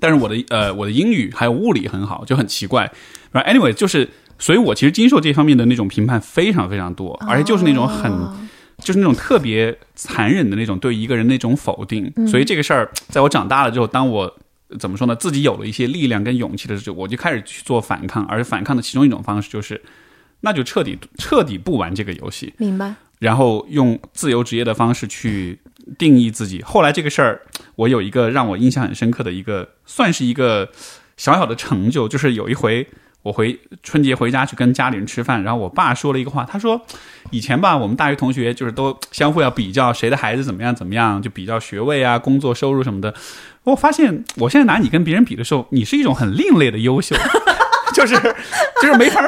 [0.00, 2.90] 但是我的呃我的英语还有物理很好，就很奇怪。
[3.30, 4.08] 然后 anyway，就是
[4.40, 8.10] 所以我其实经受这方面的那种评判非常非常多，而且就是那种很。
[8.82, 14.36] 就是那种特别残忍的那种对一个人那种否定，所以这个事儿在我长大了之后，当我
[14.78, 19.80] 怎么说呢，自己有了一些力量跟勇气的时候，我就开始去做反抗，而反抗的其中一种方式就是，
[20.40, 22.94] 那就彻底彻底不玩这个游戏，明白？
[23.18, 25.58] 然后用自由职业的方式去
[25.96, 26.60] 定义自己。
[26.62, 27.42] 后来这个事儿，
[27.76, 30.70] 我有一个让我印象很深刻的一个，算是一个
[31.16, 32.86] 小小的成就，就是有一回。
[33.22, 36.80] 我回春节回家去跟家里人吃饭，然后我爸说了一个话，他说
[37.30, 43.14] ：“以前吧，我们大学同学就是都相互要比较谁的孩子怎么样怎么样，就比较学位啊、工作收入什么的。
[43.64, 47.16] 我发现我现在拿你跟别人比的时候，你是一种很另类的优秀。
[47.94, 48.14] ”就是
[48.80, 49.20] 就是没法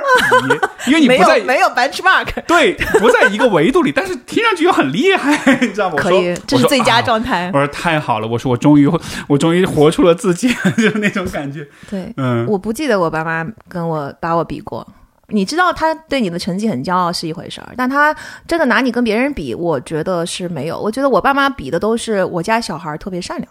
[0.49, 5.97] 比， 因为你不在没有 benchmark， 对，不在一个维度里，但是听上去又很厉害，你知道吗？
[5.97, 7.51] 可以，这是最佳状态。
[7.53, 8.91] 我说太好了，我说我终于
[9.29, 11.67] 我终于活出了自己， 就是那种感觉。
[11.89, 14.87] 对，嗯，我不记得我爸妈跟我把我比过。
[15.29, 18.15] 你知道他对你的成绩很骄傲是一回事儿，但他
[18.47, 20.79] 真的拿你跟别人比，我觉得是没有。
[20.79, 23.51] 我觉得我爸妈比的都是我家小孩特别善良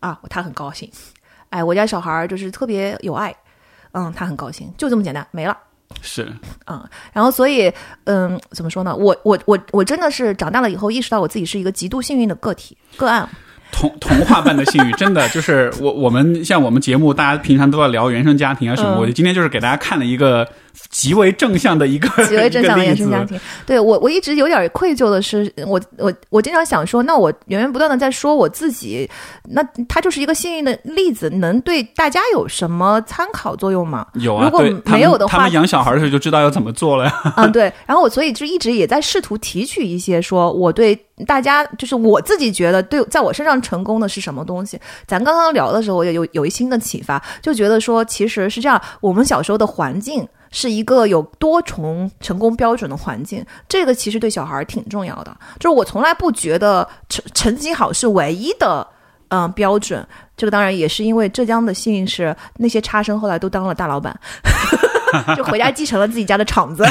[0.00, 0.90] 啊，他很高兴。
[1.48, 3.34] 哎，我家小孩就是特别有爱。
[3.92, 5.56] 嗯，他很高兴，就这么简单，没了。
[6.02, 6.32] 是，
[6.66, 6.82] 嗯，
[7.12, 7.72] 然后所以，
[8.04, 8.94] 嗯，怎么说呢？
[8.94, 13.28] 我我我我真的是长大了以后意识到我自己是一个极度幸运的个体个案。
[13.72, 20.48] 童童话般的幸运，真的就是我我们像我们节目，大家平常都要聊原生家庭啊什么，我就今天就是给大家看了一个
[20.90, 23.38] 极为正向的一个 极为正向的原生家庭。
[23.66, 29.08] 对我我一直有点愧疚的是，我我我经常想说，那我源源不断的在说我自己，
[29.48, 34.06] 那他就是一个幸运的例子，能对大家有什么参考作用吗？
[34.14, 37.22] 有啊，如果没有的话，他们养小孩的时候就知道要怎么做了呀。
[37.36, 40.98] 嗯，对，然后我所以就一直也在试图提取一些说我对。
[41.26, 44.78] 大家就是我自己觉得对，在我身上成功的是什么东西？
[45.06, 55.36] 咱刚刚聊的时候，我也有有一新的启发，就觉得说，其实是这样，我们小时候的环境是一个有多重成功标准的环境，这个其实对小孩挺重要的。
[55.60, 58.86] 就是我从来不觉得成成绩好是唯一的
[59.28, 60.02] 嗯标准，
[60.34, 64.18] 这个当然也是因为浙江的幸运是那些差生后来都当了大老板，
[65.36, 66.86] 就回家继承了自己家的厂子，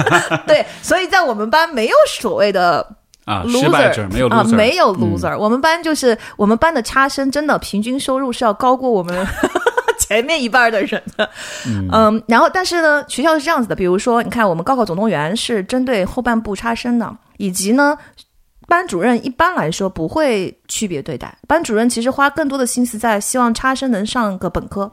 [0.48, 2.96] 对，所以在我们班没有所谓的。
[3.26, 5.36] 啊，loser，没有啊，没有 loser。
[5.38, 9.14] 我们班就是我们班的差生，真的平均收入是要高过我们
[10.10, 11.30] 前面一半的人的。
[11.66, 17.96] 嗯，然后但是呢，学校是这样子的，比如说，你看我们高考总动员是针对后半部差生的，以及呢，
[18.66, 24.90] 班主任一般来说不会区别对待，班主任其实花更多的心思在希望差生能上个本科。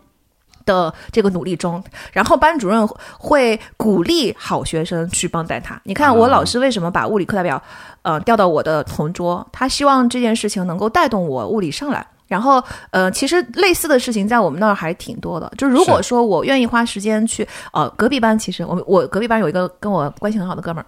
[0.65, 1.81] 的这个努力中，
[2.11, 2.85] 然后班主任
[3.17, 5.79] 会鼓励好学生去帮带他。
[5.85, 7.63] 你看，我老师为什么把物理课代表，
[8.01, 9.47] 呃，调到我的同桌？
[9.53, 12.05] 他希望这件事情能够带动我物理上来。
[12.27, 15.51] 然后，呃，其实类似的事情在我们那儿还挺多的。
[15.57, 20.85] 就如果说我愿意花时间去，呃，隔壁班其实我我隔壁班有一个跟我关系很好的哥们儿，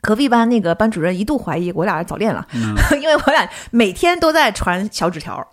[0.00, 2.46] 隔壁班那个班主任一度怀疑我俩早恋了，
[3.00, 5.46] 因为我俩每天都在传小纸条。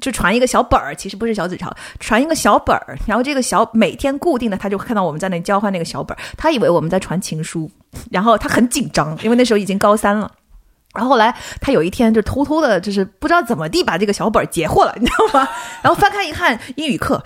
[0.00, 7.68] 就传一个小本儿，其实不是小纸条，传一个小本儿，然后这个小每天固定的，他就看到我们在那交换那个小本儿，他以为我们在传情书，
[8.08, 10.30] 然后他很紧张，因为那时候已经高三了，
[10.94, 15.48] 然后后来他有一天就偷偷的，就是不知道怎么地把这个小本儿截获了，你知道吗？
[15.82, 17.22] 然后翻开一看，英语课，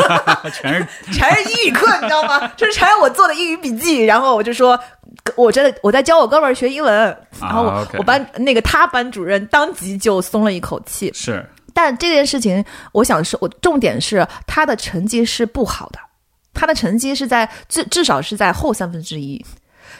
[0.54, 2.48] 全是 全是英语课，你知道吗？
[2.56, 4.04] 就是全是我做的英语笔记。
[4.04, 4.78] 然后我就说，
[5.36, 7.16] 我真的我在教我哥们儿学英文。
[7.40, 11.10] 然后我、我班那个他班主任当即就松了一口气。
[11.12, 15.98] 是但这件事情，我想是我重点是他的成绩是不好的，
[16.54, 19.44] 他的成绩是在至至少是在后三分之一。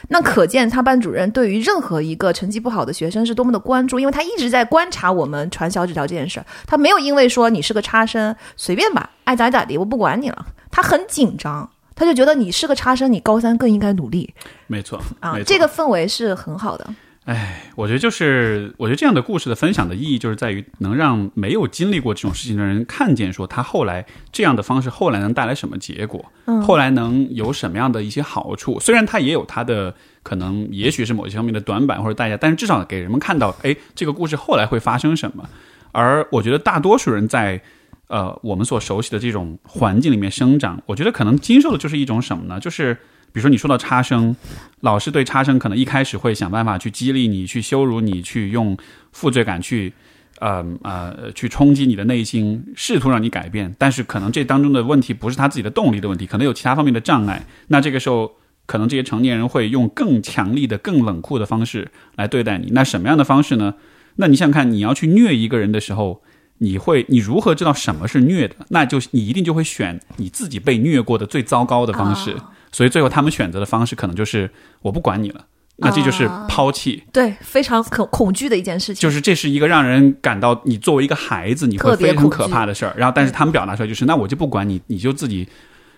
[0.08, 14.32] 那可见他班主任对于任何一个成绩不好的学生是多么的关注，因为他一直在观察我们传小纸条这件事儿，他没有因为说你是个差生随便吧，爱咋咋地，我不管你了，他很紧张，他就觉得你是个差生，你高三更应该努力。
[14.66, 16.86] 没错啊没，错这个氛围是很好的。
[17.30, 28.80] 哎，我觉得就是，我觉得这样的故事的分享的意义，就是在于能让没有经历过这种事情的人看见，说他后来这样的方式后来能带来什么结果，嗯后来能有什么样的一些好处。
[28.80, 29.94] 虽然他也有他的
[30.24, 35.48] 可能，也许是某些方面的短板或者代价，但是至少给人们看到，哎，这个故事后来会发生什么。
[35.92, 37.62] 而我觉得大多数人在
[38.08, 42.58] 呃我们所熟悉的这种环境里面生长，我觉得可能经受的就是一种什么呢？
[42.58, 42.98] 就是
[43.32, 44.34] 比如说你说到差生，
[44.80, 48.76] 老师对差生可能一开始会想办法去激励你，去羞辱你，去用
[49.12, 49.92] 负罪感去。
[50.38, 57.44] 呃呃，去冲击你的内心，试图让你改变，但是可能这当中的问题不是他自己的动力的问题，可能有其他方面的障碍。
[57.68, 58.32] 那这个时候，
[58.64, 62.70] 可能这些成年人会用更强力的、更冷酷的方式来对待你。
[62.70, 63.74] 那什么样的方式呢？
[64.16, 66.22] 那你想想看，你要去虐一个人的时候，
[66.56, 68.56] 你会你如何知道什么是虐的？
[68.70, 72.34] 那就你一定就会选你自己被虐过的最糟糕的方式。
[72.72, 74.50] 所以最后他们选择的方式可能就是
[74.82, 75.44] 我不管你了，
[75.76, 77.02] 那这就是抛弃。
[77.12, 79.00] 对，非常恐恐惧的一件事情。
[79.00, 82.94] 就是这是一个让人感到你作为一个孩子你会非常可怕的事儿。
[82.96, 85.48] 然后，但是他们表达出来就是，那我就不管你，你就自己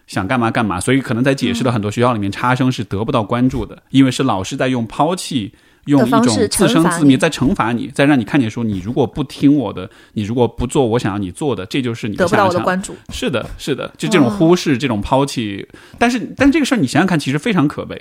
[0.07, 0.81] 想干嘛干嘛。
[0.81, 5.53] 所以可能在解释的很多学校里面，差生是得不到关注的，因为是老师在用抛弃。
[5.87, 12.49] 用一种自生自灭在惩罚你，在让你看见说，你如果不听我的，你如果不做我想要你做的，这就是你得不到下场。
[12.49, 15.67] 我的关注，是的，是的，就这种忽视、这种抛弃，
[15.99, 18.01] 但是，但这个事儿你想想看，其实非常可悲。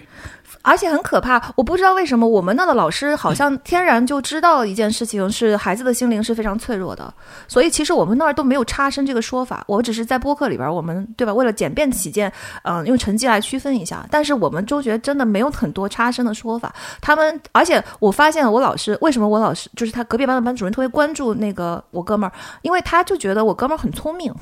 [0.61, 1.41] 而且很可怕。
[1.55, 7.13] 我不知道为什么我们那的老师好像天然就知道一件事情，是孩子的心灵是非常脆弱的，
[7.47, 9.63] 所以其实我们那儿都没有差生这个说法。
[9.67, 11.33] 我只是在播客里边，我们对吧？
[11.33, 12.31] 为了简便起见，
[12.63, 14.05] 嗯、用成绩来区分一下。
[14.11, 16.73] 但是我们中学真的没有很多差生的说法。
[17.01, 24.33] 他们，而且我发现我老师为什么我老师就是他隔壁班的班主任特别关注那个我哥们儿，因为他就觉得我哥们儿很聪明。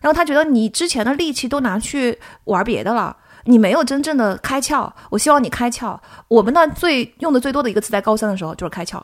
[0.00, 4.90] 然后他觉得你之前的力气都拿去玩别的了，你没有真正的开窍。
[5.10, 5.98] 我希望你开窍。
[6.28, 9.02] 我们那最用的最多的一个词，在高三的时候就是开窍，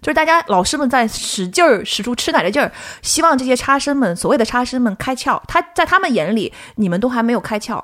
[0.00, 5.40] 就是大家老师们在使劲儿使出吃奶的劲儿，希望这些差生们所谓的差生们开窍。
[5.46, 7.82] 他在他们眼里，你们都还没有开窍，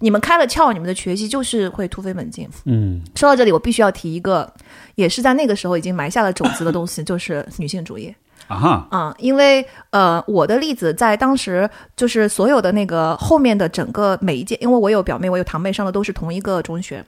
[0.00, 2.48] 你们开了窍，你们的学习就是会突飞猛进。
[2.64, 4.52] 嗯，说到这里，我必须要提一个，
[4.96, 8.14] 也是在那个时候已经埋下了种子的东西，就是女性主义。
[8.46, 17.04] 啊哈，啊、因为呃，我的例子在当时就是所有的那个后面的整个每一届，因为我有表妹，我有堂妹上的都是同一个中学，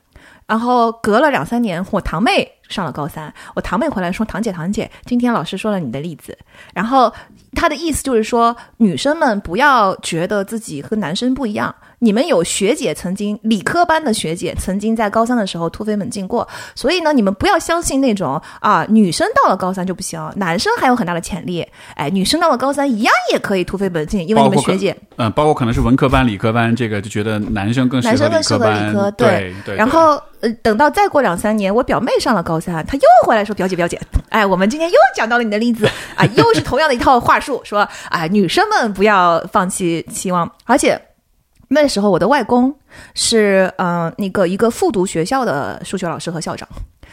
[0.47, 6.37] 然后隔了两三年，我堂妹上了高三，我堂妹回来说：“堂姐，堂姐，今天老师说了你的例子。”
[6.73, 7.13] 然后
[7.53, 11.75] 她的意思就是说，女生们不要觉得自己和男生不一样。
[11.99, 21.67] 你们有学姐曾经理科班的学姐曾经在高三的时候突飞猛进过，所以呢，你们不要相信那种啊，女生到了高三就不行，男生还有很大的潜力。
[21.95, 29.55] 哎，女生到了高三一样也可以突飞猛进，因为你们学姐嗯，包括可能是文科班、理科班，这个就觉得男生更适合男生更适合理科对。
[29.77, 33.99] 然后呃，等到再过两三年，我表妹上了高三，她又回来说：“表姐，表姐，
[34.29, 41.01] 哎，我们今天又讲到了你的例子啊，又是同样的一套话术，说啊，女生们不要放弃希望，而且。”
[41.69, 42.75] 那时候我的外公
[43.15, 46.69] 是嗯、呃那个一个复读学校的数学老师和校长，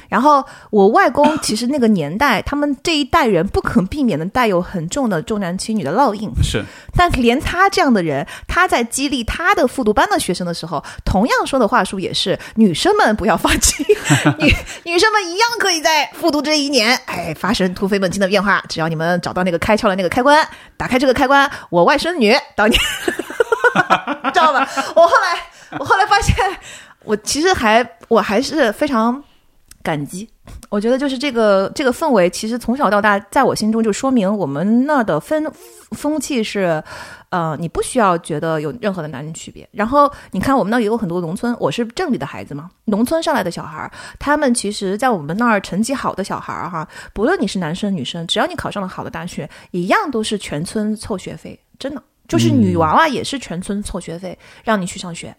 [0.09, 6.63] 然后我外公其实那个年代，他们这一代人不可避免的带有很重的重男轻女的烙印，是。
[6.95, 13.83] 但连他这样的人，他在激励他的复读班的学生的时候，同样说的话术也是：女生们不要放弃，
[14.39, 14.53] 女
[14.83, 18.63] 女生们一样可以在复读这一年，哎，发生突飞猛进的变化。
[18.69, 20.47] 只要你们找到那个开窍的那个开关，
[20.77, 22.79] 打开这个开关，我外甥女当年，
[24.33, 24.67] 知道吧？
[24.95, 26.35] 我后来，我后来发现，
[27.03, 29.23] 我其实还，我还是非常
[29.81, 30.29] 感激。
[30.69, 35.49] 我觉得就是这个这个氛围，其实从小到大，在我心中就说明我们那儿的风
[35.91, 36.83] 风气是，
[37.29, 39.67] 呃，你不需要觉得有任何的男女区别。
[39.71, 52.03] 然后你看，我们那也有很多农村，我是镇里的孩子嘛，农村上来的小孩儿，他们其实，在我们那儿成绩好的小孩儿哈，不论你是男生女生，只要你考上了好的大学，一样都是全村凑学费，真的。
[52.27, 55.35] 就是女娃娃也是全村凑学费，让你去上学。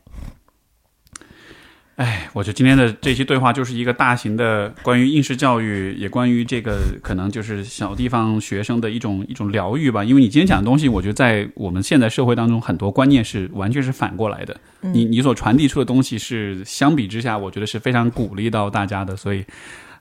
[1.97, 10.03] 哎，我觉得今天的这期对话就是一个大型的关于应试教育，也关于这个可能就是小地方学生的一种一种疗愈吧。
[10.03, 14.57] 因为你今天讲的东西，我觉得在我们现在社会当中，很多观念是完全是反过来的。
[14.81, 19.17] 你你所传递出的东西是相比之下，我觉得是非常鼓励到大家的。
[19.17, 19.45] 所以。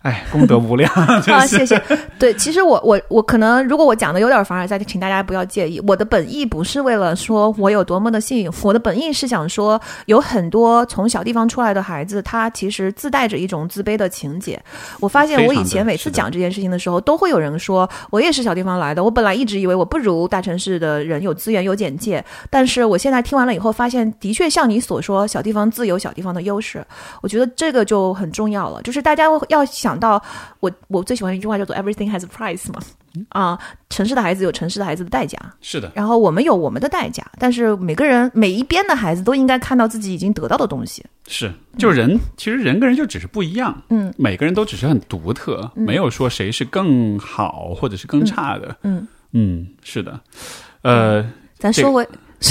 [0.03, 1.47] 哎，功德无量 啊！
[1.47, 1.81] 谢谢。
[2.19, 5.81] 对，其实我我我可能，如果我讲的有点凡尔赛，请大家不要介意。
[5.88, 14.61] 我的本意不是为了说我有多么的幸运，我的本意是想说，有很多从小地方出来的孩子，他其实自带着一种自卑的情节。
[14.99, 19.01] 我发现我以前每次讲这件事情的时候，都会有人说我也是小地方来的。
[19.01, 26.85] 我本来一直以为我不如大城市的人有资源有简介，但是我现在听完了以后，发现的确像你所说，小地方自有小地方的优势。
[27.21, 29.92] 我觉得这个就很重要了，就是大家要想。
[29.93, 30.21] 讲到
[30.59, 32.81] 我，我最喜欢一句话叫做 “everything has a price” 嘛，
[33.29, 33.59] 啊，
[33.89, 35.91] 城市的孩子有城市的孩子的代价，是的。
[35.93, 41.05] 然后我们有我们的代价，但是每个人每一边的孩子都应该看到自己已经得到的东西。
[41.27, 50.19] 是，就人其实人跟人就只是不一样，嗯，每个人都只是很独特，没有说谁是更好或者是更差的，嗯嗯，是的。
[50.81, 51.23] 呃，
[51.59, 52.07] 咱说回，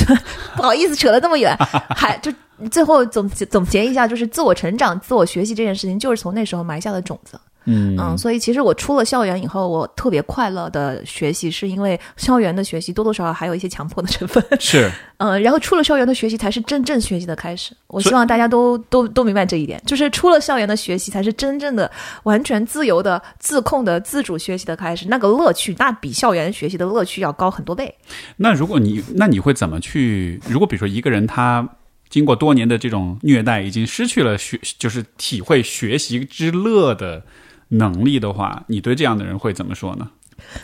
[0.54, 1.56] 不好意思扯了这么远，
[1.96, 2.32] 还就。
[2.70, 7.38] 最后总总结一下，就是自我成长、自我学习这件事情，就是从那时候埋下的种子。
[7.64, 14.44] 嗯嗯，所以其实我出了校园以后，我特别快乐的学习，是因为校园的学习多多少少还有一些强迫的成分。
[14.58, 17.72] 是， 嗯，然后出了校园的学习才是真正学习的开始。
[17.86, 21.88] 我希望大家都都都明白这一点，就是出了校园的学习才是真正的、
[22.24, 25.06] 完全自由的、自控的、自主学习的开始。
[25.08, 27.94] 那个乐趣，那比校园学习的乐趣要高很多倍。
[28.38, 30.40] 那如果你，那你会怎么去？
[30.48, 31.68] 如果比如说一个人他。
[32.12, 37.22] 经过多年的这种虐待，已经失去了学，就是体会学习之乐的
[37.68, 40.10] 能力的话，你对这样的人会怎么说呢？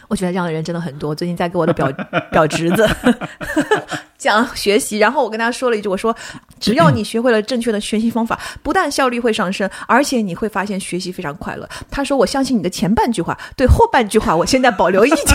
[0.09, 1.15] 我觉得这样的人真的很多。
[1.15, 1.91] 最近在给我的表
[2.31, 2.87] 表侄子
[4.19, 6.15] 讲学习，然后我跟他说了一句：“我说，
[6.61, 15.19] 只要你学会了正确的学习方法，不但效率会上升，而且你会发现学习非常快乐。”他说：“我相信你的前半句话，对后半句话，我现在保留意见。”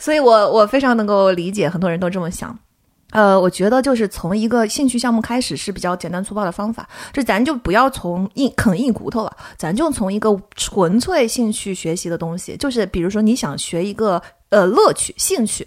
[0.00, 2.58] 所以，我我非常能够理解很多人都这么想。
[3.10, 15.66] 呃，我觉得就是从一个兴趣项目开始是比较简单粗暴的方法，这咱就不要从硬啃硬骨头了，咱就从一个纯粹兴趣学习的东西，就是比如说你想学一个呃乐趣兴趣，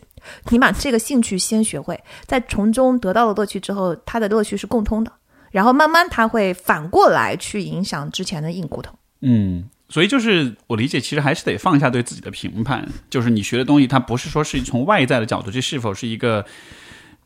[0.50, 5.12] 你把这个兴趣先学会，在从中得到了乐趣之后，它的乐趣是共通的，
[5.50, 8.94] 然后慢慢它会反过来去影响之前的硬骨头。
[9.22, 16.46] 嗯，所以就是我理解，其实还是得放下对自己的评判，就是你学的东西，它不是说是从外在的角度，这是否是一个。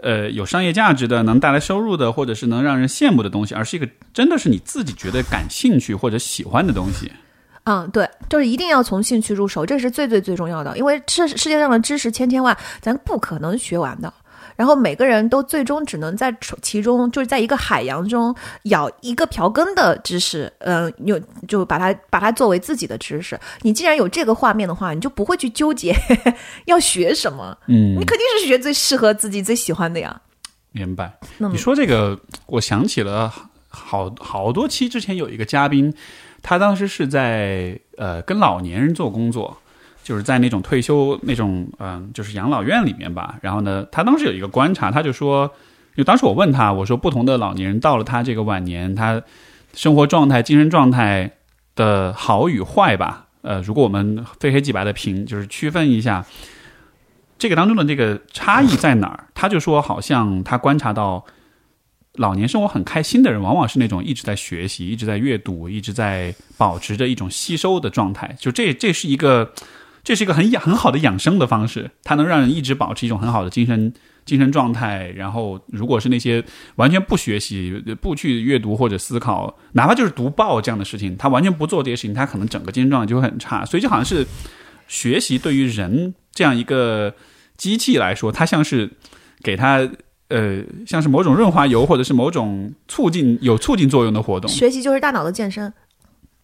[0.05, 7.11] 呃，有商业价值的、能带来收入的，或者是能让人羡慕的东西，而是一个真的是你自己觉得感兴趣或者喜欢的东西。
[7.63, 10.77] 嗯，对，就是一定要从兴趣入手，这是最最最重要的。
[10.77, 14.13] 因为世世界上的知识千千万，咱不可能学完的。
[14.55, 23.39] 然后每个人都最终只能在其中，就是在一个海洋中咬一个瓢羹的知识，嗯，有就把它把它作为自己的知识。
[23.61, 25.95] 你既然有这个画面的话，你就不会去纠结
[26.65, 30.21] 要学什么，嗯，你肯定是学最适合自己、最喜欢的呀。
[30.71, 31.17] 明白。
[31.37, 33.33] 你说这个，我想起了
[33.67, 35.93] 好好多期之前有一个嘉宾，
[36.41, 39.57] 他当时是在呃跟老年人做工作。
[40.05, 43.39] 就是在那种退休那种嗯，就是养老院里面吧。
[43.41, 45.49] 然后呢，他当时有一个观察，他就说，
[45.97, 49.19] 就当时我问他，我说不同的老年人到了他这个晚年，他
[49.73, 51.31] 生活状态、精神状态
[51.75, 53.25] 的好与坏吧。
[53.41, 56.23] 呃，如果我们非黑即白的评，就是区分一下
[57.39, 59.25] 这个当中的这个差异在哪儿？
[59.33, 61.25] 他就说，好像他观察到
[62.13, 68.35] 老年生活很开心的人，往往是那种一直在学习、一直在阅读、一直在保持着一种吸收的状态。
[68.39, 69.51] 就这，这是一个。
[70.05, 73.91] 这是一个很养很好的养生的方式，它能让人一直保持一种很好的精神
[74.23, 75.11] 精神状态。
[75.15, 76.43] 然后，如果是那些
[76.75, 83.65] 完全不学习、不去阅读或者思考，哪怕就是读报这样的事情，他完全不做这些事情，他可能整个精神状态就会很差。
[83.65, 84.25] 所以，就好像是
[84.87, 87.15] 学习对于人这样一个
[87.57, 88.91] 机器来说，它像是
[89.41, 89.89] 给他
[90.27, 94.49] 呃，像是某种润滑油，或者是某种促进有促进作用的活动。
[94.49, 95.73] 学习就是大脑的健身。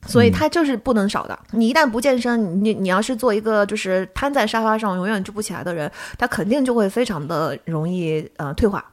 [0.08, 1.38] 所以它就是不能少的。
[1.52, 8.84] 你一旦不健身，你你要是做一个就是瘫在沙发上永远支不起来的人，他肯定就会非常的容易呃退化，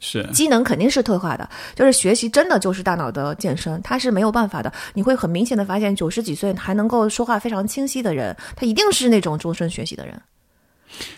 [0.00, 1.48] 是机能肯定是退化的。
[1.74, 4.72] 就是学习真的就是大脑的健身，它是没有办法的。
[4.94, 10.20] 你会很明显的发现，九十几岁还能够说话非常清晰的人，他一定是那种终身学习的人。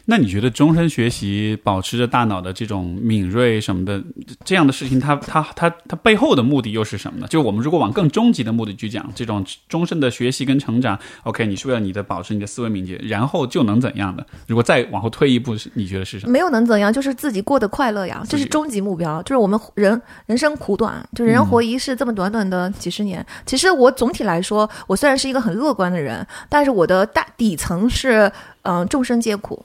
[0.07, 4.03] 那你觉得终身学习、保持着大脑的这种敏锐什么的
[4.45, 7.27] 这样的事情，它它它它背后的目的又是什么呢？
[7.29, 14.27] 就我们如果往更终极的目的去讲，这种终身的学习跟成长，OK，你是为了你的保持你的思维敏捷，然后就能怎样的？
[14.47, 16.33] 如果再往后退一步，你觉得是什么？
[16.33, 19.23] 没有能怎样，就是自己过得快乐呀，这是终极目标。
[19.23, 23.25] 就是我们人人生苦短，就是人活一世，这么短短的几十年。
[23.45, 28.31] 其实我总体来说，我虽然是一个很乐观的人，但是我的大底层是。
[28.69, 29.65] 嗯，众生皆苦，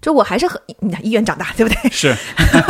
[0.00, 0.60] 就我还是很
[1.02, 1.90] 医院长大，对不对？
[1.90, 2.14] 是，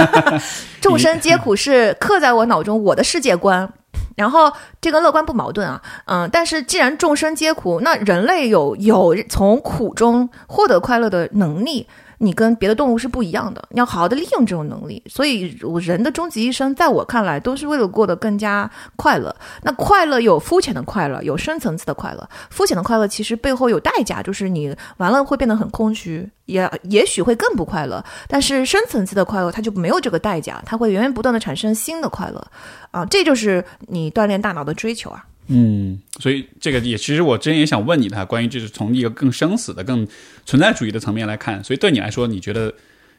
[0.81, 3.71] 众生皆苦是刻在我脑中我的世界观，
[4.17, 4.51] 然后
[4.81, 5.83] 这跟乐观不矛盾啊。
[6.07, 11.87] 嗯，但是既然众生皆苦，那人类有有从苦中获得快乐的能力。
[12.23, 15.03] 你跟别的动物是不一样的，你要好好的利用这种能力。
[15.09, 19.35] 所以，人的终极一生，在我看来，都是为了过得更加快乐。
[19.63, 22.29] 那快乐有肤浅的快乐，有深层次的快乐。
[22.51, 28.05] 肤浅的快乐其实背后有代价，就是你完了会变得很空虚，也也许会更不快乐。
[28.29, 32.47] 但是深层次的快乐，它就没有这个代价，它会源源不断的产生新的快乐。
[32.91, 35.25] 啊，这就是你锻炼大脑的追求啊。
[35.53, 40.07] 嗯，所以这个也其实我之前也想问你的，关于就是从一个更生死的、更
[40.47, 42.73] 存在主义的层面来看，所以对你来说，你觉得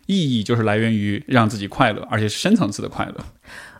[0.05, 3.15] 意义就是来源于让自己快乐，而且是深层次的快乐。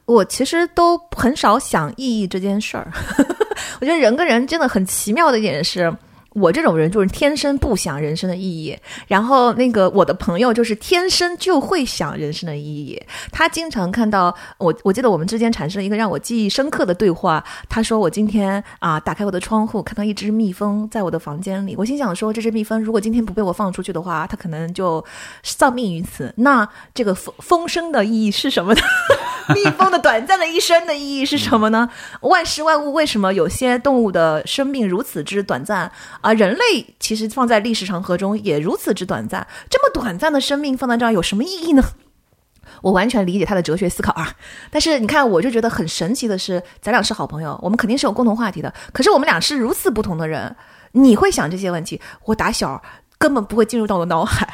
[0.06, 2.92] 我其实都很少想意义这件事儿，
[3.80, 5.92] 我觉得人跟人真的很奇妙的一点是。
[6.34, 8.78] 我这种人就是天生不想人生的意义，
[9.08, 13.02] 然后那个我的朋友就是天生就会想人生的意义。
[13.34, 17.44] 他经常看到我，我记得我们之间产生了一个让我记忆深刻的对话。
[17.68, 21.76] 他说：“我今天啊，打开我的窗户，看到一只蜜蜂在我的房间里。
[21.78, 25.04] 我心想说，这只蜜蜂如果今天不被我放出去的话，它可能就
[25.44, 26.34] 丧命于此。
[26.38, 28.82] 那这个风风声的意义是什么呢？
[29.54, 31.90] 蜜蜂的短暂的一生的意义是什么呢？
[32.22, 35.92] 万事万物为什么有些动物的生命如此之短暂？”
[36.22, 41.84] 啊，人类其实放在历史长河中也如此之短暂，这么短暂的生命放在这儿有什么意义呢？
[42.82, 44.34] 我完全理解他的哲学思考啊，
[44.70, 48.74] 但是你看，我就觉得很神奇的是，咱俩是好朋友，我们肯定是有共同话题的。
[48.94, 50.56] 可是我们俩是如此不同的人，
[50.94, 52.82] 你会想这些问题，我打小
[53.18, 54.48] 根本不会进入到我脑海。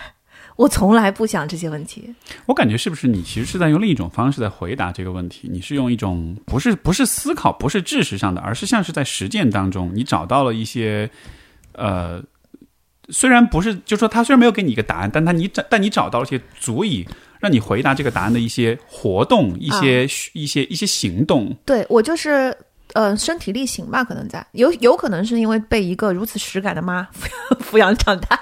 [0.56, 2.16] 我从来不想这些问题。
[2.48, 5.48] 我感觉是不是你其实是在用另一种方式在回答这个问题？
[5.52, 11.10] 你是用一种不是不是思考，不是知识上的，而是像是在实践当中，你找到了一些。
[11.78, 12.22] 呃，
[13.10, 17.08] 虽然不是，就说他虽然没有给你一个答案，但他你找，但你找到了一些足以
[17.40, 21.56] 让你回答这个答案的一些活动，一些一些一些行动。
[21.66, 22.56] 对我就是。
[22.94, 27.08] 呃，身体力行吧，可能在有有可能是因为被一个如此实感的妈
[27.70, 28.40] 抚养长大，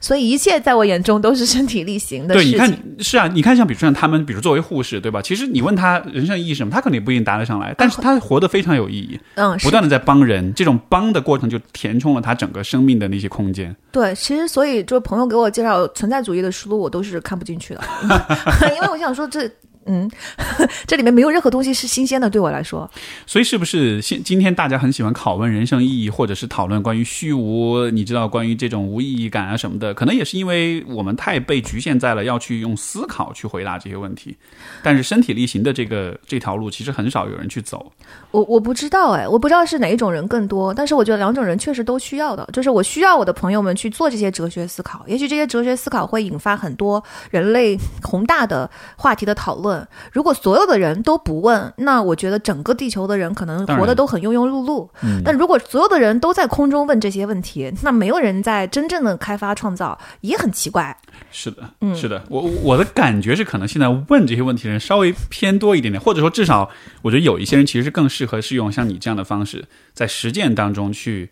[0.00, 2.34] 所以一切在我眼中都是身体力行的。
[2.34, 5.20] 对，你看是啊，你看像比如说像他们，比如作为护士，对吧？
[5.20, 13.74] 其实你问他人生意义什么，他可能也不一定答得上来，但是他活得非常有意义，嗯，不断的在帮人，这种帮的过程就填充了他整个生命的那些空间。
[13.90, 17.82] 对，其实所以就是朋友给我介绍存在主义的书，我都是看不进去的，
[18.74, 19.50] 因为我想说这。
[19.86, 20.10] 嗯，
[20.86, 22.88] 这里面没有任何东西是新鲜的，对我来说。
[23.26, 27.88] 所以是不是现今天大家很喜欢拷问人生意义，或者是讨论关于虚无？
[27.90, 34.36] 你知道关于这种无意义感啊什么的，可能也是因为我们太被局限在了要去用思考去回答这些问题。
[34.82, 37.90] 但是身体力行的这个 这条路，其实很少有人去走。
[38.30, 42.46] 我我不知道哎，我不知道是哪一种人更多，但是我觉得两种人确实都需要的。
[42.52, 49.69] 就是我需要我的朋友们去做这些哲学思考，也许这些哲学思考会引发很多人类宏大的话题的讨论。
[50.12, 54.88] 如果所有的人都不问，那我觉得整个地球的人可能活得都很庸庸碌碌。
[55.24, 60.96] 但如果所有的人都在空中问这些问题，那没有人在真正的开发创造，也很奇怪。
[61.30, 66.70] 是的，嗯，是的，我我的感觉是，可能现在问这些问题的人稍微偏多一点点，或者说至少，
[67.02, 69.64] 我觉得有一些人其实是更适合是用像你这样的方式，
[69.94, 71.30] 在实践当中去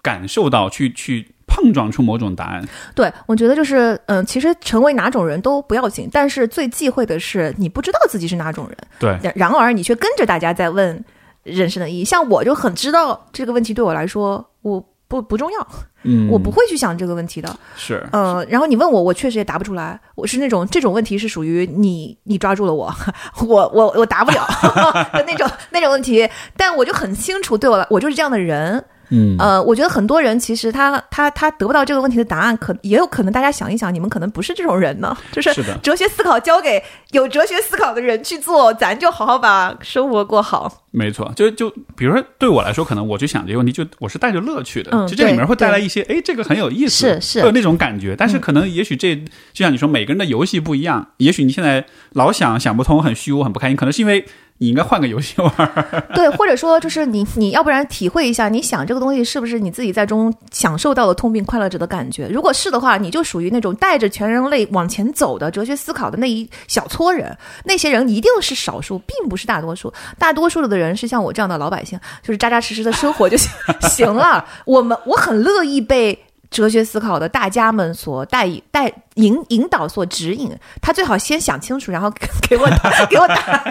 [0.00, 1.31] 感受到，去去。
[1.54, 11.04] 碰撞出某种答案，对我觉得就是，嗯，其实成为哪种人都不要紧，但是最忌讳的是你不知道自己是哪种人，对，然而你却跟着大家在问
[11.42, 12.04] 人生的意义。
[12.04, 15.68] 像我就很知道这个问题对我来说，我不不重要，
[16.04, 22.90] 嗯，我不会去想这个问题的，是，嗯，然后你问我，我确实也答不出来，我是那种这种问题是属于你你抓住了我，
[23.46, 24.46] 我我我答不了
[25.12, 26.26] 的那种那种问题，
[26.56, 28.82] 但我就很清楚，对我来，我就是这样的人。
[29.14, 35.14] 嗯，呃，我觉得很多人其实他他他得不到这个问题的答案，可也有可能大家想一想，你们可能不是这种人呢。
[35.30, 35.52] 就是
[35.82, 40.82] 哲学思考交给有哲学思考的人去做，咱就好好把生活过好。
[40.90, 44.90] 没错，就就比如说对我来说，可能我去想这个问题，就我是带着乐趣的。
[44.92, 48.16] 嗯，就这里面会带来一些，哎，这个很有意思，是是，会有那种感觉。
[48.16, 51.08] 但是可能也许这就像你说，每个人的游戏不一样。
[51.18, 54.24] 也许你现在老想想不通，很虚无，很不开心，可能是因为。
[54.62, 56.04] 你应该换个游戏玩儿。
[56.14, 62.28] 对，或者说就是你，你要不然体会一下，你想这个东西是不是你自己在中享受到了痛并快乐着的感觉？
[62.28, 67.36] 如果是的话，你就属于那种带着全人类往前走的哲学思考的那一小撮人。
[67.64, 69.92] 那些人一定是少数，并不是大多数。
[70.16, 73.50] 大多数的人是像我这样的老百姓，就是扎扎实实的生活就行
[73.90, 74.44] 行了。
[74.64, 76.16] 我们我很乐意被。
[76.52, 82.12] 哲学思考的大家们所带带引引导所指引，他最好先想清楚，然后
[82.48, 83.64] 给我打 给我打，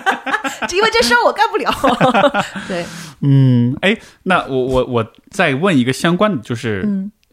[0.73, 1.71] 因为这事儿我干不了。
[2.67, 2.85] 对，
[3.21, 6.81] 嗯，哎，那我我我再问一个相关的，就是。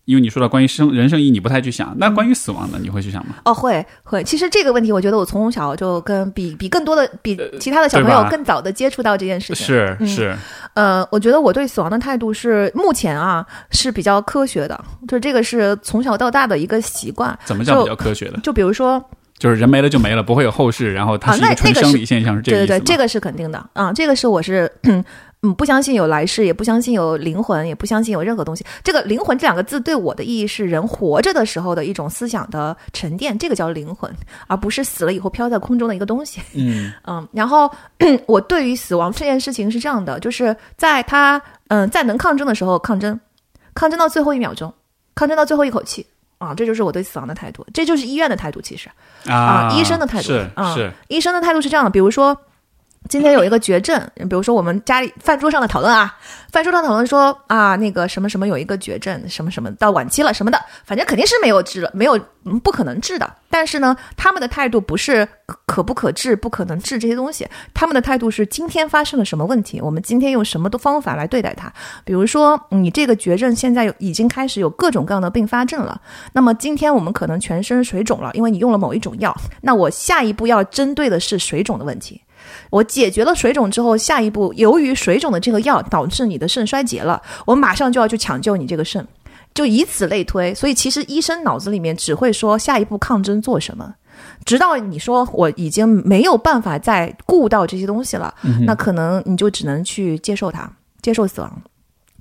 [0.08, 1.94] 因为你说到关于生人生意义，你不太去想。
[1.98, 2.78] 那关于死亡呢？
[2.80, 3.34] 你会去想吗？
[3.44, 4.24] 哦，会会。
[4.24, 9.66] 其实这个问题，我觉得我从小就跟比比更多的比其他的小朋友更早的接触到这件事情。
[9.66, 10.34] 是是。
[10.72, 17.38] 呃，我觉得我对死亡的态度是目前啊是比较科学的，就这个是从小到大的一个习惯。
[17.44, 18.40] 怎么叫比较科学的？
[18.42, 19.04] 就比如说，
[19.36, 24.72] 就是人没了就没了，不会有后世，然后它是一个纯生理现象，是这个对对对，这个是肯定的啊，这个是我是。
[25.42, 28.66] 嗯，不相信有来世，也不相信有灵魂，也不相信有任何东西。
[28.82, 34.12] 这个“灵魂”这两个字对我的意义是人活着的时候的一种思想的沉淀，这个叫灵魂，
[34.48, 36.40] 而不是死了以后飘在空中的一个东西。
[36.54, 37.70] 嗯 嗯，然后
[38.26, 43.18] 我对于死亡这件事情是这样的，就是在他嗯在能抗争的时候抗争，
[43.74, 44.74] 抗争到最后一秒钟，
[45.14, 46.04] 抗争到最后一口气
[46.38, 48.88] 啊，这就是我对死亡的态度，这就是医院的态度，其实
[49.30, 52.36] 啊，医生的态度是是，医生的态度是这样的，比如说。
[53.08, 56.14] 今天有一个绝症，比如说我们家里饭桌上的讨论啊，
[56.52, 62.18] 饭桌上讨论说啊，那个什么什么有一个绝症，什么什么到晚期了什么的，反正肯定是没有治了，没有
[62.62, 63.30] 不可能治的。
[63.50, 65.26] 但是呢，他们的态度不是
[65.64, 71.72] 可不可治、不可能治这些东西，他们的态度是今天发生了什么问题，我们今天用什么的方法来对待它。
[72.04, 75.98] 比如说，你这个绝症现在已经开始有各种各样的并发症了，
[76.34, 82.20] 那么今天我们可能全身水肿了，因为你用了某一种药，那我下一步要针对的是水肿的问题。
[82.70, 89.06] 我解决了水肿之后，下一步由于水肿的这个药导致你的肾衰竭了，我马上就要去抢救你这个肾，
[89.54, 90.54] 就以此类推。
[90.54, 93.94] 所以其实医生脑子里面只会说下一步抗争做什么，
[94.44, 98.34] 直到你说我已经没有办法再顾到这些东西了，
[98.66, 100.70] 那可能你就只能去接受它，
[101.00, 101.62] 接受死亡。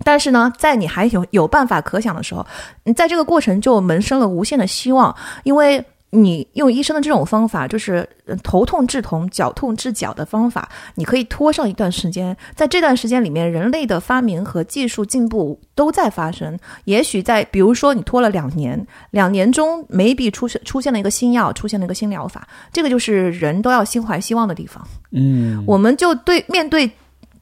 [0.04, 2.46] 但是呢，在你还有有办法可想的时候，
[2.84, 5.84] 你在这个过程就萌生了无限的希望，因为。
[6.10, 8.08] 你用医生的这种方法，就是
[8.42, 12.36] 头痛治头，脚痛治脚的方法，你可以拖上一段时间。
[12.56, 16.58] 在这段时间里面，人类的发明和技术进步都在发生。
[16.86, 24.82] 也许在，比如说你拖了两年，两年中 maybe 出现出现了一个新药，出现了一个新疗法，这个就是人都要心怀希望的地方。
[25.12, 26.90] 嗯，我们就对面对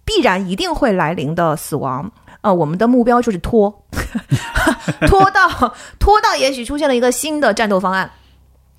[0.04, 2.12] 必然一定会来临的死亡，
[2.42, 3.72] 呃，我们的目标就是拖，
[5.08, 5.48] 拖 到
[6.00, 8.10] 拖到，也许出现了一个新的战斗方案。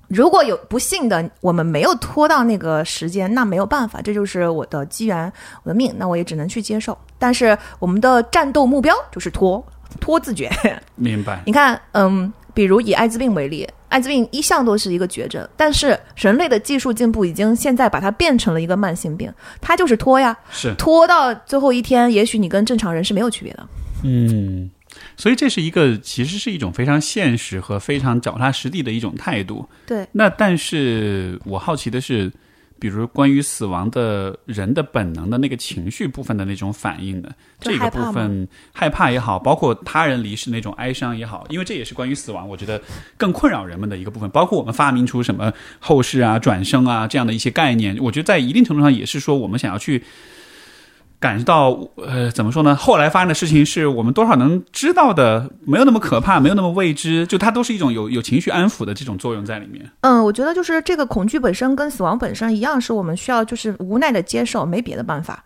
[0.07, 5.31] 如果有不幸的，我们没有拖到那个时间，那没有办法，这就是我的机缘，
[5.63, 6.97] 我的命，那我也只能去接受。
[7.19, 9.63] 但是我们的战斗目标就是拖，
[9.99, 10.49] 拖自觉。
[10.95, 11.41] 明白。
[11.45, 19.29] 你看，嗯，比如以艾滋病为例，艾滋病一向都是一个绝症，但是人类的技术进步已经现在把它变成了一个慢性病，
[19.59, 23.67] 它就是拖呀，是拖到最后一天，也许你跟正常人是没有区别的。
[24.03, 24.69] 嗯。
[25.17, 29.67] 所以这是一个，其实是一种非常现实和非常脚踏实地的一种态度。
[29.87, 30.07] 对。
[30.11, 32.31] 那但是我好奇的是，
[32.79, 42.79] 比如关于死亡的人的本能的那个情绪部分的那种反应的这个部分，害怕也好，包括他人离世那种哀伤也好，因为这也是关于死亡，我觉得
[43.17, 44.29] 更困扰人们的一个部分。
[44.29, 50.03] 包括我们发明出什么后世啊、转生啊这样的一些概念，我觉得在一定程度上也是说我们想要去。
[51.19, 52.75] 感受到，呃，怎么说呢？
[52.75, 59.83] 后来发生的事情是我们多少能知道的，没有那么可怕，没有那么未知，就它都是一种有有情绪安抚的这种作用在里面。
[60.01, 65.43] 嗯，我觉得就是这个恐惧本身跟死亡本身一样，是我们需要就是无奈的接受，没别的办法。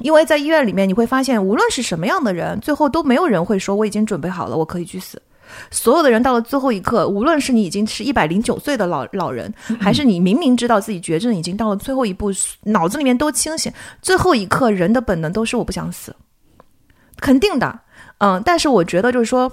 [0.00, 5.22] 因为在医院里面，你会发现，无论是什么样的人，最后都没有人会说我已经准备好了，我可以去死。
[5.70, 12.30] 所有的人到了最后一刻，无论是你已经是一百零九岁的老老人，还是你明明知道自己绝症已经到了最后一步，
[12.62, 13.72] 脑子里面都清醒，
[14.02, 16.14] 最后一刻人的本能都是我不想死，
[17.20, 17.80] 肯定的，
[18.18, 19.50] 嗯，但是我觉得就是说。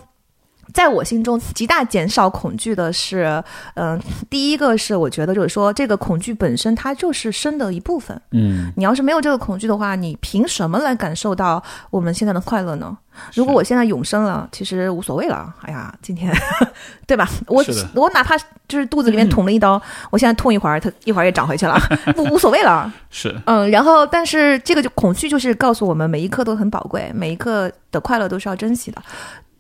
[0.74, 3.44] 在我心中，极大减少恐惧的是，
[3.76, 4.00] 嗯，
[4.30, 8.20] 第一个是我觉得就是说，这个恐惧本身它就是生的一部分。
[8.32, 12.98] 嗯，你要是没有这个恐惧的话，你凭什么来感受到我们现在的快乐呢？
[13.34, 15.54] 如果我现在永生了，其实无所谓了。
[15.64, 16.34] 哎呀，今天，
[17.06, 17.28] 对吧？
[17.48, 18.38] 我我哪怕
[18.70, 21.78] 就是肚子里面捅了一刀， 我现在痛一会儿，它一会儿也长回去了，
[22.16, 22.92] 不无所谓了。
[23.10, 29.02] 是，嗯，然后但是这个就恐惧就是告诉我们，每一刻都很宝贵，每一刻的快乐都是要珍惜的。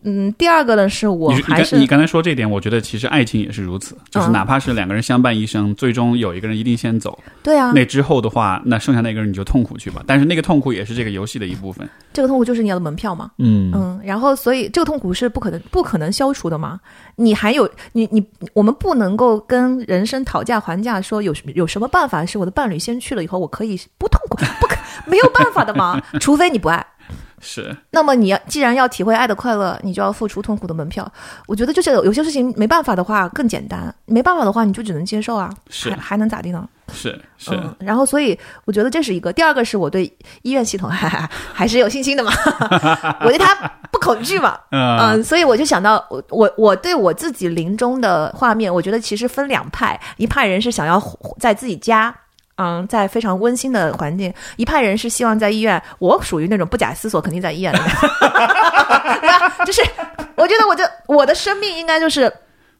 [0.04, 10.04] 嗯，第二个呢是我还是刚你刚才说这点，我觉得其实爱情也是如此，就是嗯哪怕是两个人相伴一生，最终有一个人一定先走，对啊，那之后的话，那剩下那个人你就痛苦去吧。
[10.08, 11.88] 但是那个痛苦也是这个游戏的一部分。
[12.14, 13.32] 这个痛苦就是你要的门票嘛。
[13.38, 16.80] 嗯嗯，然后所以这个痛苦是不可能不可能消除的嘛。
[17.16, 24.76] 你还有你你我们不能够跟人生讨价还价，说有有什么办法是我的伴侣先去了以后我可以不痛苦，不可
[25.06, 26.86] 没有办法的嘛， 除非你不爱。
[27.42, 31.12] 是那么你要既然要体会爱的快乐，你就要付出痛苦的门票。
[31.48, 36.68] 我觉得就是有有些事情没办法的话更简单，没办法的话你就只能接受啊，是还还能咋地呢？
[36.94, 39.32] 是是，嗯，然后所以我觉得这是一个。
[39.32, 40.06] 第二个是我对
[40.42, 42.32] 医院系统还还 还是有信心的嘛，
[43.24, 43.56] 我对它
[43.92, 44.60] 不恐惧嘛。
[44.72, 51.02] 嗯嗯，所以我就想到，我我我对我自己临终的画面，我觉得其实分两派，一派人是想要
[51.40, 52.14] 在自己家。
[52.62, 55.82] 嗯，在非常温馨的环境，一派人是希望在医院。
[55.98, 59.66] 我属于那种不假思索，肯定在医院里面，对吧？
[59.66, 59.82] 就是
[60.36, 62.32] 我觉得我就我的生命应该就是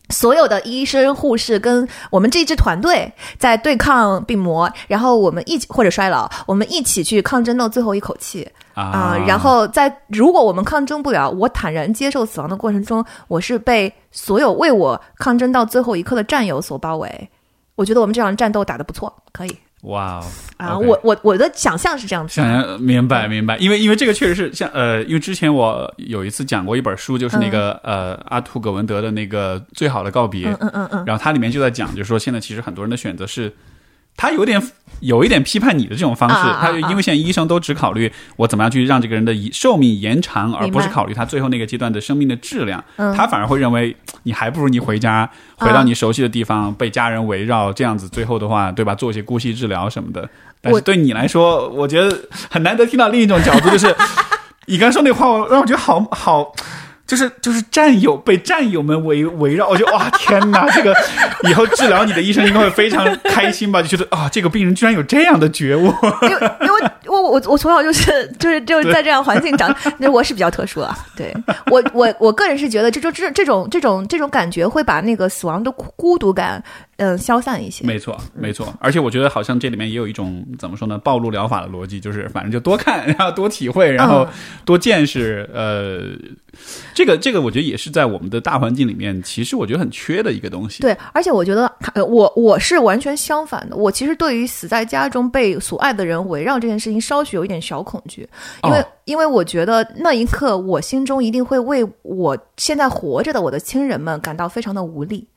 [0.10, 17.30] 所有的医生、护士跟我们这一支团队在对抗病魔，然后我们一起或者衰老，我们一起去抗争到最后一口气啊、啊，然后在如果我们抗争不了，我坦然接受死亡的过程中，我是被所有为我抗争到最后一刻的战友所包围。
[17.76, 20.26] 我觉得我们这场战斗打得不错，可以哇哦
[20.58, 33.52] 啊我我我的想象是这样子，想象明白明白，因为因为这个确实是像呃，因为之前我有一次讲过一本书，就是那个、呃阿图葛文德的那个《最好的告别》，嗯嗯嗯嗯，然后它里面就在讲，就是说现在其实很多人的选择是，
[34.18, 34.62] 他有点
[35.00, 48.94] 有一点批判你的这种方式，啊啊啊他因为现在医生都只考虑我怎么样去让这个人的寿命延长，而不是考虑他最后那个阶段的生命的质量，嗯他反而会认为你还不如你回家，回到你熟悉的地方，被家人围绕，这样子最后的话，对吧？
[48.94, 50.30] 做一些姑息治疗什么的。
[50.62, 52.16] 但是对你来说，我觉得
[52.50, 53.96] 很难得听到另一种角度，就是
[54.68, 56.54] 你刚说那话，我让我觉得好好。
[57.12, 60.96] 就是就是战友被战友们围围绕，我就哇天哪，这个
[61.44, 63.82] 以后治疗你的医生应该会非常开心吧？
[63.82, 65.88] 就觉得啊，这个病人居然有这样的觉悟。
[66.24, 70.98] 因为因为我我我从小就是就是就是在这样环境长，那我是比较特殊啊。
[71.18, 71.36] 对
[71.70, 76.64] 我我我个人是觉得这种这这种这种这种感觉会把那个死亡的孤孤独感
[76.96, 77.84] 嗯、消散一些。
[77.84, 78.72] 没错，没错。
[78.80, 84.26] 而且我觉得好像这里面也有一种怎么说呢，暴露疗法的逻辑，就是反正就多看，然后多体会，然后
[84.64, 85.50] 多见识。
[85.52, 86.02] 呃，
[86.94, 90.82] 这 个这个，我觉得也是在我们的大环境里面，其实我觉得很缺的一个东西。
[90.82, 93.76] 对，而且我觉得，呃，我我是完全相反的。
[93.76, 98.28] 我其实对于死在家中被所爱的人围绕这件事情，稍许有一点小恐惧，
[98.64, 105.28] 因为、哦因为我觉得那一刻，我心中一定会为我现在活着的我的亲人们感到非常的无力。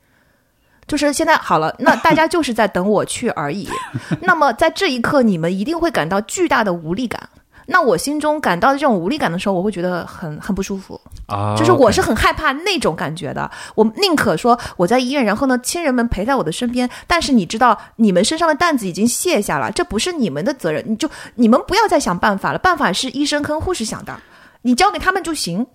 [0.87, 3.67] 就是现在好了，那大家就是在等我去而已。
[4.21, 7.27] 那么在这一刻，你们一定会感到巨大的无力感。
[7.67, 10.99] 那我心中感到的这种无力感的时候，我会觉得很很不舒服。
[11.27, 13.49] 啊，就是我是很害怕那种感觉的。
[13.73, 24.15] 我宁可说我在医院，然后呢，亲人们陪在我的身边，但是你知道，你们身上的担子已经卸下了，这不是你们的责任，你就你们不要再想办法了，办法是医生跟护士想的，
[24.61, 25.65] 你交给他们就行。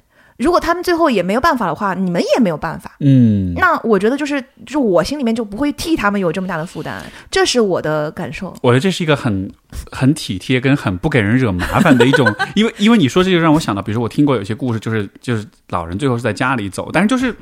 [0.40, 2.96] 如果他们最后也没有办法的话，你们也没有办法。
[3.00, 7.00] 嗯，那我觉得就是，就是我心里面就不会替他们有这么大的负担，
[7.30, 8.54] 这是我的感受。
[8.62, 9.50] 我觉得这是一个很
[9.92, 12.26] 很体贴跟很不给人惹麻烦的一种，
[12.56, 17.34] 因为因为你说这就让我想到，比如说我听过有些故事，就是就是老人最后是在家里走，但是就是。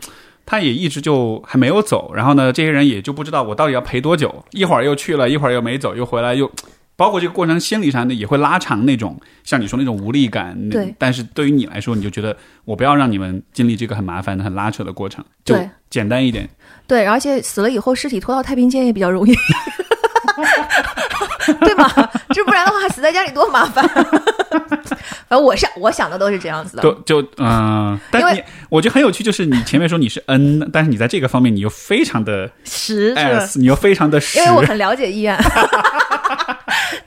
[0.51, 6.51] 他也一直就还没有走，然后呢，这些人也就不知道我到底要陪多久，一会儿又去了，一会儿又没走，又回来，又
[6.99, 10.69] 包括这个过程心理上的也会拉长那种像你说那种无力感。
[10.69, 15.57] 对但是对于你来说，你就觉得我不要让你们经历这个很麻烦的、很拉扯的过程，就
[15.89, 16.51] 简单一点。
[16.89, 19.33] 对，而且死了以后尸体拖到太平间也比较容易，
[21.61, 21.89] 对吗？
[22.31, 23.89] 这不然的话，死在家里多麻烦。
[25.29, 26.83] 反正我想我想的都是这样子的。
[26.83, 35.39] 就就嗯、但你我觉得很有趣，就是你前面说你是 N，但是你在这个方面你又非常的实是 S，你又非常的实因为我很了解医院。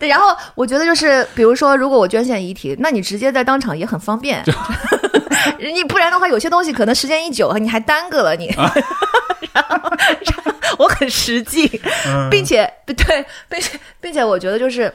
[0.02, 4.44] 对，然后我觉得就是，比如说，如果我捐献遗体，那你直接在当场也很方便。
[5.62, 8.48] 你不然的话，有些东西可能时间一久，你还耽搁了你。
[9.54, 11.68] 然后，然后我很实际，
[12.32, 14.92] 并且对，并且并且我觉得就是。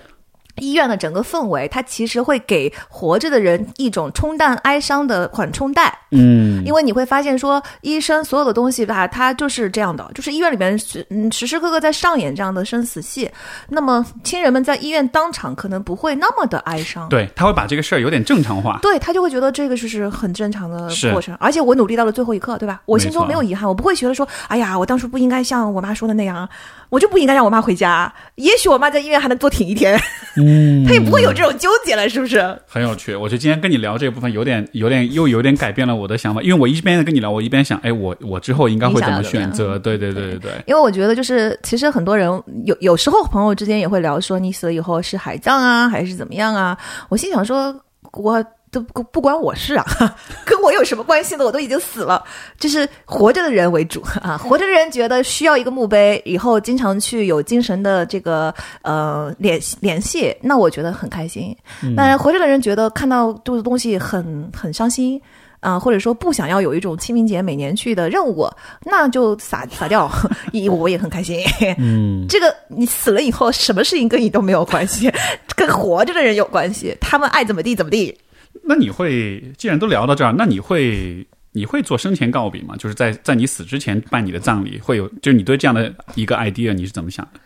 [0.58, 5.92] 医院的整个氛围，它其实会给活着的人一种冲淡哀伤的缓冲带。
[6.10, 13.30] 嗯，因为你会发现说，医生所有的东西吧，它就是这样的，就是医院里面时嗯时时刻刻在上演这样的生死戏。
[13.68, 17.08] 那么亲人们在医院当场可能不会那么的哀伤。
[17.08, 18.78] 对他会把这个事儿有点正常化。
[18.82, 22.80] 对他就会觉得这个就是很正常的过程，而且我努力到了最后一刻，对吧？
[22.86, 26.48] 我心中没有遗憾，我不会觉得说，哎呀，我当初不应该像我妈说的那样，
[26.88, 28.12] 我就不应该让我妈回家。
[28.36, 29.98] 也许我妈在医院还能多挺一天，
[30.36, 30.45] 嗯
[30.86, 32.56] 他也不会有这种纠结了，是不是？
[32.66, 33.14] 很有趣。
[33.14, 39.78] 我觉得今天跟你聊这个部分，有点、有点、又有点改变了我的想法，因为我一边跟你聊，我一边想，哎，我我之后应该会怎么选择？
[39.78, 40.50] 对对对对对。
[40.66, 42.28] 因为我觉得，就是其实很多人
[42.64, 46.76] 有有时候朋友之间也会聊说，你死了以后是海葬啊，还是怎么样啊？
[47.08, 47.74] 我心想说，
[48.12, 48.44] 我。
[48.70, 49.84] 都不不关我事啊，
[50.44, 51.44] 跟我有什么关系呢？
[51.44, 52.22] 我都已经死了，
[52.58, 54.36] 就是活着的人为主啊。
[54.36, 58.52] 活着的人觉得需要一个墓碑，以后经常去有精神的这个
[58.82, 61.56] 呃联系联系，那我觉得很开心。
[61.94, 65.20] 那活着的人觉得看到这个东西很很伤心
[65.60, 68.46] 啊，或者说不想要有一种清明节每年去的任务，
[68.84, 70.10] 那就撒撒掉，
[70.70, 71.40] 我也很开心。
[71.78, 75.10] 嗯，这个你死了以后，什么事情跟你都没有关系，
[75.56, 78.16] 跟活着的人有关系，他们爱怎么地怎么地。
[78.64, 82.76] 那你会，既然都聊到这儿，那你会你会做生前告别吗？
[82.76, 87.40] 就是在在你死之前办你的葬礼，会有就是你对这样的一个 idea 你是怎么想的？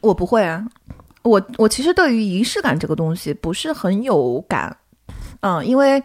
[0.00, 0.66] 我不会啊，
[1.22, 4.76] 我我其实对于仪式感这个东西不是很有感，
[5.40, 6.02] 嗯，因为。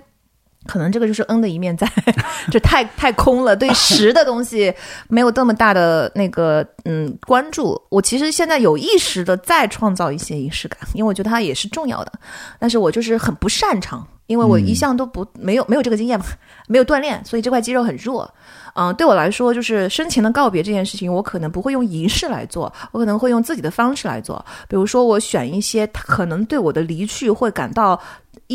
[0.66, 1.88] 可能这个就是恩的一面在，
[2.52, 4.74] 就太太空了，对实的东西
[5.10, 7.82] 没有这么大的那个嗯关注。
[7.90, 12.12] 我其实现在有意识的再创造一些仪式感，因为我觉得它也是重要的。
[12.60, 16.26] 但是我就是很不擅长，因为我一向都不没有没有这个经验嘛，
[16.68, 18.34] 没有锻炼，所以这块肌肉很弱。
[18.76, 24.44] 嗯，对我来说，就是生前的告别这件事情，我可能不会用仪式来做，我可能会用自己的方式来做。
[24.68, 28.00] 比如说，我选一些可能对我的离去会感到。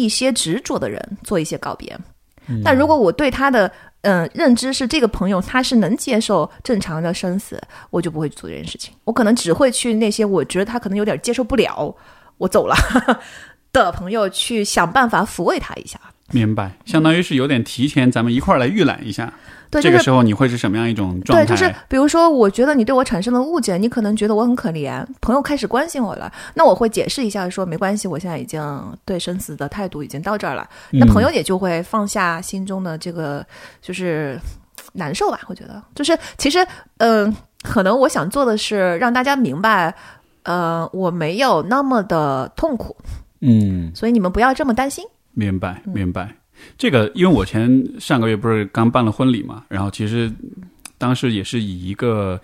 [0.03, 1.99] 一些执着的人做一些告别，
[2.65, 3.71] 但如果我对他的
[4.03, 7.61] 嗯认知是这个朋友他是能接受正常的生死，
[7.91, 8.95] 我就不会做这件事情。
[9.05, 11.95] 我可能只会去那些我觉得他可能有点接受不了，
[12.39, 12.75] 我走了
[13.73, 16.01] 的朋友去想办法抚慰他一下。
[16.31, 19.33] 明白，相当于是有点提前，咱们一块儿来预览一下。
[19.71, 21.45] 对，这个时候你会是什么样一种状态？
[21.45, 28.61] 对，就是比如说，我觉得你对我产生了误解，你可能觉得我很可怜，朋友开始关心我了，那我会解释一下，说没关系，我现在已经
[29.05, 33.45] 对生死的态度已经到这儿了，那朋友也就会放下心中的这个
[33.83, 34.41] 就是
[34.95, 35.41] 难受吧。
[35.49, 39.95] 我觉得，就是其实，嗯，可能我想做的是让大家明白，
[40.45, 42.97] 呃，我没有那么的痛苦，
[43.41, 45.05] 嗯，所以你们不要这么担心。
[45.39, 46.35] 明白，明白。
[46.77, 50.29] 这个，因为我前上个月不是刚办了婚礼嘛，然后其实
[50.99, 52.41] 当时也是以一个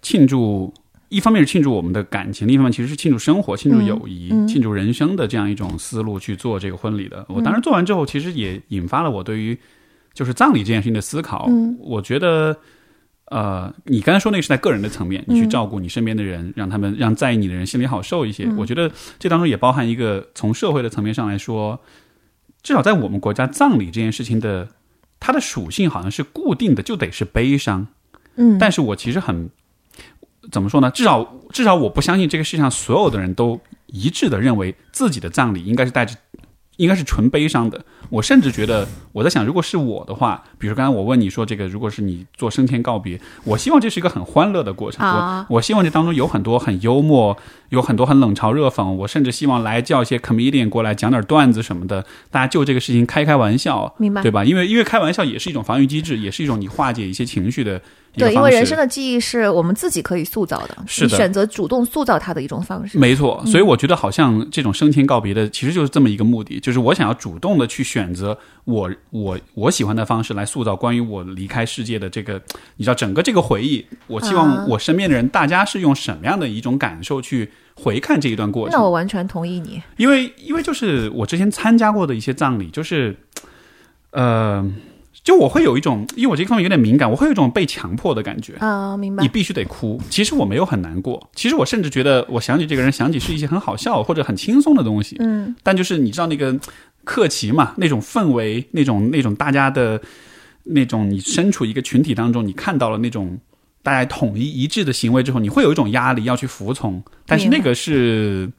[0.00, 0.72] 庆祝，
[1.08, 7.26] 一方面是庆祝我们的感情，另一方面其实是庆祝生活、庆祝友谊、庆祝人生的这样一种思路去做这个婚礼的。
[7.28, 9.58] 我当时做完之后，其实也引发了我对于
[10.14, 11.50] 就是葬礼这件事情的思考。
[11.80, 12.56] 我觉得，
[13.24, 18.48] 呃，你刚才说那个是在个人的层面，你去照顾你身边的人，让他们让在意你的人心里好受一些。
[18.56, 18.88] 我觉得
[19.18, 21.80] 这当中也包含一个从社会的层面上来说。
[22.62, 24.68] 至少在我们国家，葬礼这件事情的
[25.18, 27.86] 它的属性好像是固定的，就得是悲伤。
[28.36, 29.50] 嗯，但是我其实很
[30.50, 30.90] 怎么说呢？
[30.90, 36.14] 至少至少我不相信这个世界上所有的人都一致的认为自己的葬礼应该是带着。
[36.76, 37.84] 应该是纯悲伤的。
[38.08, 45.06] 我甚至觉得，我在想，如果是我的话，比如刚才我问你说这个，如果是你做生前告别，我希望这是一个很欢乐的过程。
[45.06, 47.36] 我我希望这当中有很多很幽默，
[47.68, 48.90] 有很多很冷嘲热讽。
[48.90, 54.44] 我甚至希望来叫一些 comedian 过来讲点段子什么的，大家就这个事情开开玩笑，明白对吧？
[54.44, 57.80] 因为因为开玩笑也是一种防御机制，也是一种你化解一些情绪的。
[58.16, 62.98] 对，因为人生的记忆是我们自己可以塑造的，是的，选择主动塑造它的一种方式。
[62.98, 72.34] 没错，所以我觉得好像这种生前告别的，其实就是这么一个目的，就是我想要主动的去选择我我我喜欢的方式来塑造关于我离开世界的这个，
[72.76, 73.86] 你知道整个这个回忆。
[74.08, 78.76] 我希望我身边的人，大家是用什么样的一种感受去回看这一段过程？
[78.76, 83.16] 那我完全同意你，因为因为就是我之前参加过的一些葬礼，就是
[84.10, 84.68] 呃。
[85.22, 89.22] 就我会有一种，因为我这方面有点敏感，我会有一种被强迫的感觉啊，明白？
[89.22, 90.00] 你必须得哭。
[90.08, 95.16] 其实我没有很难过，其实我甚至觉得，我想起这个人，想起是一些很好笑或者很轻松的东西。
[95.18, 96.58] 嗯，但就是你知道那个
[97.04, 100.00] 客气嘛，那种氛围，那种那种大家的，
[100.64, 103.38] 那种你身处一个群体当中，你看到了那种
[103.82, 108.50] 大家统一一致的行为之后，你会有一种压力要去服从，但是那个是。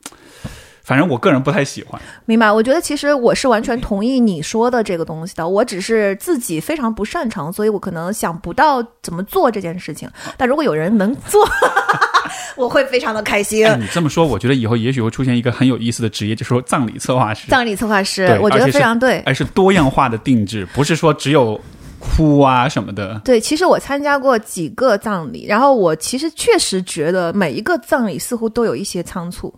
[0.91, 2.51] 反正我个人不太喜欢，明白？
[2.51, 10.09] 我觉得其实我是完全同意你说的这个东西的，我只是自己非常不擅长，所以我可能想不到怎么做这件事情。
[10.35, 11.47] 但如果有人能做，
[12.57, 13.65] 我会非常的开心。
[13.79, 17.47] 你这么说，我觉得以后也许会出现一个很有意思的职业，就是说葬礼策划师。
[17.47, 21.57] 葬礼策划师，我觉得非常对，而是多样化的定制，不是说只有
[22.01, 23.21] 哭啊什么的。
[23.23, 29.53] 对，其实我参加过几个葬礼，然后我其实确实觉得每一个葬礼似乎都有一些仓促。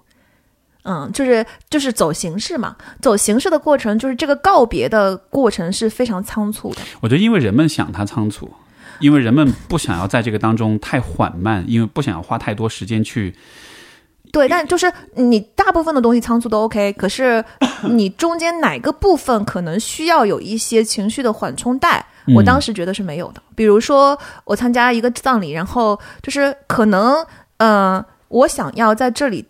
[0.83, 6.81] 嗯，就是就是走形式嘛，走形式的过程，就是这个告别的过程是非常仓促的。
[7.01, 8.51] 我觉得，因为人们想它仓促，
[8.99, 13.33] 因为人们不想要在这个当中太缓慢，因为不想要花太多时间去
[14.31, 17.43] 对，但就是你大部分的东西仓促都 OK，可是
[17.89, 22.03] 你中间哪个部分可能需要有一些情绪的缓冲带，
[22.35, 23.41] 我当时觉得是没有的。
[23.55, 27.23] 比如说我参加一个葬礼，然后就是可能，
[27.57, 29.45] 嗯，我想要在这里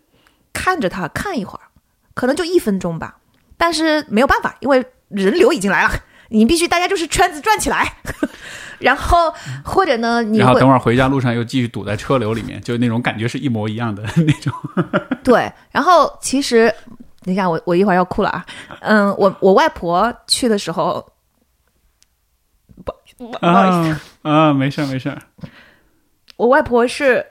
[0.54, 1.68] 看着他看一会儿，
[2.14, 3.18] 可能就一分钟吧，
[3.58, 5.92] 但是没有办法，因为人流已经来了，
[6.30, 7.98] 你必须大家就是圈子转起来。
[8.80, 14.54] 然后或者呢，你然后等会儿回家路上又继续堵在车流里面，就那种感觉是一模一样的那种。
[15.24, 16.74] 对，然后其实
[17.22, 18.46] 等一下，我我一会儿要哭了啊。
[18.82, 21.14] 嗯，我我外婆去的时候，
[22.84, 25.18] 不不好意思，啊，没事没事。
[26.36, 27.26] 我外婆是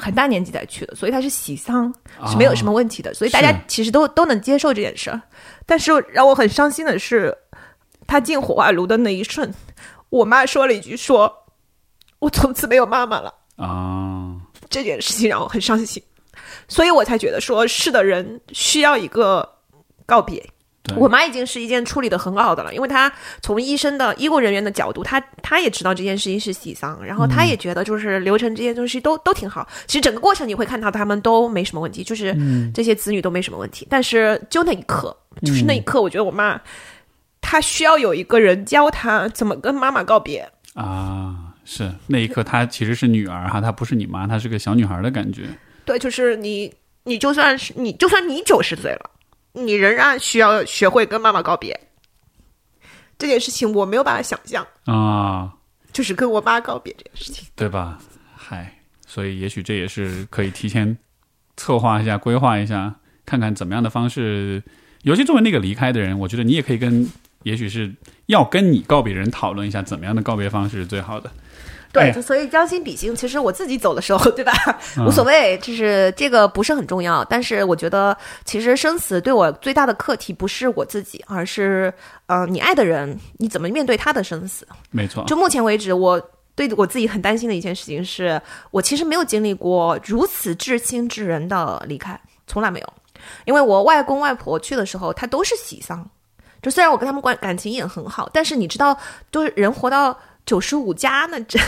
[0.00, 1.92] 很大年纪才去的，所以他是喜丧
[2.26, 5.20] 是没有什么问题的，所以大家其实都都能接受这件事儿。
[5.66, 7.36] 但是让我很伤心的是，
[8.06, 9.52] 他进火化炉的那一瞬。
[10.08, 11.32] 我妈说了一句：“说
[12.18, 14.34] 我从此没有妈妈了。”啊，
[14.70, 16.02] 这件事情让我很伤心，
[16.66, 19.48] 所以我才觉得说是的人需要一个
[20.06, 20.42] 告别。
[20.96, 23.12] 我妈已经是一件处理的很好的了，因为她
[23.42, 29.68] 从医生的医务人员的角度，她她也知道这件事情是喜丧，然后她也觉得就是流程这些东西都都挺好。
[29.86, 32.36] 其实整个过程你会看到他们都没什么问题，就是
[32.74, 33.86] 这些子女都没什么问题。
[33.90, 36.60] 但是就那一刻，就是那一刻，我觉得我妈。
[37.42, 41.54] 她需要有一个人教她怎么跟妈妈告别啊！
[41.64, 45.44] 是那一刻，她其实是女儿哈，她不是你妈，她是个小女孩的感觉。
[45.84, 46.72] 对，就是你，
[47.04, 49.10] 你就算是你，就算你九十岁了，
[49.52, 51.78] 你仍然需要学会跟妈妈告别。
[53.18, 55.52] 这件事情我没有办法想象啊，
[55.92, 57.98] 就是跟我妈告别这件事情，对吧？
[58.34, 60.96] 嗨，所以也许这也是可以提前
[61.56, 62.94] 策划一下、规划一下，
[63.26, 64.62] 看看怎么样的方式。
[65.02, 67.10] 尤其作为那个离开的人，我觉得你也可以跟。
[67.42, 67.92] 也许是
[68.26, 71.30] 要跟你告别人讨论一下，怎么样的告别方式是最好的。
[71.92, 74.52] 对，所以将心比心，其实我自己走的时候，对吧？
[75.04, 77.24] 无所谓，就是这个不是很重要。
[77.24, 81.92] 但是我觉得，其实生死对我最大的课题不是我自己，而是
[82.26, 84.64] 呃，你爱的人，你怎么面对他的生死？
[84.92, 85.24] 没错。
[85.26, 86.20] 就目前为止，我
[86.54, 88.40] 对我自己很担心的一件事情是，
[88.70, 92.92] 我其实没有经历过如此至亲之人的离开，从来没有。
[93.46, 96.08] 因为我外公外婆去的时候，他都是喜丧。
[96.62, 98.96] 就虽然我跟他们关感情也很好，但是你知道，
[99.30, 101.58] 就是人活到九十五加那这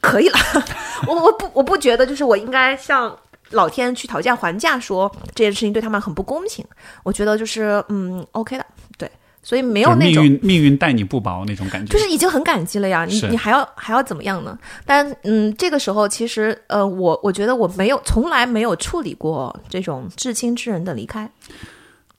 [0.00, 0.38] 可以了。
[1.08, 3.16] 我我不我不觉得就是我应该向
[3.50, 6.64] 老天去讨价还价，说这件事情对他们很不公平。
[7.02, 8.64] 我觉得就是嗯 OK 的，
[8.96, 9.10] 对，
[9.42, 13.04] 所以没有那种命运命运待你不薄那种感觉，就是已经很感激了呀。
[13.04, 14.58] 你你还要还要怎么样呢？
[14.86, 21.30] 但嗯，这个时候其实呃，我我觉得我没有从来没有处理过这种至亲之人的离开。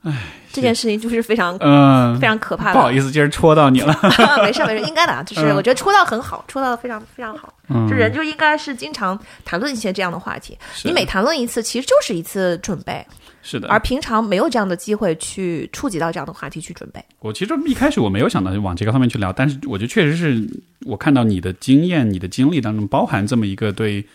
[0.05, 0.13] 唉，
[0.53, 2.73] 这件事情就是非常嗯非常可怕的。
[2.73, 3.99] 不好意思，今儿戳到你了。
[4.43, 7.51] 没事没事，应该的，就是我觉得戳到很好，戳到的非常非常好。
[7.69, 10.55] 嗯，就人就应该是经常谈论一些这样的话题。
[10.83, 13.03] 你每谈论一次，其实就是一次准备。
[13.41, 17.03] 是的，而平常没有这样的机会去触及到这样的话题去准备。
[17.19, 20.47] 我其实一开始我没有想到往这个方面去聊，但是我觉得确实是
[20.85, 24.05] 我看到你的经验、你的经历当中包含这么一个对。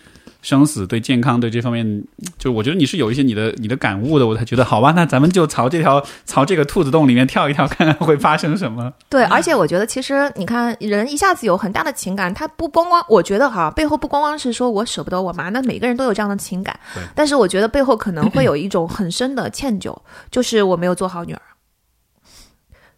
[0.42, 2.04] 生死对健康对这方面，
[2.38, 8.92] 就我觉得你是有一些你的你的感悟的，我才觉得好吧，那咱们就朝这条朝这个兔子洞里面跳一跳，看看会发生什么。
[9.08, 16.78] 对，而且我觉得其实你看，人一下子有很大的情感，他不光光，我觉得哈，背后不光光是说我舍不得我妈，那每个人都有这样的情感。
[17.14, 19.94] 但是我觉得背后可能会有一种很深的歉疚，
[20.30, 21.42] 就是我没有做好女儿，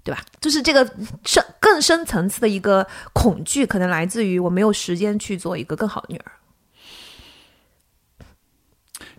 [0.04, 0.20] 对吧？
[0.40, 0.88] 就是这个
[1.24, 6.32] 深更深层次的一个恐惧，可能来自于我没有时间去做一个更好的女儿。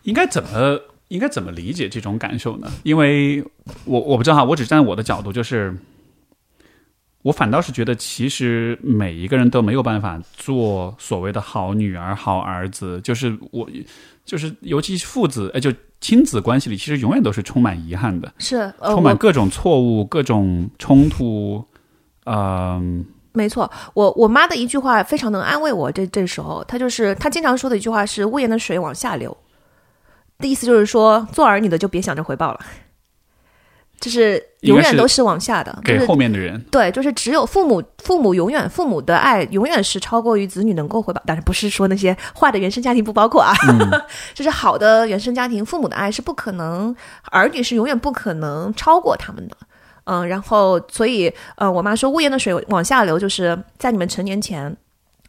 [0.03, 2.71] 应该怎么应该怎么理解这种感受呢？
[2.83, 3.43] 因为
[3.85, 5.75] 我我不知道哈，我只站在我的角度，就是
[7.21, 12.99] 我反倒是觉得，其实每一个人都没有办法做所谓的好女儿、好儿子。
[13.01, 13.69] 就是我，
[14.25, 15.71] 就是尤其父子，哎，就
[16.01, 21.63] 亲子关系里，其实永远都是充满遗憾的，是充满各种错误、各种冲突。
[22.25, 25.91] 嗯，没错，我我妈的一句话非常能安慰我。
[25.91, 29.35] 这这时候，她就是她经常说的一句话是“屋檐的水往下流”。
[30.43, 32.59] 的意思就是说，做儿女的就别想着回报了，
[33.99, 36.61] 就是永远都是往下的，给后面的人。
[36.69, 41.23] 对，就是只有父母，父母永远父母的爱永远是超过于子女能够回报。
[41.25, 43.53] 但是不是说那些坏的原生家庭不包括啊？
[44.35, 46.93] 就是好的原生家庭，父母的爱是不可能，
[47.31, 49.55] 儿女是永远不可能超过他们的。
[50.03, 54.75] 嗯，然后所以，呃，我妈说，屋檐的水往下流，就是在你们成年前。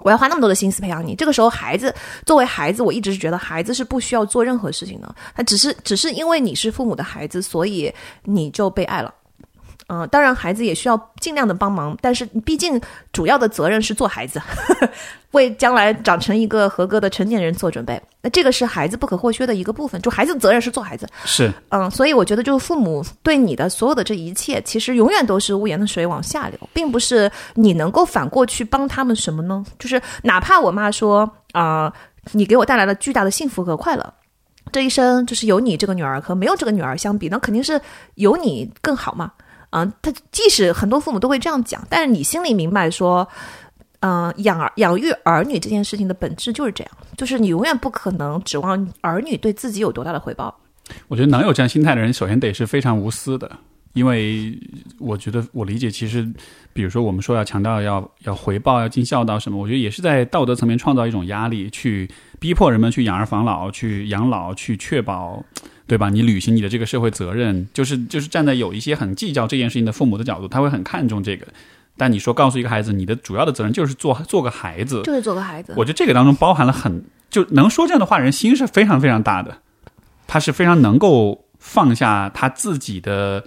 [0.04, 1.92] 我要花那么多的心思培养你，这个时候孩子
[2.26, 7.90] 作为孩子，我一直是觉得孩子是不需要做任何事情的，他只是只是因为你是父母的孩子，所以
[8.24, 9.12] 你就被爱了，
[9.86, 12.80] 嗯、当然孩子也需要尽量的帮忙，但是毕竟
[13.12, 14.40] 主要的责任是做孩子，
[15.32, 18.00] 为将来长成一个合格的成年人做准备。
[18.22, 21.06] 那这个是孩子不可或缺的一个部分，就孩子的责任是做孩子。
[21.24, 29.64] 是嗯，所以我觉得就是父母对你的所有的这一切，其实永远都是屋檐的水往下流，并不是你能够反过去帮他们什么呢？
[29.78, 31.92] 就是哪怕我妈说啊、
[32.32, 34.14] 你给我带来了巨大的幸福和快乐。
[34.72, 37.80] 这一生就是有你这个女儿和没有这个女儿相比，那肯定是
[38.14, 39.30] 有你更好嘛。
[39.74, 43.28] 啊、他即使很多父母都会这样讲，但是你心里明白说，
[43.98, 50.56] 嗯、养儿养育儿女这件事情的本质就是这样，就是你永远不可能指望儿女对自己有多大的回报。
[51.08, 53.50] 我觉得能有这样心态的人，首先得是非常无私的，
[53.94, 54.56] 因为
[55.00, 56.24] 我觉得我理解，其实
[56.72, 65.42] 比如说我们说要强调要要回报、要尽孝道什么，我觉得也是在道德层面创造一种压力，去逼迫人们去养儿防老、去养老、去确保。
[65.86, 66.08] 对吧？
[66.08, 71.46] 你履行你的这个社会责任，就是就是站在有一些很计较这件事情的父母的角度，他会很看重这个。
[71.96, 75.74] 但你说告诉一个孩子，你的主要的责任就是做做个孩子，就是做个孩子。
[75.76, 79.58] 我觉得这个当中包含了很就能说这样的话，人心是非常非常大的，
[80.26, 83.44] 他是非常能够放下他自己的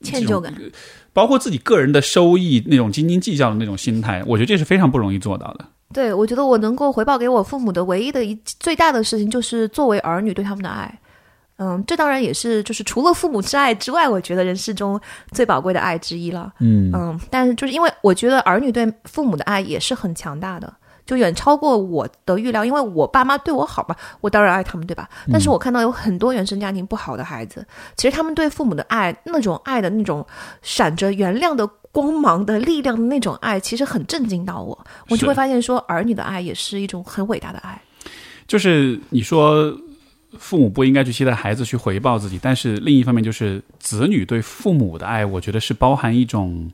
[0.00, 0.52] 歉疚感，
[1.12, 5.64] 包括自己个人的收益那种斤斤计较的那种心态，我觉得这是非常不容易做到的。
[5.92, 10.98] 对我觉得我能够回报给我父母的唯一的一最大的事情，就是作为儿女对他们的爱。
[11.56, 15.00] 嗯，这当然也是就是除了父母之爱之外，我觉得人世中
[15.30, 16.52] 最宝贵的爱之一了。
[16.58, 20.74] 嗯嗯，但是就是因为我觉得儿女对父母的爱也是很强大的，
[21.06, 22.64] 就远超过我的预料。
[22.64, 25.08] 因为我爸妈对我好嘛，我当然爱他们，对吧？
[25.30, 27.64] 但是我看到有很多原生家庭不好的孩子，
[27.96, 30.26] 其实他们对父母的爱，那种爱的那种
[30.62, 34.76] 闪着原谅的光芒的力量的那种爱，其实很震惊到我。
[35.08, 37.80] 我就会发现说，儿女的爱也是一种很伟大的爱。
[38.48, 39.72] 就是你说
[40.38, 46.70] 父母不应该去期待孩子去回报自己，但是另一方面就是子女对父母的爱，我觉得是包含一种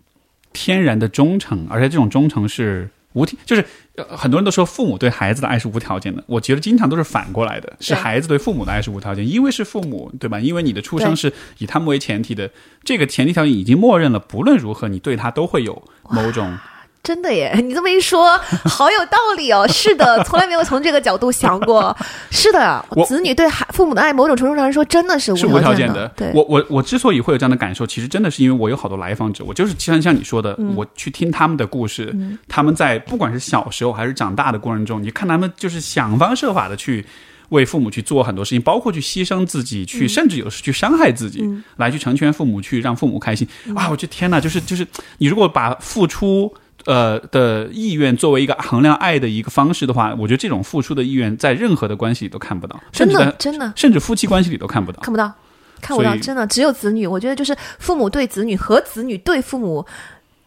[0.53, 3.65] 天然的忠诚，而且这种忠诚是无条，就是、
[3.97, 10.41] 呃很多人都说父母对孩子的爱是无条件的，我觉得经常都是反过来的，是孩子对父母的爱是无条件，因为是父母，对吧？
[10.41, 12.51] 因为你的出生是以他们为前提的，
[12.85, 16.57] 这个前提条件已经默认了，不论如何，你对他都会有某种。
[17.03, 17.53] 真的耶！
[17.65, 19.67] 你这么一说，好有道理哦。
[19.73, 21.97] 是的，从来没有从这个角度想过。
[22.31, 25.95] 是的，子女对孩父母的爱，某种程度上来说，真的是无是无条件的。
[25.95, 26.13] 的。
[26.17, 32.15] 对，我我我之所以会有这样的感受，其实真的是因为我有好多来访者，我就是像像你说的，嗯我去听他们的故事，
[32.47, 37.05] 他们在不管是小时候还是长大的过程中，你看他们就是想方设法的去。
[37.51, 41.45] 为父母去做很多事情，包括去牺牲自己，嗯去甚至有时去伤害自己，
[41.79, 43.45] 来去成全父母，去让父母开心。
[43.67, 44.87] 嗯啊，我觉得天哪，就是就是，
[45.19, 46.55] 你如果把付出
[46.87, 53.73] 呃的意愿作为一个衡量爱的一个方式的话，我觉得这种付出的意愿在任何的关系里都看不到，真的真的。
[53.77, 55.01] 甚至夫妻关系里都看不到。
[55.01, 55.33] 看不到，
[55.81, 57.07] 看不到，真的只有子女。
[57.07, 59.87] 我觉得就是父母对子女和子女对父母。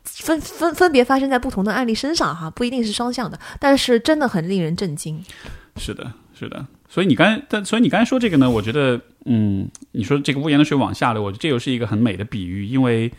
[0.06, 5.24] 分分分别发生在不同的案例身上哈，不一定是双向的，但是真的很令人震惊。
[5.78, 6.64] 是的，是的。
[6.90, 13.12] 所以你刚才，但所以你刚才说这个呢，我觉得，嗯，你说这个屋檐的水往下流，我觉得这又是一个很美的比喻，因为，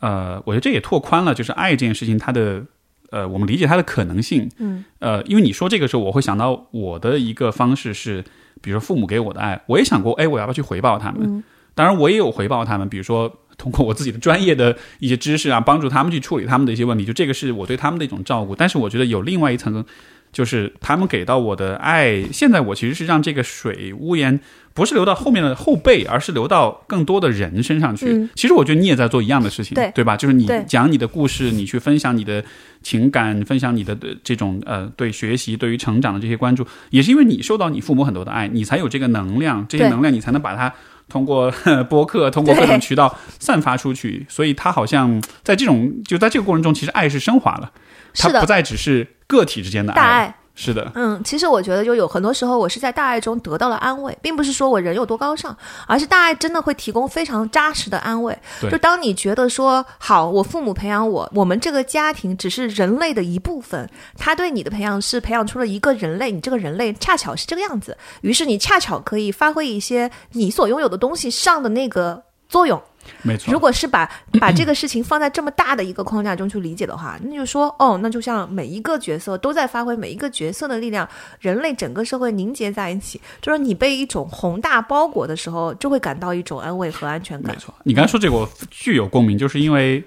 [0.00, 2.62] 呃，我觉得这也拓宽了就是爱这件事情它的，
[3.10, 4.48] 呃，我们理解它的可能性。
[4.58, 8.24] 嗯，呃，因为你说这个时候，我会想到我的一个方式是，
[8.60, 11.42] 比如说父母给我的爱，我也想过，哎，我要不要去回报他们？
[11.74, 18.54] 当然，我也有回报他们，比如说通过我自己的专业的一些知识啊，帮助他们去处理他们的一些问题，就这个是我对他们的一种照顾。
[18.54, 19.84] 但是我觉得有另外一层，
[20.32, 24.40] 就是他们给到我的爱，现在我其实是让这个水屋檐
[24.76, 28.12] 不是留到后面的后辈，而是留到更多的人身上去。
[28.12, 30.16] 嗯其实我觉得你也在做一样的事情，对吧？
[30.16, 32.44] 就是你讲你的故事，你去分享你的
[32.82, 40.72] 情感，分享你的呃这种呃对学习、对于成长的这些关注，也是因为你受到你父母很多的爱，你才有这个能量，这些能量你才能把它。
[41.08, 47.70] 通过呵播客，通过各种渠道散发出去，所以他好像在这种就在这个过程中，其实爱是升华了，
[48.16, 55.54] 它不再只是个体之间的大爱，是的，嗯，其实我觉得就有很多时候，我是在大爱中得到了安慰，并不是说我人有多高尚，
[55.86, 58.36] 而是大爱真的会提供非常扎实的安慰。
[58.70, 72.82] 就当你觉得说，好，我父母培养我，我们这个家庭只是人类的一部分，他对你的培养是培养出了一个人类，你这个人类恰巧是这个样子，于是你恰巧可以发挥一些你所拥有的东西上的那个作用。
[73.26, 73.52] 没错。
[73.52, 74.08] 如果是把
[74.40, 81.08] 把这个事情放在这么大的一个框架中去理解的话，那就说哦，那就像每一个角色都在发挥每一个角色的力量，
[81.40, 87.52] 人类整个社会凝结在一起，就是你被一种宏大包裹的时候，就会感到一种安慰和安全感。
[87.52, 90.04] 没错，你刚才说这个我具有共鸣，就是因为，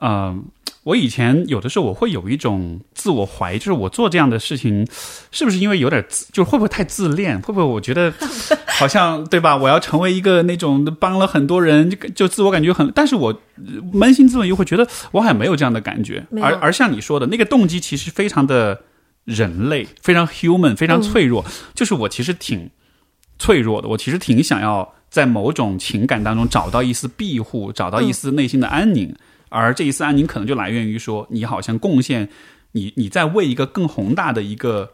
[0.00, 0.36] 呃，
[0.84, 4.86] 我以前有的时候我会有一种自我怀疑，就是我做这样的事情，
[5.30, 7.40] 是不是因为有点自，就会不会太自恋？
[7.40, 8.12] 会不会我觉得
[8.66, 9.56] 好像对吧？
[9.56, 13.32] 我要成为一个那种帮了很多人，就就自我感觉很，但是我
[13.92, 16.26] 扪心自问又会觉得我好像没有这样的感觉。
[16.42, 18.80] 而而像你说的那个动机，其实非常的
[19.24, 21.44] 人类，非常 human，非常脆弱。
[21.74, 22.68] 就是我其实挺
[23.38, 29.14] 脆弱的，我其实挺想要在某种情感当中找到一丝庇护，找到一丝内心的安宁。
[29.52, 32.28] 而这一次安宁可能就来源于说，你好像贡献，
[32.72, 34.90] 你你在为一个更宏大的一个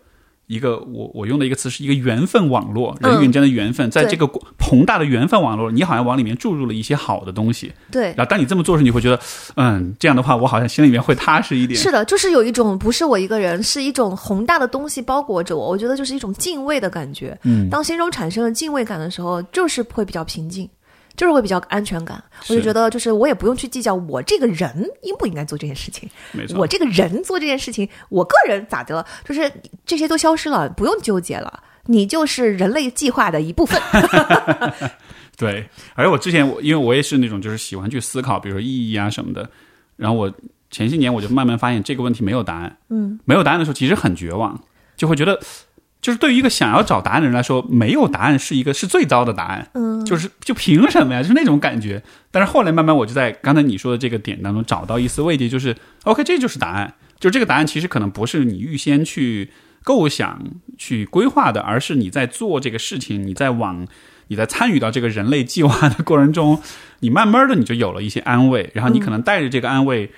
[0.48, 4.26] 一个，我我用的一个词是一个缘分网络，嗯人与人间的缘分，在这个
[4.58, 7.70] 宏大的缘分网络，你好像往里面注入了一些好的东西。
[7.90, 9.20] 对，然后当你这么做时，你会觉得，
[9.56, 11.78] 嗯，这样的话，我好像心里面会踏实一点。
[11.78, 15.68] 是的，就是有一种不是我一个人，是一种宏大的东西包裹着我。
[15.68, 17.38] 我觉得就是一种敬畏的感觉。
[17.44, 20.66] 嗯，当心中产生了敬畏感的时候，就是会比较平静，
[21.18, 22.22] 就是会比较安全感。
[22.48, 29.52] 我就觉得，就是我也不用去计较我这个人应不应该做这件事情，没错，我这个人做这件事情，我个人咋的了，就是
[29.84, 31.64] 这些都消失了，不用纠结了。
[31.90, 33.80] 你就是人类计划的一部分。
[35.36, 39.48] 对，而且我之前我因为我也是那种就是喜欢去思考，比如说意义啊什么的，
[39.96, 40.32] 然后我
[40.70, 44.60] 前些年我就慢慢发现这个问题没有答案，嗯，没有答案的时候其实很绝望，
[44.96, 45.40] 就会觉得，
[46.00, 51.22] 就是对于一个想要找答案的人来说，没有答案是一个是最糟的答案，嗯，就是就凭什么呀？
[51.22, 52.02] 就是那种感觉。
[52.30, 59.50] 但是后来慢慢我就在刚才你说的这个点当中找到一丝慰藉，就是 OK，这就是答案，就这个答案其实可能不是你预先去
[59.82, 60.42] 构想、
[60.76, 63.86] 去规划的，而是你在做这个事情，你在往。
[64.30, 66.60] 你在参与到这个人类计划的过程中，
[67.00, 70.12] 你慢慢的你就有了一些安慰，然后你可能带着这个安慰，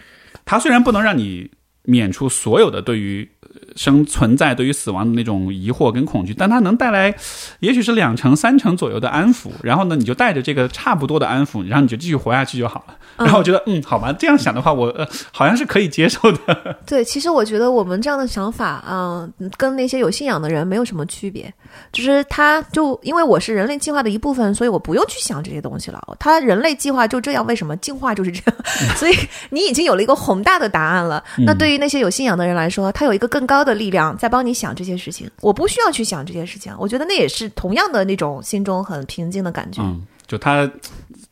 [0.45, 1.49] 它虽然不能让你
[1.85, 3.40] 免除所有的对于呃
[3.77, 7.15] 生存在、对于死亡的那种疑惑跟恐惧，但它能带来
[7.61, 9.51] 也许是两成、三成左右的安抚。
[9.63, 12.95] 然后呢，你就带着这个差不多的安抚，然后你就继续活下去就好了。
[13.17, 16.77] 然后我觉得，嗯，好吧，这样想的话，我呃好像是可以接受的。
[16.87, 21.53] 对，其实我觉得我们这样的想法，嗯、跟那些有信仰的人没有什么区别。
[21.93, 26.01] 就是他就因为我是人类计划的一部分，所以我不用去想这些东西了。
[26.19, 28.57] 他人类计划就这样，为什么进化就是这样？
[28.97, 29.15] 所以
[29.51, 31.23] 你已经有了一个宏大的答案了。
[31.47, 35.31] 那对于那些有信仰的人来说，他有一个更高的力量在帮你想这些事情。
[35.41, 39.81] 我不需要去想这些事情，我觉得那也是同样的那种心中很平静的感觉。
[39.81, 40.71] 嗯，就他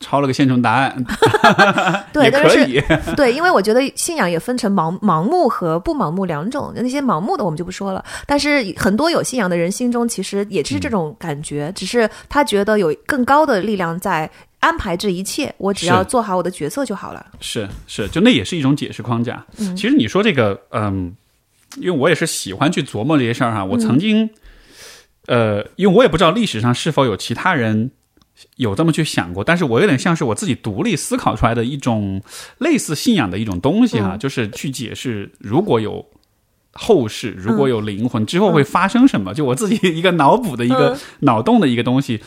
[0.01, 1.05] 抄了个现成答案，
[2.11, 2.83] 对，但是。
[3.15, 8.03] 对，因为我觉得信仰也分成盲盲目和不盲目两种，那些盲目的我们就不说了。
[8.25, 17.25] 但是很多有信仰的人心中其实也是这种感觉，只是他觉得有更高的力量在安排这一切，我只要做好我的角色就好了。
[17.39, 19.45] 是是，就那也是一种解释框架。
[19.57, 21.15] 嗯其实你说这个，嗯，
[21.77, 23.63] 因为我也是喜欢去琢磨这些事儿哈。
[23.63, 24.29] 我曾经，
[25.27, 27.91] 呃，因为我也不知道历史上是否有其他人
[28.55, 32.21] 有这么去想过，但是我有点像是我自己独立思考出来的一种
[32.57, 36.05] 类似信仰的一种东西哈，就是去解释如果有。
[36.71, 39.33] 后世如果有灵魂、之后会发生什么？
[39.33, 42.21] 就我自己一个脑补的一个、嗯脑洞的一个东西，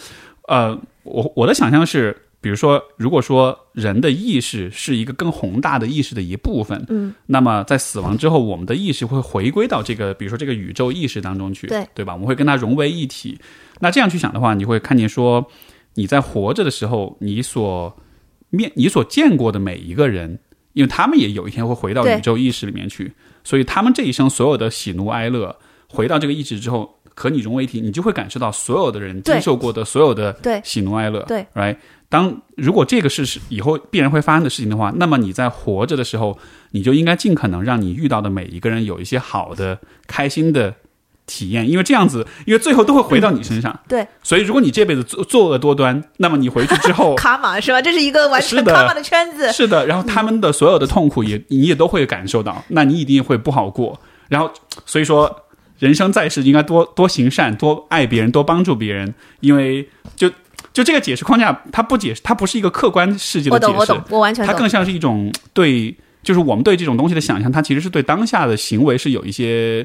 [0.49, 12.13] 呃，我我的想象是，比如说，如果说人的意识是一个更宏大的意识的一部分，嗯，那么在死亡之后，我们的意识会回归到这个，比如说这个宇宙意识当中去，对对吧？
[12.13, 13.39] 我们会跟它融为一体。
[13.79, 15.49] 那这样去想的话，你会看见说，
[15.95, 17.95] 你在活着的时候，你所
[18.51, 20.39] 面你所见过的每一个人，
[20.73, 23.13] 因为他们也有一天会回到宇宙意识里面去，
[23.45, 25.57] 所以他们这一生所有的喜怒哀乐，
[25.89, 26.99] 回到这个意识之后。
[27.15, 31.77] 和你融为一体，你就会感受到所有的人对经受过的所有的喜怒哀乐，对，right。
[32.09, 36.39] 当如果这个事是以后必然会发生的事情的话，那么你在活着的时候，
[36.71, 40.75] 你就应该尽可能让你遇到的每一个人有一些好的、开心的
[41.27, 43.79] 体验，因为这样子，因为最后都会回到你身上。
[43.89, 47.81] 对，所以如果你这辈子作作恶多端，那么你回去之后 卡玛是吧？
[47.81, 49.51] 这是一个完全的卡玛的圈子。
[49.53, 54.01] 是的，然后他们的所有的痛苦也你也都会感受到，那你一定会不好过。
[54.29, 54.51] 然后
[54.87, 55.35] 所以说。
[55.79, 59.13] 人生在世，应该多多行善，多爱别人，多帮助别人。
[59.41, 59.85] 因为
[60.15, 60.31] 就
[60.73, 64.55] 就这个解释框架，它不解释，它不是一个客观世界的我解释，懂，我懂，我完全懂。
[64.55, 65.93] 它更像是一种对，
[66.23, 69.85] 就是我们对这种东西的想象，它其实是对当下的行为是有一些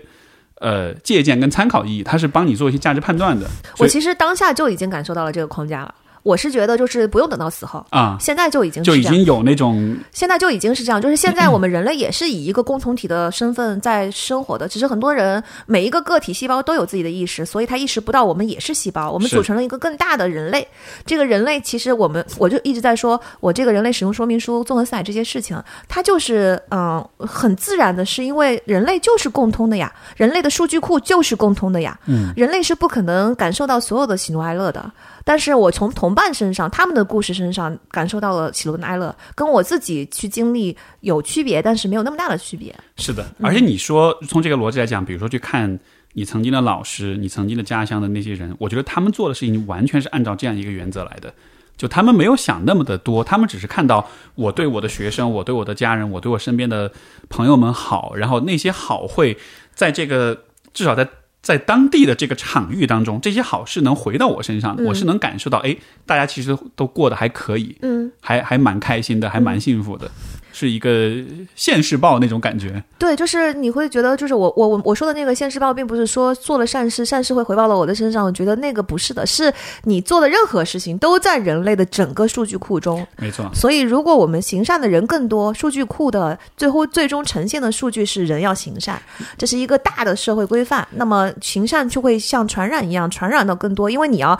[0.59, 3.47] 呃借鉴跟参考意义，它是帮你做一些价值判断的。
[3.77, 5.93] 我其实当下就已经感受到了这个框架了。
[6.27, 9.03] 我是觉得，就是不用等到死后，啊，现在就已经是这样。
[9.03, 20.67] 就已经有那种现在就已经是这样，就是现在我们人类也是以一个共同体的身份在生活的，只是很多人每一个个体细胞都有自己的意识，所以他意识不到我们也是细胞，我们组成了一个更大的人类。
[21.05, 34.91] 这个人类其实我们我就一直在说，我这个人类使用说明书、综合思海这些事情，它就是嗯、很自然的，是因为人类就是共通的呀，人类的数据库就是共通的呀，嗯，人类是不可能感受到所有的喜怒哀乐的。
[35.27, 42.73] 但是我从同同伴身上，他们的故事身上感受到了喜怒哀乐，跟我自己去经历有区别，但是没有那么大的区别。
[42.95, 45.77] 是的，而且你说从这个逻辑来讲，比如说去看
[46.13, 51.33] 你曾经的老师，你曾经的家乡的那些人，我觉得他们做的事情完全是按照这样一个原则来的。
[51.75, 56.89] 就他们没有想那么的多，他们只是看到我对我的学生，我对我的家人，我对我身边的
[57.27, 59.37] 朋友们好，然后那些好会
[59.75, 61.05] 在这个至少在
[61.41, 70.11] 在当地的这个场域当中，这些好事能回到我身上，我是能感受到，哎，大家其实都过得还可以，嗯，还还蛮开心的，还蛮幸福的。
[70.59, 71.11] 是一个
[71.53, 78.25] 现世报那种感觉，对，就是你会觉得，就是我我我我说的那个现世报，并不是说做了善事，善事会回报到我的身上。
[78.25, 79.53] 我觉得那个不是的，是
[79.83, 83.47] 你做的任何事情都在人类的整个数据库中，没错。
[83.53, 88.99] 所以，如果我们行善的人更多，数据库的最后最终呈现的数据是人要行善，
[89.37, 90.87] 这是一个大的社会规范。
[90.89, 94.35] 那么行善就会像传染一样传染到更多，因为你要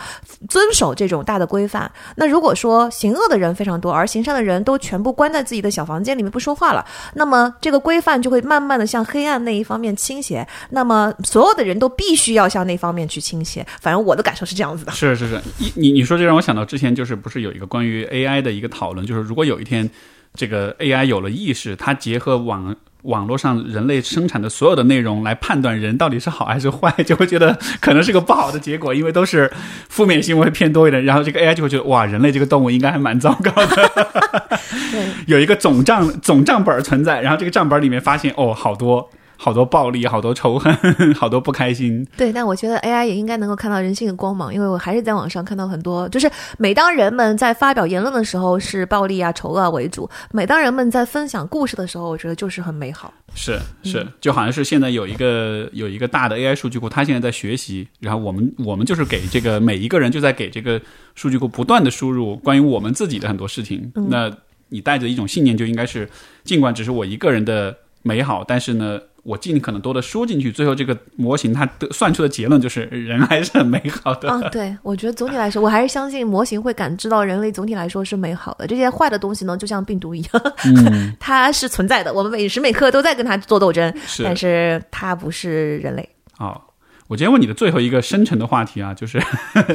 [0.48, 1.88] 遵守这种大的规范。
[2.16, 6.07] 那如果说行恶的人非常多，而行善的人都全部关在自己的小房间。
[6.08, 10.44] 间里面不说话了，那么这个规范就会慢慢的向黑暗那一方面倾斜。
[10.70, 13.64] 那么所有的人都必须要向那方面去倾斜。
[13.80, 14.92] 反正我的感受是这样子的。
[14.92, 15.40] 是是是，
[15.76, 19.88] 你你说这让我想到之前就是不是有一个关于 AI 的一个讨论，就是如果有一天
[20.34, 22.74] 这个 AI 有了意识，它结合网。
[23.02, 29.50] 网络上人类生产的所有的内容来判断人到底是好还是坏，就会觉得可能是个不好的结果，因为都是
[29.88, 31.04] 负面新闻偏多一点。
[31.04, 34.58] 然后这个 AI 就会觉得哇，人类这个动物应该还蛮糟糕的。
[35.26, 39.08] 有一个总账总账本存在，然后这个账本里面发现哦，好多。
[39.40, 40.74] 好多暴力，好多仇恨，
[41.14, 42.04] 好多不开心。
[42.16, 46.28] 对，但我觉得 AI 也应该能够看到人性的光芒，因为我还是在网上看到很多，就是
[46.58, 53.14] 每当人们在发表言论的时候是暴力啊、丑恶为主；每当人们在分享故事的时候，我觉得就是很美好。
[53.32, 60.80] 是是，就好像是现在有一个有一个大的 AI 数据库，它现在在学习，然后我们我们就是给这个每一个人就在给这个
[61.14, 63.92] 数据库不断的输入关于我们自己的很多事情。
[63.94, 64.28] 那
[64.68, 66.10] 你带着一种信念，就应该是
[66.42, 68.98] 尽管只是我一个人的美好，但是呢。
[69.28, 74.30] 我尽可能多的输进去，最后这个模型它得算出的结论就是人还是很美好的。
[74.30, 78.66] 嗯，对，我觉得总体来说，我还是相信模型会感知到人类总体来说是美好的。
[78.66, 80.42] 这些坏的东西呢，就像病毒一样，
[81.20, 83.94] 它是存在的，我们每时每刻都在跟它做斗争，
[84.24, 86.08] 但是它不是人类。
[86.32, 86.72] 好，
[87.08, 89.20] 我今天问你的最后一个深沉的话题啊，就是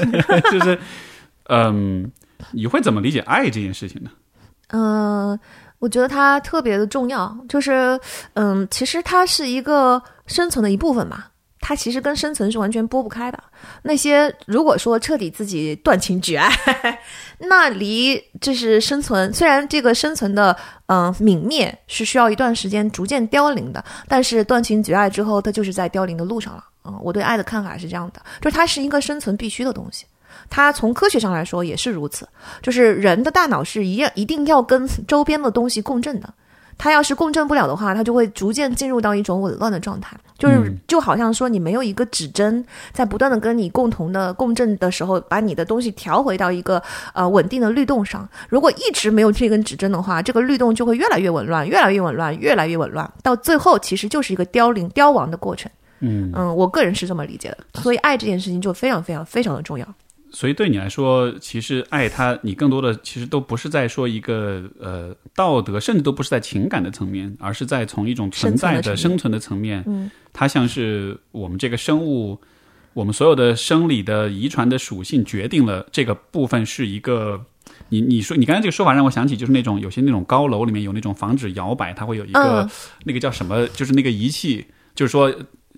[0.52, 0.80] 就是，
[1.50, 2.12] 嗯，
[2.54, 4.10] 你会怎么理解爱这件事情呢？
[4.70, 5.40] 嗯。
[5.84, 8.00] 我觉得它特别的重要，就是，
[8.36, 11.26] 嗯，其实它是一个生存的一部分嘛，
[11.60, 13.38] 它其实跟生存是完全剥不开的。
[13.82, 16.50] 那些如果说彻底自己断情绝爱，
[17.38, 20.56] 那离就是生存，虽然这个生存的
[20.86, 26.64] 嗯泯灭是需要一段时间逐渐凋零的，但是断情绝爱之后，它就是在凋零的路上了。
[26.86, 30.06] 嗯，我对爱的看法是这样的，就是它是一个生存必须的东西。
[30.56, 32.28] 它从科学上来说也是如此，
[32.62, 36.32] 就是人的大脑是一样一定要跟周边的东西共振的，
[36.78, 46.80] 它要是共振不了的话，它就会逐渐进入到一种紊乱的状态，就是就好像说你没有一个指针在不断的跟你共同的共振的时候，把你的东西调回到一个
[47.16, 48.30] 呃稳定的律动上。
[48.48, 55.72] 如果一直没有这根指针的话，这个律动就会越来越紊乱，越来越紊乱，越来越紊乱，到最后其实就是一个凋零凋亡的过程。
[56.06, 59.88] 嗯嗯，我个人是这么理解的，所以爱这件事情就非常非常非常的重要。
[60.36, 69.84] 所以对你来说，其实爱他，你更多的其实都不是在说一个呃道德，甚至都不是在情感的层面，而是在从一种存在的生存的层面。
[69.86, 72.42] 嗯，它像是我们这个生物，
[72.94, 77.46] 我们所有的生理的遗传的属性决定了这个部分是一个。
[77.90, 82.68] 你你说你刚才这个说法让我想起，就是那种有些那种高楼里面有那种防止摇摆，它会有一个
[83.06, 84.66] 那个叫什么，就是那个仪器，
[84.96, 85.32] 就是说。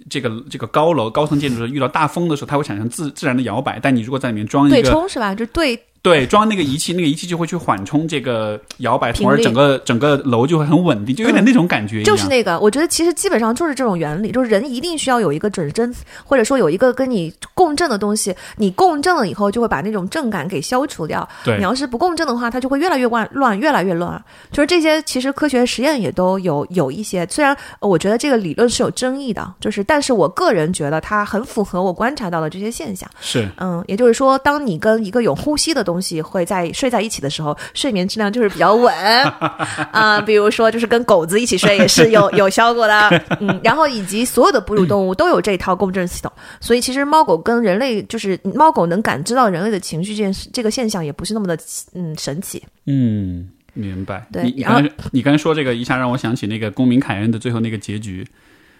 [0.09, 3.79] 这个这个高楼高层建筑遇到大风的时候，它会产生自自然的摇摆。
[3.79, 5.33] 但你如果在里面装一个对冲是吧？
[5.33, 5.79] 就对。
[6.05, 12.03] 对，装那个仪器，那个仪器就会去缓冲这个摇摆，从而整个整个楼就会很稳定，就有点那种感觉。
[12.03, 15.91] 就是那个，我觉得其实基本上就是这种原理，就是人一定需要有一个准针，
[16.23, 21.27] 或者说有一个跟你共振的东西，你共振了以后，就会把那种震感给消除掉。
[21.43, 24.23] 对，你要是不共振的话，它就会越来越乱，乱越来越乱。
[24.51, 33.09] 就是这些，其实科学实验也都有有一些，虽然我觉得这个理论是有争议的，就是，但是我个人觉得它很符合我观察到的这些现象。
[33.19, 38.93] 是，嗯，也就是说，当你跟一个有呼吸的东西会在睡在一起的时候，睡眠质量就是比较稳
[39.91, 40.21] 啊。
[40.21, 43.09] 比如说，就是跟狗子一起睡也是有 有效果的。
[43.39, 51.57] 嗯，然后以及所有的哺乳动物都有这套共振系统，所以其实猫狗跟人类，就是猫狗能感知到人类的情绪这件事，这个现象也不是那么的
[51.93, 52.63] 嗯神奇。
[52.85, 54.25] 嗯，明白。
[54.31, 58.25] 对，你刚你刚才说这个，一下让我想起那个《公民凯恩》的最后那个结局，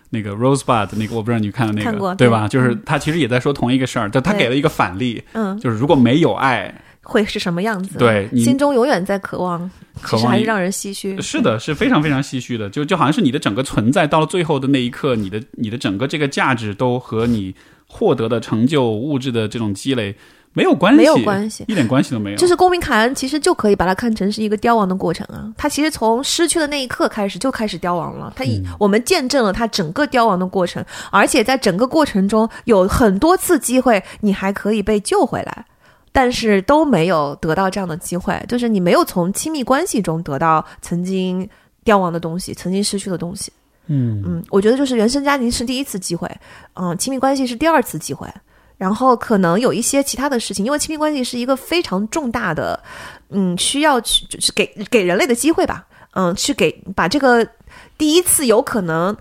[0.09, 2.47] 那个 Rosebud 那个，我不知道你看了那个对吧？
[2.47, 6.73] 就是他其实也在说同一个事儿，但他给了一个反例，嗯，就是如果没有爱。
[7.05, 9.59] 会是什么样子，对你心中永远在渴望，
[10.01, 11.21] 渴望其实还是让人唏嘘。
[11.21, 17.53] 是的，是非常非常唏嘘的，就就好像是你的整个存在到了最后的那一刻，你的你的整个这个价值都和你
[17.87, 20.15] 获得的成就、物质的这种积累
[20.53, 22.37] 没有关系，没有关系一点关系都没有。
[22.37, 25.51] 就是公民凯恩，其实就可以把它看成是一个凋亡的过程啊。
[25.57, 28.31] 他其实从失去的那一刻开始就开始凋亡了。
[28.35, 35.65] 他以、我们见证了他整个凋亡的过程，而且在整个过程中有很多次机会，你还可以被救回来，
[36.15, 38.41] 但是都没有得到这样的机会。
[38.47, 41.47] 就是你没有从亲密关系中得到曾经
[41.83, 43.51] 凋亡的东西，曾经失去的东西。
[43.87, 46.27] 嗯嗯，我觉得就是原生家庭是第一次机会，
[46.73, 48.27] 嗯，亲密关系是第二次机会，
[48.77, 52.81] 然后可能有一些其他的事情，因为亲密关系是一个非常重大的，
[53.29, 57.47] 嗯，需要去就是给给人类的机会吧，嗯，去给把这个
[57.95, 59.15] 第一次有可能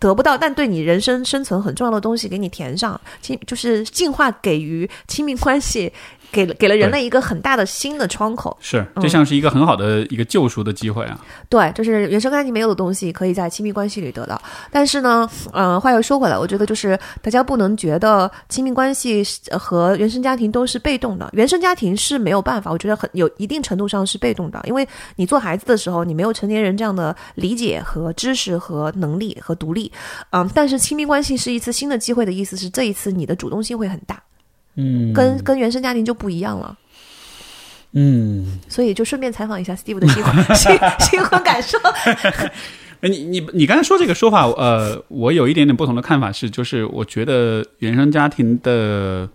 [0.00, 5.92] 得不到，但对你人生生存很重要的东西给你填上，亲就是进化给予亲密关系。
[6.32, 11.18] 给了给了人类一个很大的新的窗口，是，这像是一个很好的一个救赎的机会啊。
[11.48, 14.40] 对，就是原生家庭没有的东西，可以在亲密关系里得到。
[14.70, 21.28] 但是呢，呃，话又说回来，我觉得就是大家不能觉得亲密关系呃和原生家庭都是被动的。
[21.32, 24.86] 原生家庭是没有办法，我觉得很有一定程度上是被动的，因为
[25.16, 29.90] 你做孩子的时候，你没有成年人这样的理解和知识和能力和独立。
[30.30, 34.22] 嗯，但是亲密关系是一次新的机会的意思是，这一次你的主动性会很大。
[34.76, 36.76] 嗯，跟跟原生家庭就不一样了。
[37.98, 40.70] 嗯，所以就顺便采访一下 Steve 的新婚新
[41.00, 41.78] 新婚感受。
[43.00, 49.28] 哎，你你你刚才说这个说法，呃，我有一点点不同的看法是，就是我觉得原生家庭的，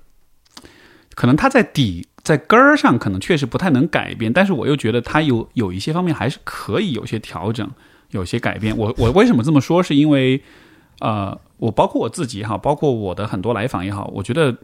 [1.15, 7.68] 可能他在底在根儿上可能确实不太能改变，但是我又觉得他有有一些方面还是可以有些调整，
[8.11, 8.77] 有些改变。
[8.77, 9.81] 我我为什么这么说？
[9.81, 10.39] 是因为
[10.99, 14.55] 呃，我包括我自己也好，包括我的很多来访也好，我觉得。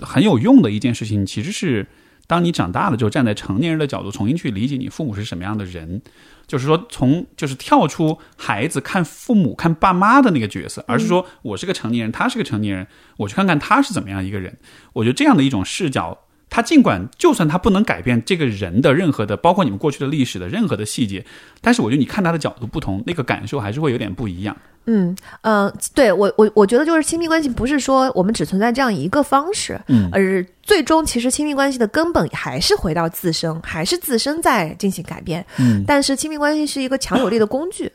[0.00, 1.86] 很有用的一件事情，其实是
[2.26, 6.02] 当你长大了之后，站在成年人的角度重新去理解你父母是什么样的人，
[6.46, 12.86] 就是说从就是跳出孩子看父母看爸妈的那个角色，而是说我是个成年人，他是个成年人，
[13.16, 14.58] 我去看看他是怎么样一个人。
[14.92, 21.24] 我觉得这样的一种视角，他尽管就算他不能改变这个人的任何的，包括你们过去的历史的任何的细节，
[21.60, 24.56] 但是我觉得你看他的角度不同，那个感受还是会有点不一样。
[24.88, 37.90] 嗯呃，对我我我觉得就是亲密关系不是说我们只存在这样一个方式，嗯，而最终其实亲密关系的根本还是回到自身，还是自身在进行改变，嗯，但是亲密关系是一个强有力的工具。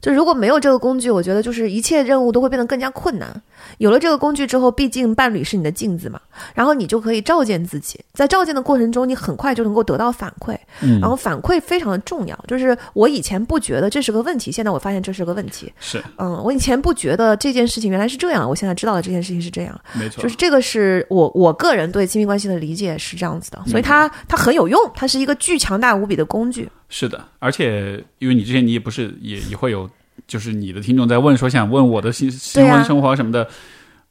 [0.00, 3.42] 就如果没有这个工具，我觉得就是一切任务都会变得更加困难。
[3.78, 6.18] 有了这个工具之后，毕竟伴侣是你的镜子嘛，
[6.54, 8.00] 然后你就可以照见自己。
[8.14, 12.38] 在照见的过程中，你很快就能够得到反馈，嗯，然后反馈非常的重要。
[12.48, 15.70] 就是我以前不觉得这是个问题，现在我发现这是个问题。
[15.78, 19.78] 是，嗯，我以前不觉得这件事情原来是这样，我现在知道了这件事情是这样。
[19.92, 26.66] 没错，就是这个是我我个人对亲密关系的理解是这样子的，所以它它很有用，它是一个巨强大无比的工具。
[26.88, 29.89] 是的，而且因为你之前你也不是也也会有。
[30.30, 33.48] 就是你的听众在问说想问我的新新婚生活什么的，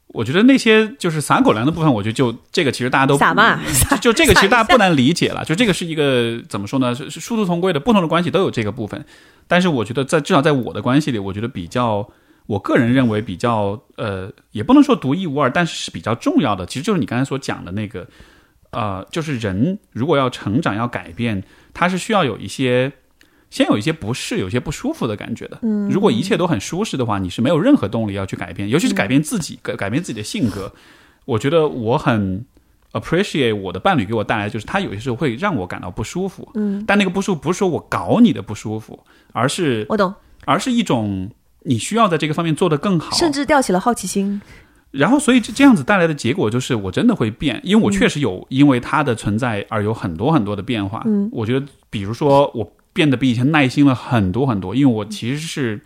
[0.07, 3.57] 我觉得那些就是撒狗粮的部分，我觉得就这个其实大家都撒嘛，
[4.01, 5.45] 就这个其实大家不难理解了。
[5.45, 6.93] 就这个是一个怎么说呢？
[6.93, 9.05] 是是殊途同归的，不同的关系都有这个部分。
[9.47, 12.05] 但是我觉得在至少在我的关系里，我觉得比较，
[12.47, 16.65] 我个人认为比较呃，也不能说独一无二，但是是比较重要的。
[16.65, 18.05] 其实就是你刚才所讲的那个，
[18.71, 21.41] 呃，就是人如果要成长要改变，
[21.73, 22.91] 他是需要有一些。
[23.49, 25.57] 先有一些不适，有些不舒服的感觉的。
[25.63, 30.71] 嗯，如果一切都很舒适的话，你是没有任何动力要去改变，尤其是改变自己，改改变自己的性格。
[31.25, 32.45] 我觉得我很
[32.93, 36.47] appreciate 我的伴侣给我带来，就是他有些时候会让我感到不舒服。
[36.53, 38.99] 嗯，但那个不舒服不是说我搞你的不舒服，
[39.31, 40.13] 而是我懂，
[40.45, 41.29] 而是一种
[41.63, 44.39] 你需要在这个方面做得更好，甚至吊起了好奇心。
[44.91, 51.03] 然后，所以这样子带来的结果就是，我真的会变，因为我确实有因为他的存在而有很多很多的变化。
[51.05, 52.71] 嗯，我觉得，比如说我。
[52.93, 55.81] 变得比以前耐心了很多很多，因为我其实是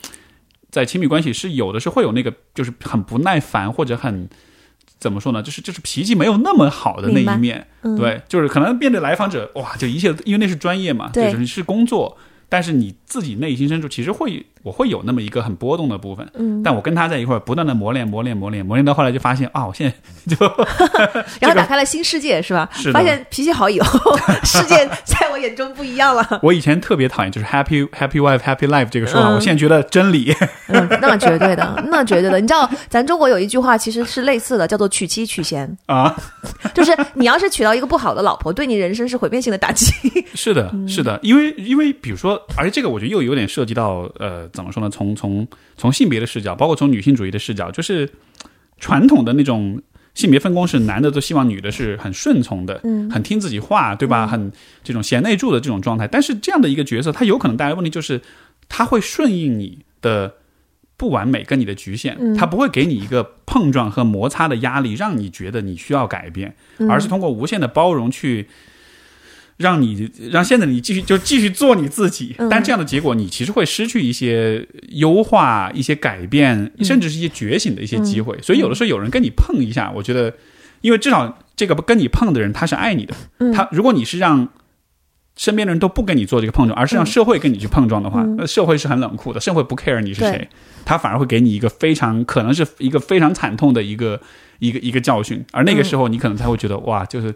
[0.71, 4.27] 在亲密关系是有的是会有那个就是很不耐烦或者很
[4.99, 7.67] 怎么说呢，就是就是脾气没有那么好的那一面，
[7.97, 12.17] 对，就是可能面对来访者哇，就一切因为那是专业嘛，就是是工作，
[12.47, 20.45] 但是你自己内心深处其实会我会有那么一个很波动的部分，嗯，但我跟他在一块儿不断的磨练磨练磨练磨练到后来就发现啊，我现在就
[21.39, 22.69] 然后打开了新世界是吧？
[22.73, 26.25] 是发现脾气好以后，世界在我眼中不一样了。
[26.41, 30.33] 我以前特别讨厌就是 happy happy wife happy life 这个说法，我现在觉得真理。
[30.69, 32.39] 嗯，那绝对的，那绝对的。
[32.39, 36.15] 你知道，咱中国有一句话其实是类似的，叫做娶妻娶贤 啊，
[36.73, 39.91] 就是你要是娶到一个不好的老婆，对你人生是毁灭性的打击。
[40.33, 44.89] 是的，是的，因为因为比如说，而且这个我觉得又有点涉及到呃，怎么说呢？
[44.89, 48.09] 从从从性别的视角，包括从女性主义的视角，就是
[48.79, 49.81] 传统的那种
[50.13, 54.27] 性别分工是男的都希望女的是很顺从的，嗯很听自己话，对吧？
[54.27, 54.51] 很
[54.83, 56.07] 这种贤内助的这种状态。
[56.07, 58.21] 但是这样的一个角色，他有可能带来问题就是，
[58.69, 60.35] 他会顺应你的
[60.97, 68.47] 不完美跟你的局限，嗯他不会给你一个碰撞和摩擦的压力，让你觉得你需要改变，嗯而是通过无限的包容去。
[69.57, 72.49] 让你让现在你继续就继续做你自己，嗯。
[72.49, 76.85] 但这样的结果你其实会失去一些优化、一些改变，嗯。
[76.85, 78.37] 甚至是一些觉醒的一些机会。
[78.41, 80.33] 所以有的时候有人跟你碰一下，我觉得，
[80.81, 83.51] 因为至少这个跟你碰的人他是爱你的，嗯。
[83.51, 84.47] 他如果你是让
[85.35, 90.47] 身边的人都不跟你做这个碰撞，而是让社会跟你去碰撞的话，那社会是很冷酷的，社会不 care 你是谁
[90.85, 94.21] 他反而会给你一个非常可能是一个非常惨痛的一个
[94.59, 97.33] 一个一个教训，而那个时候你可能才会觉得哇，就是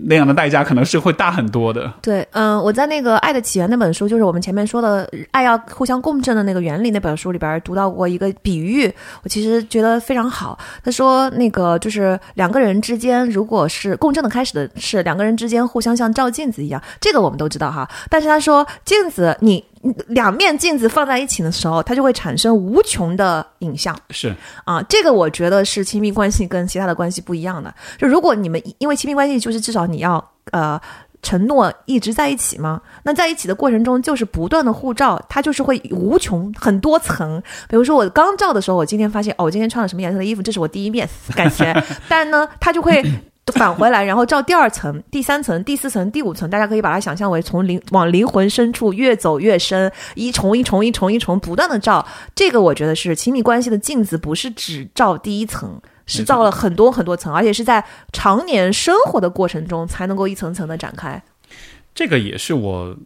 [0.00, 1.92] 那样的代价可能是会大很多的。
[2.00, 10.58] 对，嗯，我在那个《爱的起源》那本书，就是我们前面说的爱要互相共振的那个原理那本书里边读到过一个比喻，我其实觉得非常好。
[10.84, 17.88] 他说，那个就是两个人之间，如果是共振的开始的是两个人之间互相像照镜子一样，这个我们都知道哈。
[18.08, 19.64] 但是他说，镜子你
[20.08, 23.96] 两面镜子放在一起的时候，它就会产生无穷的影像。
[24.10, 24.34] 是
[24.64, 27.72] 啊，这个我觉得是亲密关系跟其他的关系不一样的。
[27.96, 30.80] 就如果你们因为亲密关系，就是至少你要呃
[31.22, 37.42] 承诺一直在一起嘛，那在一起的过程中就是不断的互照，它就是会无穷很多层。
[37.68, 41.74] 比如说我刚照的时候，我今天发现哦，我今天穿了什么颜色的衣服，这是我第一面感觉，
[42.08, 43.02] 但呢，它就会。
[43.52, 52.06] 返回来，然后照第二层、第三层、第四层、第五层，大家可以把它想象为从灵往灵魂深处越走越深，一重一重一重一重不断的照。
[52.34, 61.22] 这个我觉得是亲密关系的镜子，不是只照第一层，是照了很多很多层，而且是在常年生活的过程中才能够一层层的展开。
[61.94, 62.96] 这个也是我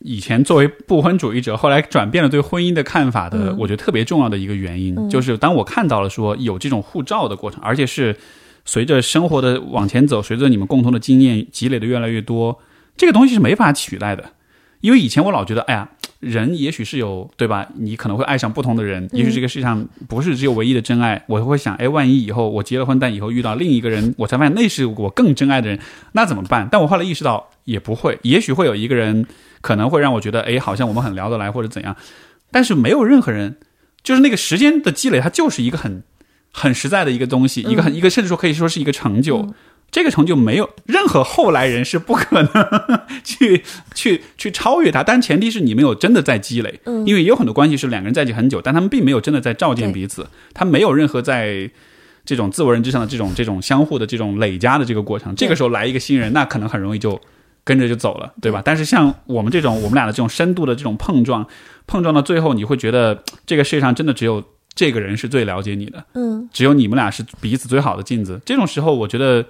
[0.00, 8.16] 以前作为不婚主义者，后来转变了对婚姻的看法的，嗯我觉得特别重要的一个原因，就是当我看到了说有这种互照的过程，而且是
[8.64, 12.60] 随着生活的往前走，随着你们共同的经验积累的越来越多，
[12.96, 14.32] 这个东西是没法取代的。
[14.80, 15.86] 因为以前我老觉得，哎呀，
[16.20, 17.68] 人也许是有对吧？
[17.76, 21.22] 你可能会爱上不同的人，也许这个世界上不是只有唯一的真爱。
[21.26, 25.78] 我会想，哎，万一以后我结了婚，但以后遇到另一个人，我才发现那是我更真爱的人，
[26.12, 26.66] 那怎么办？
[26.72, 29.26] 但我后来意识到，也不会，也许会有一个人
[29.60, 31.94] 可能会让我觉得，哎，好像我们很聊得来，或者怎样。
[32.50, 33.58] 但是没有任何人，
[34.02, 36.02] 就是那个时间的积累，它就是一个很
[36.52, 39.54] 很实在的一个东西，一个很一个甚至说可以说是一个成就。
[39.92, 42.48] 这个成就没有任何后来人是不可能
[43.24, 51.68] 去去去超越它，但前提是你没有真的在积累，嗯因为也有很多关系是两个人在一起很久，但他们并没有真的在照见彼此，他没有任何在
[52.24, 55.34] 这种自我认知上的这种这种相互的这种累加的这个过程。
[55.34, 57.20] 这个时候来一个新人，那可能很容易就
[57.64, 58.62] 跟着就走了，对吧？
[58.64, 61.44] 但是像我们这种我们俩的这种深度的这种碰撞，
[61.88, 68.40] 碰撞到最后，你会觉得这个世界上真的只有这个人是最了解你的，嗯，只有你们俩是彼此最好的镜子。
[68.44, 69.44] 这种时候，我觉得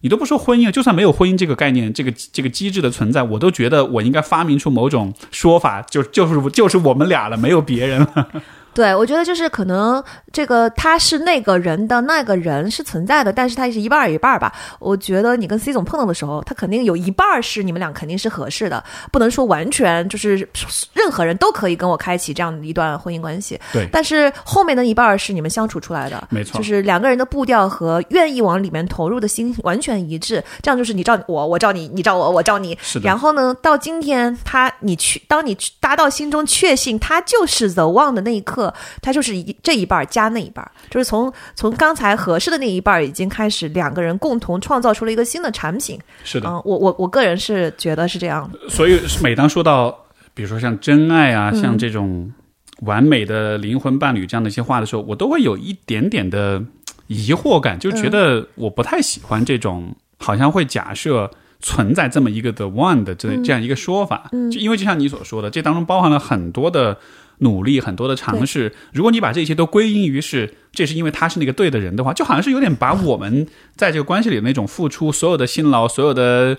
[0.00, 8.28] 你都不说婚姻了，就算没有婚姻这个概念、这个这个机制的存在，我都觉得我应该发明出某种说法，就就是就是我们俩了，没有别人了。
[8.74, 14.52] 对，我觉得就是可能这个他是那个人的那个人是存在的，但是他是一半儿一半儿吧。
[14.80, 20.48] 我觉得你跟 C 总碰到的时候，他肯定有一半儿是你们俩肯定是合适的，不能说完全就是
[20.92, 23.58] 任何人都可以跟我开启这样的一段婚姻关系。
[23.72, 32.76] 对但是后面的一半儿是你们相处出来的，没错就是两个人的步调和愿意往里面投入的心完全一致，这样就是你照我，我照你，你照我，我照你。
[32.82, 38.63] 是的然后呢，到今天他你去，当你达到心中确信他就是 the one 的那一刻，
[39.00, 45.98] 他就是一这一半儿加那一半儿，就是从从刚才合适的那一半儿已经开始，两个人共同创造出了一个新的产品。
[46.22, 48.68] 是的，嗯，我我我个人是觉得是这样的。
[48.68, 49.96] 所以每当说到，
[50.34, 52.32] 比如说像真爱啊，嗯像这种
[52.80, 56.62] 完美的灵魂伴侣这样的一些话的时候，我都会有一点点的
[57.06, 61.30] 疑惑感，就觉得我不太喜欢这种好像会假设。
[61.60, 66.94] 存在这么一个 the one 的这这样一个说法，就因为就像你所说的，这当中包含了很多的
[67.38, 68.72] 努力，很多的尝试。
[68.92, 73.46] 如果你把这些都归因于是这是因为他是那个对的人的话，就好像是有点把我们
[73.76, 76.56] 在这个关系里的那种付出，所有的辛劳，所有的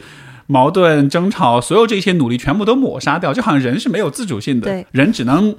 [0.47, 5.55] 矛盾、争吵，所有这些努力全部都抹杀掉，就好像人是没有自主性的，人只能。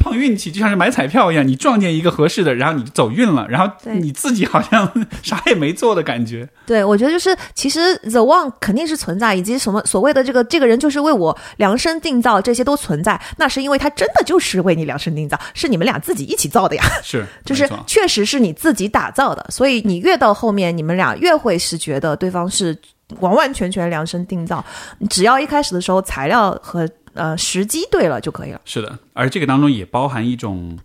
[0.00, 4.90] 碰运气就像是买彩票一样，你撞见一个合适的，然后你走运了，然后你自己好像
[5.22, 6.48] 啥也没做的感觉。
[6.66, 16.82] 对，我觉得就是其实 the one 肯定是存在，以及什么所谓的这个这个人就是为我量身定造，这些都存在，那是因为他真的就是为你量身定造，是你们俩自己一起造的呀。
[17.04, 22.76] 是， 就是确实是你自己打造的，所以你越到后面，你们俩越会是觉得对方是
[23.18, 24.64] 完完全全量身定造。
[25.08, 28.60] 只要一开始的时候材料和呃时机对了就可以了。
[28.64, 30.78] 是的，而这个当中也包含一种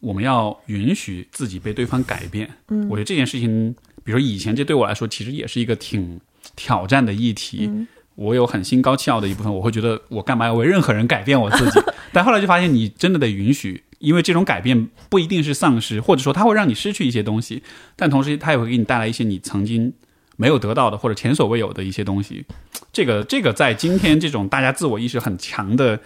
[0.00, 2.48] 我们要允许自己被对方改变。
[2.68, 6.20] 嗯，我觉得这件事情比如说以前这对我来说其实也是一个挺
[6.56, 7.66] 挑战的议题。
[7.68, 7.86] 嗯
[8.16, 11.80] 我有很心高气傲的一部分，我会觉得我干嘛要为任何人改变我自己？
[12.12, 17.62] 但后来就发现，你真的得允许，因为这种改变不一定是丧失，或者说它会让你失去一些东西，
[17.96, 19.90] 但同时它也会给你带来一些你曾经
[20.40, 22.42] 没有得到的或者前所未有的一些东西。
[22.94, 26.00] 这个这个在今天这种大家自我意识很强的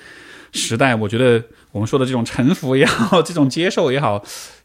[0.52, 1.40] 时代，我觉得
[1.70, 4.24] 我们说的这种臣服也好， 这种接受也好，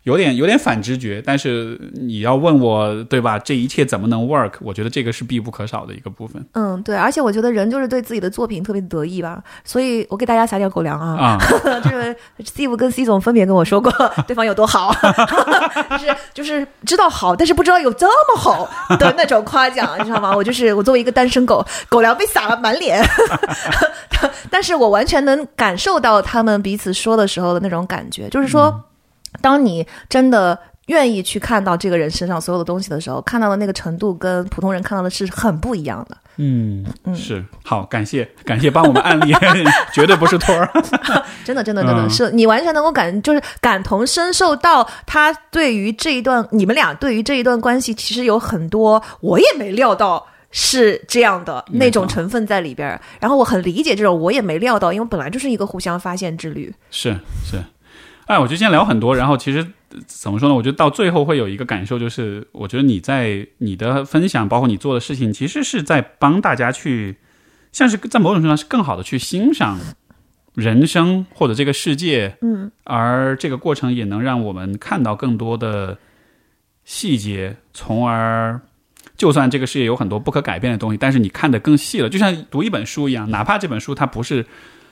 [0.10, 1.22] 有点有点反直觉。
[1.26, 3.38] 但是你要问我，对吧？
[3.38, 4.54] 这一切怎么能 work？
[4.62, 11.16] 我觉得这个是必不可少的一个部分嗯，对，而且我觉得人就是对自己的作品特别得意吧，所以我给大家撒点狗粮啊。
[11.18, 11.38] 啊。
[11.84, 13.92] 这 个 Steve 跟 C 总分别跟我说过
[14.28, 14.92] 对方有多好，
[15.92, 20.36] 就是就是知道好，但是不知道有这么好的那种夸奖，你知道吗？
[20.36, 23.04] 我就是我作为一个单身狗，狗粮被撒了满脸，
[24.50, 28.74] 但是我完全能感受到他们彼此说的时候的那种感觉，就是说，
[29.42, 30.58] 当你真的。
[30.90, 36.18] 愿意去看到这个人身上所有的东西的时候，看到的那个程度跟普通人看到的是很不一样的。
[36.38, 36.84] 嗯，
[37.16, 39.32] 是好，感谢感谢帮我们案例，
[39.94, 40.68] 绝对不是托儿。
[41.46, 53.00] 真的，真的，真的嗯是你完全能够感，就是感同身受到他对于这一段，你们俩对于这一段关系，其实有很多我也没料到是这样的那种成分在里边儿。
[53.20, 56.74] 然后我很理解这种我也没料到，因为本来就是一个互相发现之旅。
[56.90, 57.62] 是是，
[58.30, 59.58] 哎，我觉得今天聊很多，然后其实
[59.90, 60.54] 呃怎么说呢？
[60.54, 67.18] 我觉得到最后会有一个感受，就是我觉得你在你的分享，包括你做的事情，其实是在帮大家去，
[67.72, 69.80] 像是在某种程度上是更好的去欣赏
[70.54, 75.98] 人生或者这个世界，嗯，而这个过程也能让我们看到更多的
[76.86, 78.62] 细节，从而。
[79.18, 84.46] 就算这个世界有很多不可改变的东西，但是你看得更细了，就像读一本书一样，哪怕这本书它不是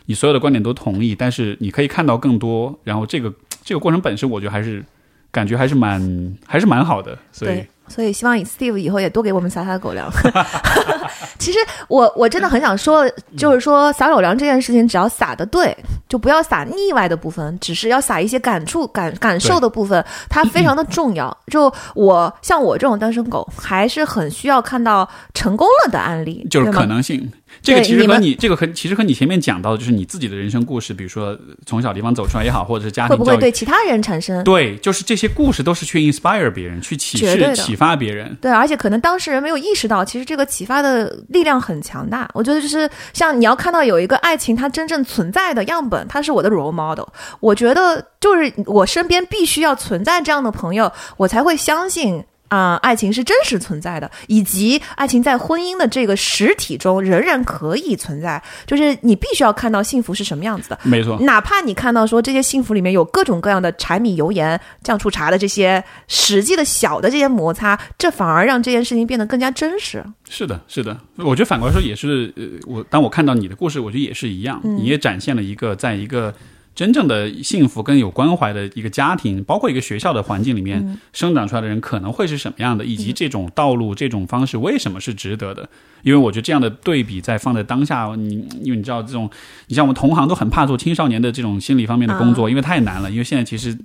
[0.08, 3.32] 你所有的观点都同意，但是你可以看到更多，然后这个
[3.64, 4.84] 这个过程本身，我觉得还是
[5.32, 6.02] 感觉还是蛮
[6.46, 10.10] 还是蛮好的，所以，所以希望 Steve 以后也多给我们撒撒狗粮。
[11.38, 15.76] 其实我我真的很想说，就是说撒狗粮这件事情，只要撒的对，
[16.10, 21.36] 就不要撒腻歪的部分，只是要撒一些感触、感感受的部分，它非常的重要。
[21.48, 27.30] 就我像我这种单身狗，还是很需要看到成功了的案例，就是可能性。
[27.62, 38.36] 这个其实和你这个和其实和你前面讲到的，就是你自己的人生故事，比如说从小地方走出来也好，或者是家庭会不会庭，对其他人产生对，就是这些故事都是去 inspire 别人，去启示、启发别人。
[38.42, 42.30] 对，而且可能当事人没有意识到，其实这个启发的力量很强大。
[42.34, 47.08] 我觉得就是像你要看到有一个爱情它真正存在的样本，它是我的 role model。
[47.40, 52.24] 我觉得就是我身边必须要存在这样的朋友，我才会相信。
[52.50, 58.42] 啊、爱情是真实存在的，以及爱情在婚姻的这个实体中仍然可以存在。
[58.66, 70.04] 就是你必须要看到幸福是什么样子的，没错，哪怕你看到说这些幸福里面有各种各样的柴米油盐酱醋茶的这些实际的小的这些摩擦，这反而让这件事情变得更加真实。
[70.30, 70.98] 是的，是的。
[71.18, 76.34] 我觉得反过来说也是，呃，我当我看到你的故事，我觉得也是一样，嗯你也展现了一个在一个
[76.78, 85.68] 真正的幸福跟有关怀的一个家庭，包括一个学校的环境里面、嗯生长出来的人可能会是什么样的，以及这种道路、这种方式为什么是值得的。
[86.04, 89.28] 因为我觉得这样的对比在放在当下，你因为你知道这种，
[89.68, 93.76] 你像我们同行都很怕做青少年的这种心理方面的工作，因为太难了，因为现在其实。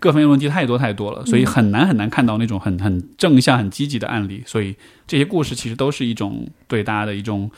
[0.00, 4.42] 各方面问题太多太多了，所以很难很难看到那种很很正向、很积极的案例。
[4.46, 4.74] 所以
[5.06, 7.50] 这些故事其实都是一种对大家的一种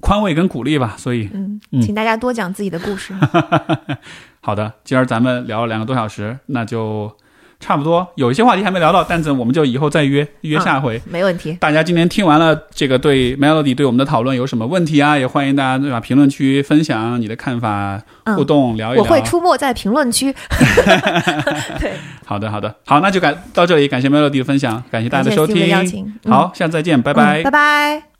[0.00, 0.94] 宽慰跟鼓励吧。
[0.96, 1.28] 所以
[1.82, 3.12] 请大家多讲自己的故事。
[4.40, 7.10] 好的，今儿咱们聊了两个多小时，那就
[7.60, 8.08] 差不多。
[8.14, 11.00] 有一些话题还没聊到，但是我们就以后再约约下回。
[11.04, 11.52] 没问题。
[11.60, 15.18] 大家今天听完了这个对 Melody 对我们的讨论有什么问题啊？
[15.18, 19.02] 也欢迎大家对吧评论区分享你的看法，嗯互动聊一聊。
[19.02, 20.34] 我会出没在评论区。
[21.78, 21.92] 对，
[22.24, 25.68] 好的，好的，好，那就感到这里，感谢 Melody 的分享，感谢大家的收听。
[25.68, 27.42] 邀请嗯好，下次再见，拜拜。
[27.42, 28.19] 嗯拜拜。